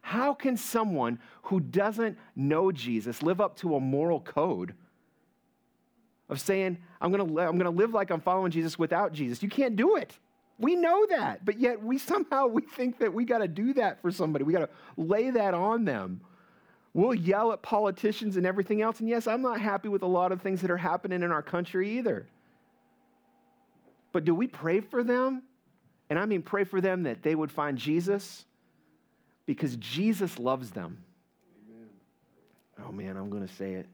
how 0.00 0.32
can 0.32 0.56
someone 0.56 1.18
who 1.42 1.60
doesn't 1.60 2.16
know 2.34 2.72
Jesus 2.72 3.22
live 3.22 3.38
up 3.38 3.54
to 3.56 3.76
a 3.76 3.80
moral 3.80 4.20
code 4.20 4.72
of 6.32 6.40
saying, 6.40 6.78
I'm 7.00 7.12
going 7.12 7.34
going 7.34 7.58
to 7.58 7.70
live 7.70 7.92
like 7.92 8.10
I'm 8.10 8.20
following 8.20 8.50
Jesus 8.50 8.78
without 8.78 9.12
Jesus? 9.12 9.42
You 9.42 9.48
can't 9.48 9.76
do 9.76 9.96
it. 9.96 10.18
We 10.58 10.76
know 10.76 11.06
that, 11.10 11.44
but 11.44 11.58
yet 11.58 11.82
we 11.82 11.98
somehow 11.98 12.46
we 12.46 12.62
think 12.62 12.98
that 12.98 13.12
we 13.12 13.24
got 13.24 13.38
to 13.38 13.48
do 13.48 13.74
that 13.74 14.00
for 14.00 14.10
somebody. 14.10 14.44
We 14.44 14.52
got 14.52 14.60
to 14.60 14.68
lay 14.96 15.30
that 15.30 15.54
on 15.54 15.84
them. 15.84 16.20
We'll 16.94 17.14
yell 17.14 17.52
at 17.52 17.62
politicians 17.62 18.36
and 18.36 18.46
everything 18.46 18.82
else. 18.82 19.00
And 19.00 19.08
yes, 19.08 19.26
I'm 19.26 19.42
not 19.42 19.60
happy 19.60 19.88
with 19.88 20.02
a 20.02 20.06
lot 20.06 20.30
of 20.30 20.42
things 20.42 20.60
that 20.60 20.70
are 20.70 20.76
happening 20.76 21.22
in 21.22 21.32
our 21.32 21.42
country 21.42 21.98
either. 21.98 22.26
But 24.12 24.24
do 24.24 24.34
we 24.34 24.46
pray 24.46 24.80
for 24.80 25.02
them? 25.02 25.42
And 26.10 26.18
I 26.18 26.26
mean, 26.26 26.42
pray 26.42 26.64
for 26.64 26.80
them 26.80 27.04
that 27.04 27.22
they 27.22 27.34
would 27.34 27.50
find 27.50 27.78
Jesus 27.78 28.44
because 29.46 29.76
Jesus 29.76 30.38
loves 30.38 30.70
them. 30.70 30.98
Amen. 31.66 31.88
Oh 32.86 32.92
man, 32.92 33.16
I'm 33.16 33.30
going 33.30 33.46
to 33.46 33.54
say 33.54 33.72
it. 33.72 33.86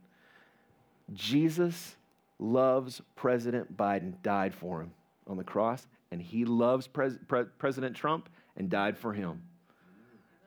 Jesus 1.15 1.97
loves 2.39 3.01
President 3.17 3.77
Biden, 3.77 4.15
died 4.23 4.55
for 4.55 4.81
him 4.81 4.93
on 5.27 5.37
the 5.37 5.45
cross, 5.45 5.87
and 6.11 6.23
he 6.23 6.45
loves 6.45 6.87
Pres- 6.87 7.19
Pre- 7.27 7.45
President 7.59 7.97
Trump 7.97 8.29
and 8.57 8.71
died 8.71 8.97
for 8.97 9.13
him. 9.13 9.43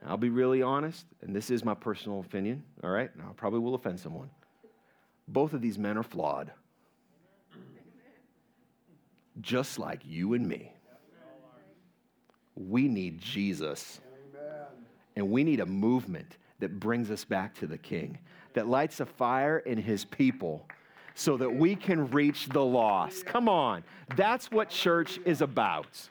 I'll 0.04 0.16
be 0.16 0.30
really 0.30 0.62
honest, 0.62 1.06
and 1.20 1.34
this 1.34 1.50
is 1.50 1.64
my 1.64 1.74
personal 1.74 2.20
opinion, 2.20 2.64
all 2.82 2.90
right? 2.90 3.10
I 3.20 3.32
probably 3.34 3.60
will 3.60 3.74
offend 3.74 4.00
someone. 4.00 4.30
Both 5.28 5.52
of 5.52 5.60
these 5.60 5.78
men 5.78 5.96
are 5.96 6.02
flawed 6.02 6.50
just 9.40 9.78
like 9.78 10.00
you 10.04 10.34
and 10.34 10.46
me. 10.46 10.72
We 12.54 12.88
need 12.88 13.20
Jesus. 13.20 14.00
And 15.16 15.30
we 15.30 15.44
need 15.44 15.60
a 15.60 15.66
movement 15.66 16.36
that 16.60 16.78
brings 16.78 17.10
us 17.10 17.24
back 17.24 17.54
to 17.56 17.66
the 17.66 17.78
King, 17.78 18.18
that 18.54 18.68
lights 18.68 19.00
a 19.00 19.06
fire 19.06 19.58
in 19.58 19.78
his 19.78 20.04
people 20.04 20.66
so 21.14 21.36
that 21.36 21.54
we 21.54 21.74
can 21.74 22.10
reach 22.10 22.48
the 22.48 22.64
lost. 22.64 23.26
Come 23.26 23.48
on. 23.48 23.84
That's 24.16 24.50
what 24.50 24.68
church 24.68 25.18
is 25.24 25.40
about. 25.40 26.08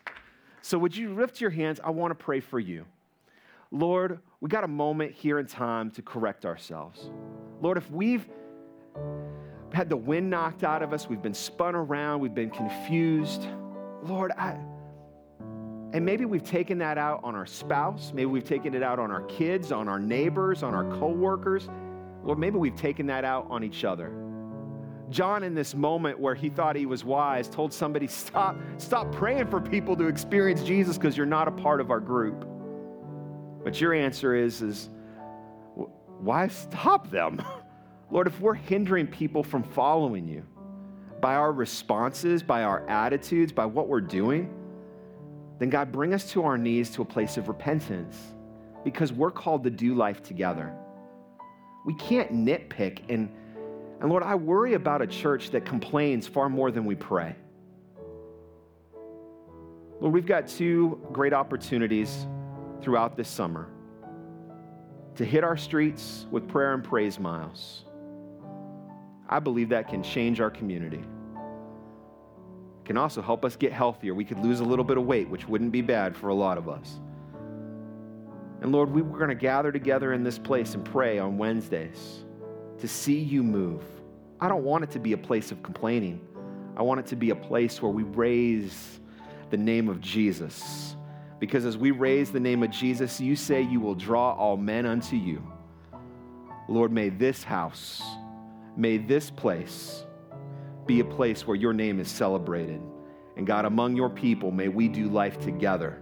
So, 0.62 0.78
would 0.78 0.96
you 0.96 1.14
lift 1.16 1.42
your 1.42 1.50
hands? 1.50 1.80
I 1.84 1.90
want 1.90 2.12
to 2.12 2.16
pray 2.16 2.40
for 2.40 2.60
you. 2.60 2.86
Lord, 3.72 4.20
we 4.42 4.50
got 4.50 4.64
a 4.64 4.68
moment 4.68 5.14
here 5.14 5.40
in 5.40 5.48
time 5.48 5.92
to 5.92 6.02
correct 6.02 6.46
ourselves. 6.46 7.10
Lord, 7.62 7.78
if 7.78 7.90
we've 7.90 8.28
had 9.74 9.90
the 9.90 9.98
wind 9.98 10.30
knocked 10.30 10.64
out 10.64 10.84
of 10.84 10.94
us. 10.94 11.08
We've 11.08 11.22
been 11.22 11.34
spun 11.34 11.76
around. 11.76 12.20
We've 12.20 12.36
been 12.36 12.50
confused. 12.50 13.48
Lord, 14.04 14.32
I. 14.38 14.58
And 15.94 16.06
maybe 16.06 16.26
we've 16.26 16.44
taken 16.44 16.78
that 16.80 16.98
out 16.98 17.22
on 17.24 17.36
our 17.36 17.46
spouse. 17.46 18.12
Maybe 18.14 18.26
we've 18.26 18.46
taken 18.46 18.74
it 18.74 18.84
out 18.84 19.00
on 19.00 19.12
our 19.12 19.24
kids, 19.24 19.72
on 19.72 19.88
our 19.88 20.00
neighbors, 20.00 20.64
on 20.64 20.74
our 20.74 20.86
coworkers. 20.98 21.70
Lord, 22.24 22.40
maybe 22.40 22.58
we've 22.58 22.76
taken 22.76 23.08
that 23.08 23.26
out 23.26 23.48
on 23.50 23.64
each 23.64 23.84
other. 23.84 24.12
John, 25.12 25.44
in 25.44 25.54
this 25.54 25.76
moment 25.76 26.20
where 26.20 26.34
he 26.34 26.50
thought 26.50 26.76
he 26.76 26.86
was 26.86 27.04
wise, 27.04 27.50
told 27.50 27.74
somebody, 27.74 28.08
Stop, 28.08 28.56
stop 28.78 29.12
praying 29.12 29.48
for 29.48 29.60
people 29.60 29.96
to 29.98 30.08
experience 30.08 30.64
Jesus 30.64 30.98
because 30.98 31.18
you're 31.18 31.26
not 31.26 31.48
a 31.48 31.52
part 31.52 31.82
of 31.82 31.92
our 31.92 32.00
group. 32.00 32.48
But 33.64 33.80
your 33.80 33.94
answer 33.94 34.34
is, 34.34 34.62
is 34.62 34.90
why 36.20 36.48
stop 36.48 37.12
them? 37.12 37.42
Lord, 38.12 38.28
if 38.28 38.40
we're 38.40 38.54
hindering 38.54 39.08
people 39.08 39.44
from 39.44 39.64
following 39.64 40.28
you 40.28 40.46
by 41.20 41.36
our 41.36 41.52
responses, 41.52 42.42
by 42.42 42.64
our 42.64 42.88
attitudes, 42.90 43.52
by 43.52 43.66
what 43.66 43.88
we're 43.88 44.02
doing, 44.02 44.54
then 45.60 45.70
God, 45.70 45.92
bring 45.92 46.14
us 46.14 46.32
to 46.32 46.44
our 46.44 46.58
knees 46.58 46.90
to 46.92 47.02
a 47.02 47.06
place 47.06 47.38
of 47.38 47.48
repentance 47.48 48.18
because 48.84 49.14
we're 49.14 49.32
called 49.32 49.64
to 49.64 49.70
do 49.70 49.94
life 49.94 50.24
together. 50.24 50.74
We 51.86 51.94
can't 51.96 52.32
nitpick. 52.34 53.02
And, 53.10 53.30
and 54.02 54.10
Lord, 54.10 54.24
I 54.24 54.34
worry 54.34 54.74
about 54.74 55.04
a 55.04 55.08
church 55.08 55.52
that 55.52 55.64
complains 55.64 56.26
far 56.28 56.50
more 56.50 56.72
than 56.72 56.86
we 56.86 56.96
pray. 56.96 57.36
Lord, 60.00 60.12
we've 60.12 60.26
got 60.26 60.48
two 60.48 61.00
great 61.12 61.34
opportunities 61.34 62.26
throughout 62.82 63.16
this 63.16 63.30
summer 63.30 63.70
to 65.16 65.24
hit 65.24 65.44
our 65.44 65.56
streets 65.56 66.26
with 66.32 66.48
prayer 66.48 66.74
and 66.74 66.84
praise 66.84 67.20
miles. 67.20 67.86
I 69.30 69.38
believe 69.38 69.70
that 69.70 69.88
can 69.88 70.02
change 70.02 70.42
our 70.42 70.50
community. 70.50 70.98
It 70.98 72.86
can 72.86 72.98
also 72.98 73.22
help 73.22 73.46
us 73.46 73.56
get 73.56 73.72
healthier. 73.72 74.16
We 74.16 74.26
could 74.26 74.40
lose 74.40 74.62
a 74.62 74.66
little 74.66 74.84
bit 74.84 74.98
of 74.98 75.06
weight, 75.06 75.30
which 75.30 75.48
wouldn't 75.48 75.72
be 75.72 75.82
bad 75.82 76.18
for 76.18 76.30
a 76.30 76.34
lot 76.34 76.58
of 76.58 76.68
us. 76.68 77.00
And 78.62 78.72
Lord, 78.72 78.90
we, 78.90 79.04
we're 79.04 79.20
going 79.20 79.30
to 79.30 79.36
gather 79.36 79.72
together 79.72 80.12
in 80.14 80.24
this 80.24 80.40
place 80.40 80.74
and 80.74 80.84
pray 80.84 81.20
on 81.20 81.38
Wednesdays 81.38 82.26
to 82.82 82.88
see 82.88 83.20
you 83.20 83.44
move. 83.44 83.84
I 84.40 84.48
don't 84.48 84.64
want 84.64 84.84
it 84.84 84.92
to 84.92 85.00
be 85.00 85.14
a 85.14 85.18
place 85.18 85.52
of 85.52 85.62
complaining. 85.64 86.22
I 86.76 86.82
want 86.84 87.00
it 87.00 87.06
to 87.08 87.16
be 87.16 87.30
a 87.30 87.36
place 87.36 87.82
where 87.82 87.92
we 87.92 88.04
raise 88.04 89.00
the 89.50 89.58
name 89.58 89.90
of 89.90 90.02
Jesus. 90.02 90.96
Because 91.40 91.66
as 91.66 91.78
we 91.78 91.92
raise 91.92 92.32
the 92.32 92.40
name 92.40 92.64
of 92.64 92.70
Jesus, 92.70 93.20
you 93.20 93.36
say 93.36 93.62
you 93.62 93.80
will 93.80 93.96
draw 93.96 94.34
all 94.34 94.58
men 94.58 94.86
unto 94.86 95.16
you. 95.16 95.42
Lord, 96.68 96.92
may 96.92 97.10
this 97.10 97.44
house 97.44 98.02
May 98.76 98.98
this 98.98 99.30
place 99.30 100.06
be 100.86 101.02
a 101.02 101.06
place 101.06 101.46
where 101.46 101.56
your 101.56 101.74
name 101.74 102.00
is 102.00 102.08
celebrated. 102.10 102.82
And 103.36 103.46
God, 103.46 103.66
among 103.66 103.96
your 103.96 104.10
people, 104.10 104.52
may 104.52 104.68
we 104.68 104.88
do 104.88 105.10
life 105.10 105.40
together. 105.40 106.02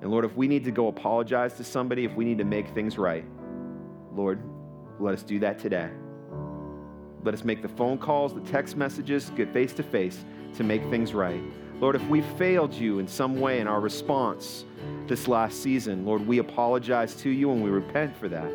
And 0.00 0.10
Lord, 0.10 0.24
if 0.24 0.36
we 0.36 0.48
need 0.48 0.64
to 0.64 0.70
go 0.70 0.88
apologize 0.88 1.54
to 1.54 1.64
somebody, 1.64 2.04
if 2.04 2.14
we 2.14 2.24
need 2.24 2.38
to 2.38 2.44
make 2.44 2.68
things 2.68 2.98
right, 2.98 3.24
Lord, 4.14 4.42
let 4.98 5.14
us 5.14 5.22
do 5.22 5.38
that 5.40 5.58
today. 5.58 5.90
Let 7.22 7.34
us 7.34 7.44
make 7.44 7.62
the 7.62 7.68
phone 7.68 7.98
calls, 7.98 8.34
the 8.34 8.40
text 8.40 8.76
messages, 8.76 9.30
get 9.30 9.52
face 9.52 9.72
to 9.74 9.82
face 9.82 10.24
to 10.56 10.64
make 10.64 10.82
things 10.90 11.14
right. 11.14 11.42
Lord, 11.80 11.96
if 11.96 12.06
we 12.08 12.20
failed 12.38 12.72
you 12.72 12.98
in 12.98 13.08
some 13.08 13.40
way 13.40 13.60
in 13.60 13.66
our 13.66 13.80
response 13.80 14.64
this 15.06 15.26
last 15.26 15.62
season, 15.62 16.04
Lord, 16.04 16.26
we 16.26 16.38
apologize 16.38 17.14
to 17.16 17.30
you 17.30 17.50
and 17.50 17.62
we 17.62 17.70
repent 17.70 18.16
for 18.16 18.28
that. 18.28 18.50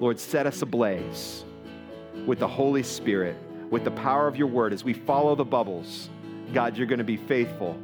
Lord, 0.00 0.18
set 0.18 0.46
us 0.46 0.62
ablaze 0.62 1.44
with 2.26 2.38
the 2.38 2.48
Holy 2.48 2.82
Spirit, 2.82 3.36
with 3.70 3.84
the 3.84 3.90
power 3.90 4.26
of 4.26 4.36
your 4.36 4.48
word, 4.48 4.72
as 4.72 4.82
we 4.82 4.92
follow 4.92 5.34
the 5.34 5.44
bubbles, 5.44 6.08
God, 6.52 6.76
you're 6.76 6.86
going 6.86 6.98
to 6.98 7.04
be 7.04 7.16
faithful 7.16 7.78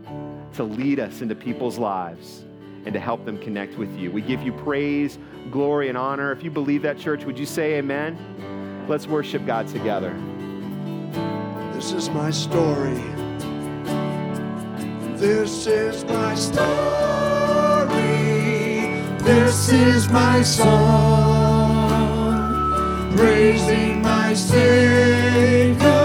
to 0.55 0.65
lead 0.65 0.99
us 0.99 1.21
into 1.21 1.35
people's 1.35 1.79
lives 1.79 2.45
and 2.85 2.93
to 2.95 3.01
help 3.01 3.25
them 3.25 3.39
connect 3.39 3.77
with 3.77 3.95
you. 3.99 4.11
We 4.11 4.23
give 4.23 4.43
you 4.43 4.53
praise, 4.53 5.19
glory, 5.51 5.89
and 5.89 5.99
honor. 5.99 6.33
If 6.33 6.43
you 6.43 6.51
believe 6.51 6.83
that, 6.83 6.99
church, 6.99 7.25
would 7.25 7.39
you 7.39 7.47
say 7.47 7.75
amen? 7.75 8.87
Let's 8.89 9.07
worship 9.07 9.47
God 9.47 9.69
together. 9.69 10.13
This 11.75 11.93
is 11.93 12.11
my 12.11 12.31
story. 12.31 13.01
This 15.17 15.67
is 15.67 16.05
my 16.05 16.35
story. 16.35 16.61
This 19.23 19.73
is 19.73 20.09
my 20.09 20.43
song. 20.43 21.91
Praising 23.17 24.03
my 24.03 24.35
Savior 24.35 26.00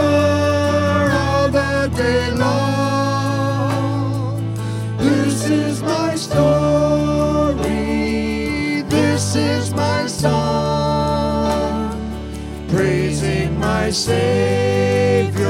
my 13.86 13.92
Savior 13.92 15.48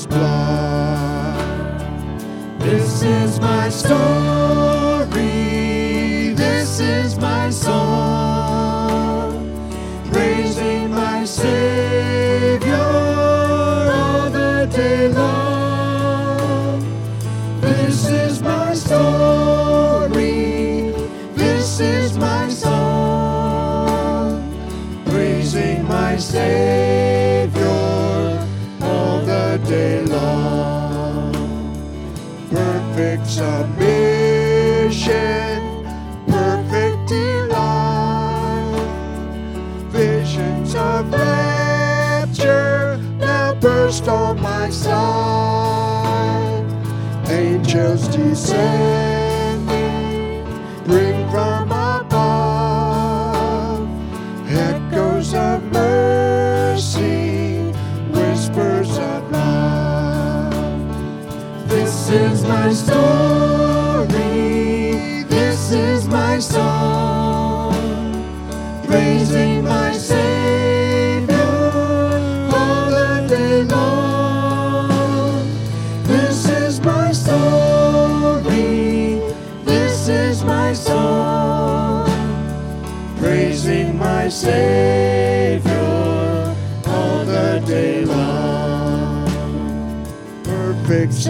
His 0.00 0.06
blood. 0.06 1.80
This 2.58 3.02
is 3.02 3.38
my 3.38 3.68
story. 3.68 4.49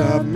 Perfect 0.01 0.30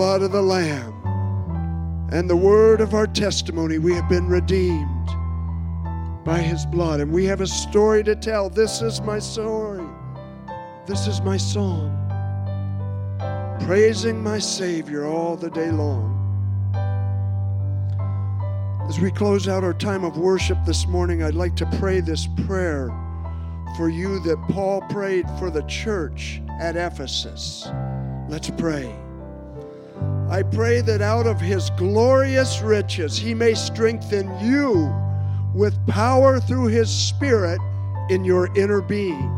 blood 0.00 0.22
of 0.22 0.32
the 0.32 0.40
Lamb 0.40 0.94
and 2.10 2.30
the 2.30 2.34
word 2.34 2.80
of 2.80 2.94
our 2.94 3.06
testimony, 3.06 3.76
we 3.76 3.92
have 3.92 4.08
been 4.08 4.26
redeemed 4.28 5.06
by 6.24 6.38
his 6.38 6.64
blood. 6.64 7.00
And 7.00 7.12
we 7.12 7.26
have 7.26 7.42
a 7.42 7.46
story 7.46 8.02
to 8.04 8.16
tell. 8.16 8.48
This 8.48 8.80
is 8.80 9.02
my 9.02 9.18
story. 9.18 9.86
This 10.86 11.06
is 11.06 11.20
my 11.20 11.36
song. 11.36 11.92
Praising 13.66 14.22
my 14.22 14.38
Savior 14.38 15.04
all 15.04 15.36
the 15.36 15.50
day 15.50 15.70
long. 15.70 16.16
As 18.88 18.98
we 19.00 19.10
close 19.10 19.48
out 19.48 19.64
our 19.64 19.74
time 19.74 20.04
of 20.04 20.16
worship 20.16 20.56
this 20.64 20.86
morning, 20.86 21.22
I'd 21.22 21.34
like 21.34 21.56
to 21.56 21.66
pray 21.78 22.00
this 22.00 22.26
prayer 22.46 22.88
for 23.76 23.90
you 23.90 24.18
that 24.20 24.42
Paul 24.48 24.80
prayed 24.88 25.26
for 25.38 25.50
the 25.50 25.62
church 25.64 26.40
at 26.58 26.74
Ephesus. 26.74 27.68
Let's 28.30 28.48
pray. 28.48 28.99
I 30.30 30.44
pray 30.44 30.80
that 30.82 31.02
out 31.02 31.26
of 31.26 31.40
his 31.40 31.70
glorious 31.70 32.62
riches 32.62 33.18
he 33.18 33.34
may 33.34 33.52
strengthen 33.52 34.28
you 34.38 34.94
with 35.52 35.84
power 35.88 36.38
through 36.38 36.66
his 36.66 36.88
Spirit 36.88 37.60
in 38.10 38.24
your 38.24 38.48
inner 38.56 38.80
being, 38.80 39.28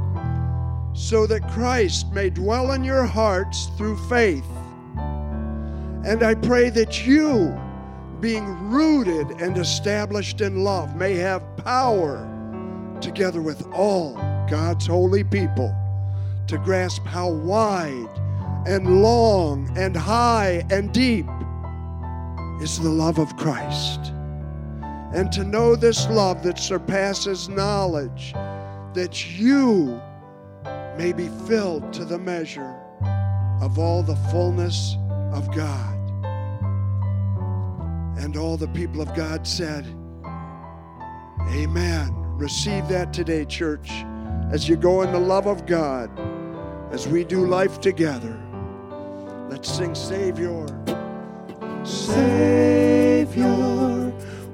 so 0.93 1.27
that 1.29 1.49
Christ 1.49 2.13
may 2.13 2.29
dwell 2.29 2.73
in 2.73 2.85
your 2.85 3.05
hearts 3.05 3.71
through 3.79 3.97
faith. 4.07 4.45
And 6.05 6.23
I 6.23 6.35
pray 6.35 6.69
that 6.69 7.07
you, 7.07 7.59
being 8.21 8.45
rooted 8.69 9.41
and 9.41 9.57
established 9.57 10.43
in 10.43 10.63
love, 10.63 10.95
may 10.95 11.15
have 11.15 11.57
power, 11.57 12.29
together 13.01 13.41
with 13.41 13.67
all 13.73 14.17
God's 14.47 14.87
holy 14.87 15.25
people, 15.25 15.75
to 16.49 16.59
grasp 16.59 17.07
how 17.07 17.31
wide 17.31 18.11
and 18.67 19.03
long 19.03 19.71
and 19.77 19.97
high 19.97 20.63
and 20.71 20.93
deep 20.93 21.27
is 22.61 22.79
the 22.79 22.89
love 22.89 23.19
of 23.19 23.37
Christ. 23.37 24.13
And 25.15 25.33
to 25.33 25.45
know 25.45 25.75
this 25.75 26.09
love 26.09 26.43
that 26.45 26.59
surpasses 26.59 27.49
knowledge, 27.49 28.33
that 28.95 29.39
you 29.39 30.01
may 30.97 31.13
be 31.13 31.29
filled 31.47 31.93
to 31.95 32.05
the 32.05 32.19
measure 32.19 32.79
of 33.61 33.79
all 33.79 34.03
the 34.03 34.17
fullness 34.31 34.97
of 35.33 35.55
God. 35.55 35.99
And 38.19 38.37
all 38.37 38.57
the 38.57 38.69
people 38.69 39.01
of 39.01 39.15
God 39.15 39.47
said, 39.47 39.85
Amen. 41.51 42.15
Receive 42.39 42.89
that 42.89 43.13
today, 43.13 43.45
church, 43.45 43.91
as 44.51 44.69
you 44.69 44.77
go 44.77 45.03
in 45.03 45.13
the 45.13 45.19
love 45.21 45.47
of 45.47 45.67
God, 45.67 46.11
as 46.93 47.09
we 47.09 47.25
do 47.25 47.47
life 47.47 47.81
together. 47.81 48.41
Let's 49.53 49.71
sing 49.71 49.95
Savior. 49.95 50.67
Savior, 51.85 53.45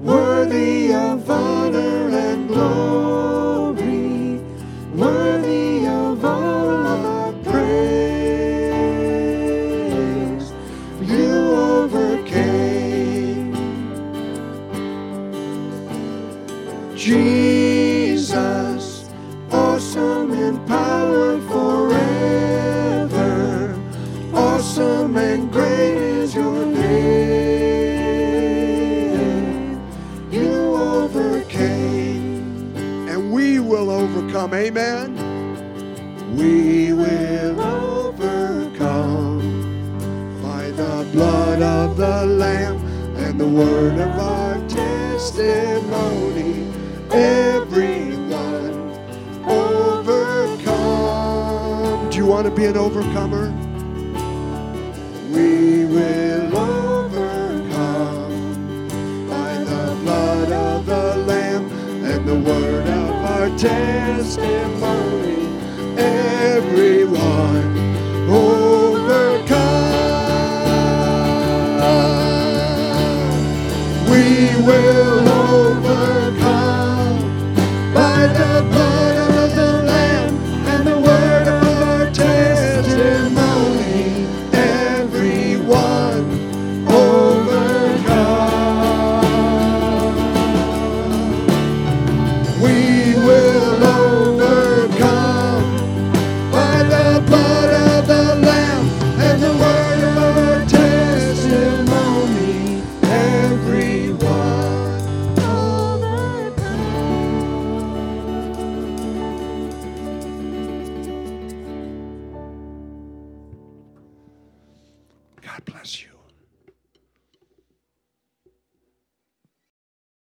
worthy 0.01 0.93
of 0.93 1.31
honor 1.31 2.09
and 2.09 2.49
glory, 2.49 2.88
want 52.39 52.55
to 52.55 52.55
be 52.55 52.67
an 52.67 52.77
overcomer? 52.77 53.51
We 55.29 55.85
will 55.87 56.57
overcome 56.57 58.31
by 59.29 59.55
the 59.65 59.99
blood 60.05 60.53
of 60.53 60.87
the 60.87 61.17
Lamb 61.27 61.69
and 62.05 62.29
the 62.29 62.37
word 62.37 62.87
of 62.87 63.11
our 63.25 63.49
testimony. 63.59 65.49
Everyone 65.99 67.77
overcome. 68.31 69.89
We 74.09 74.55
will 74.65 75.18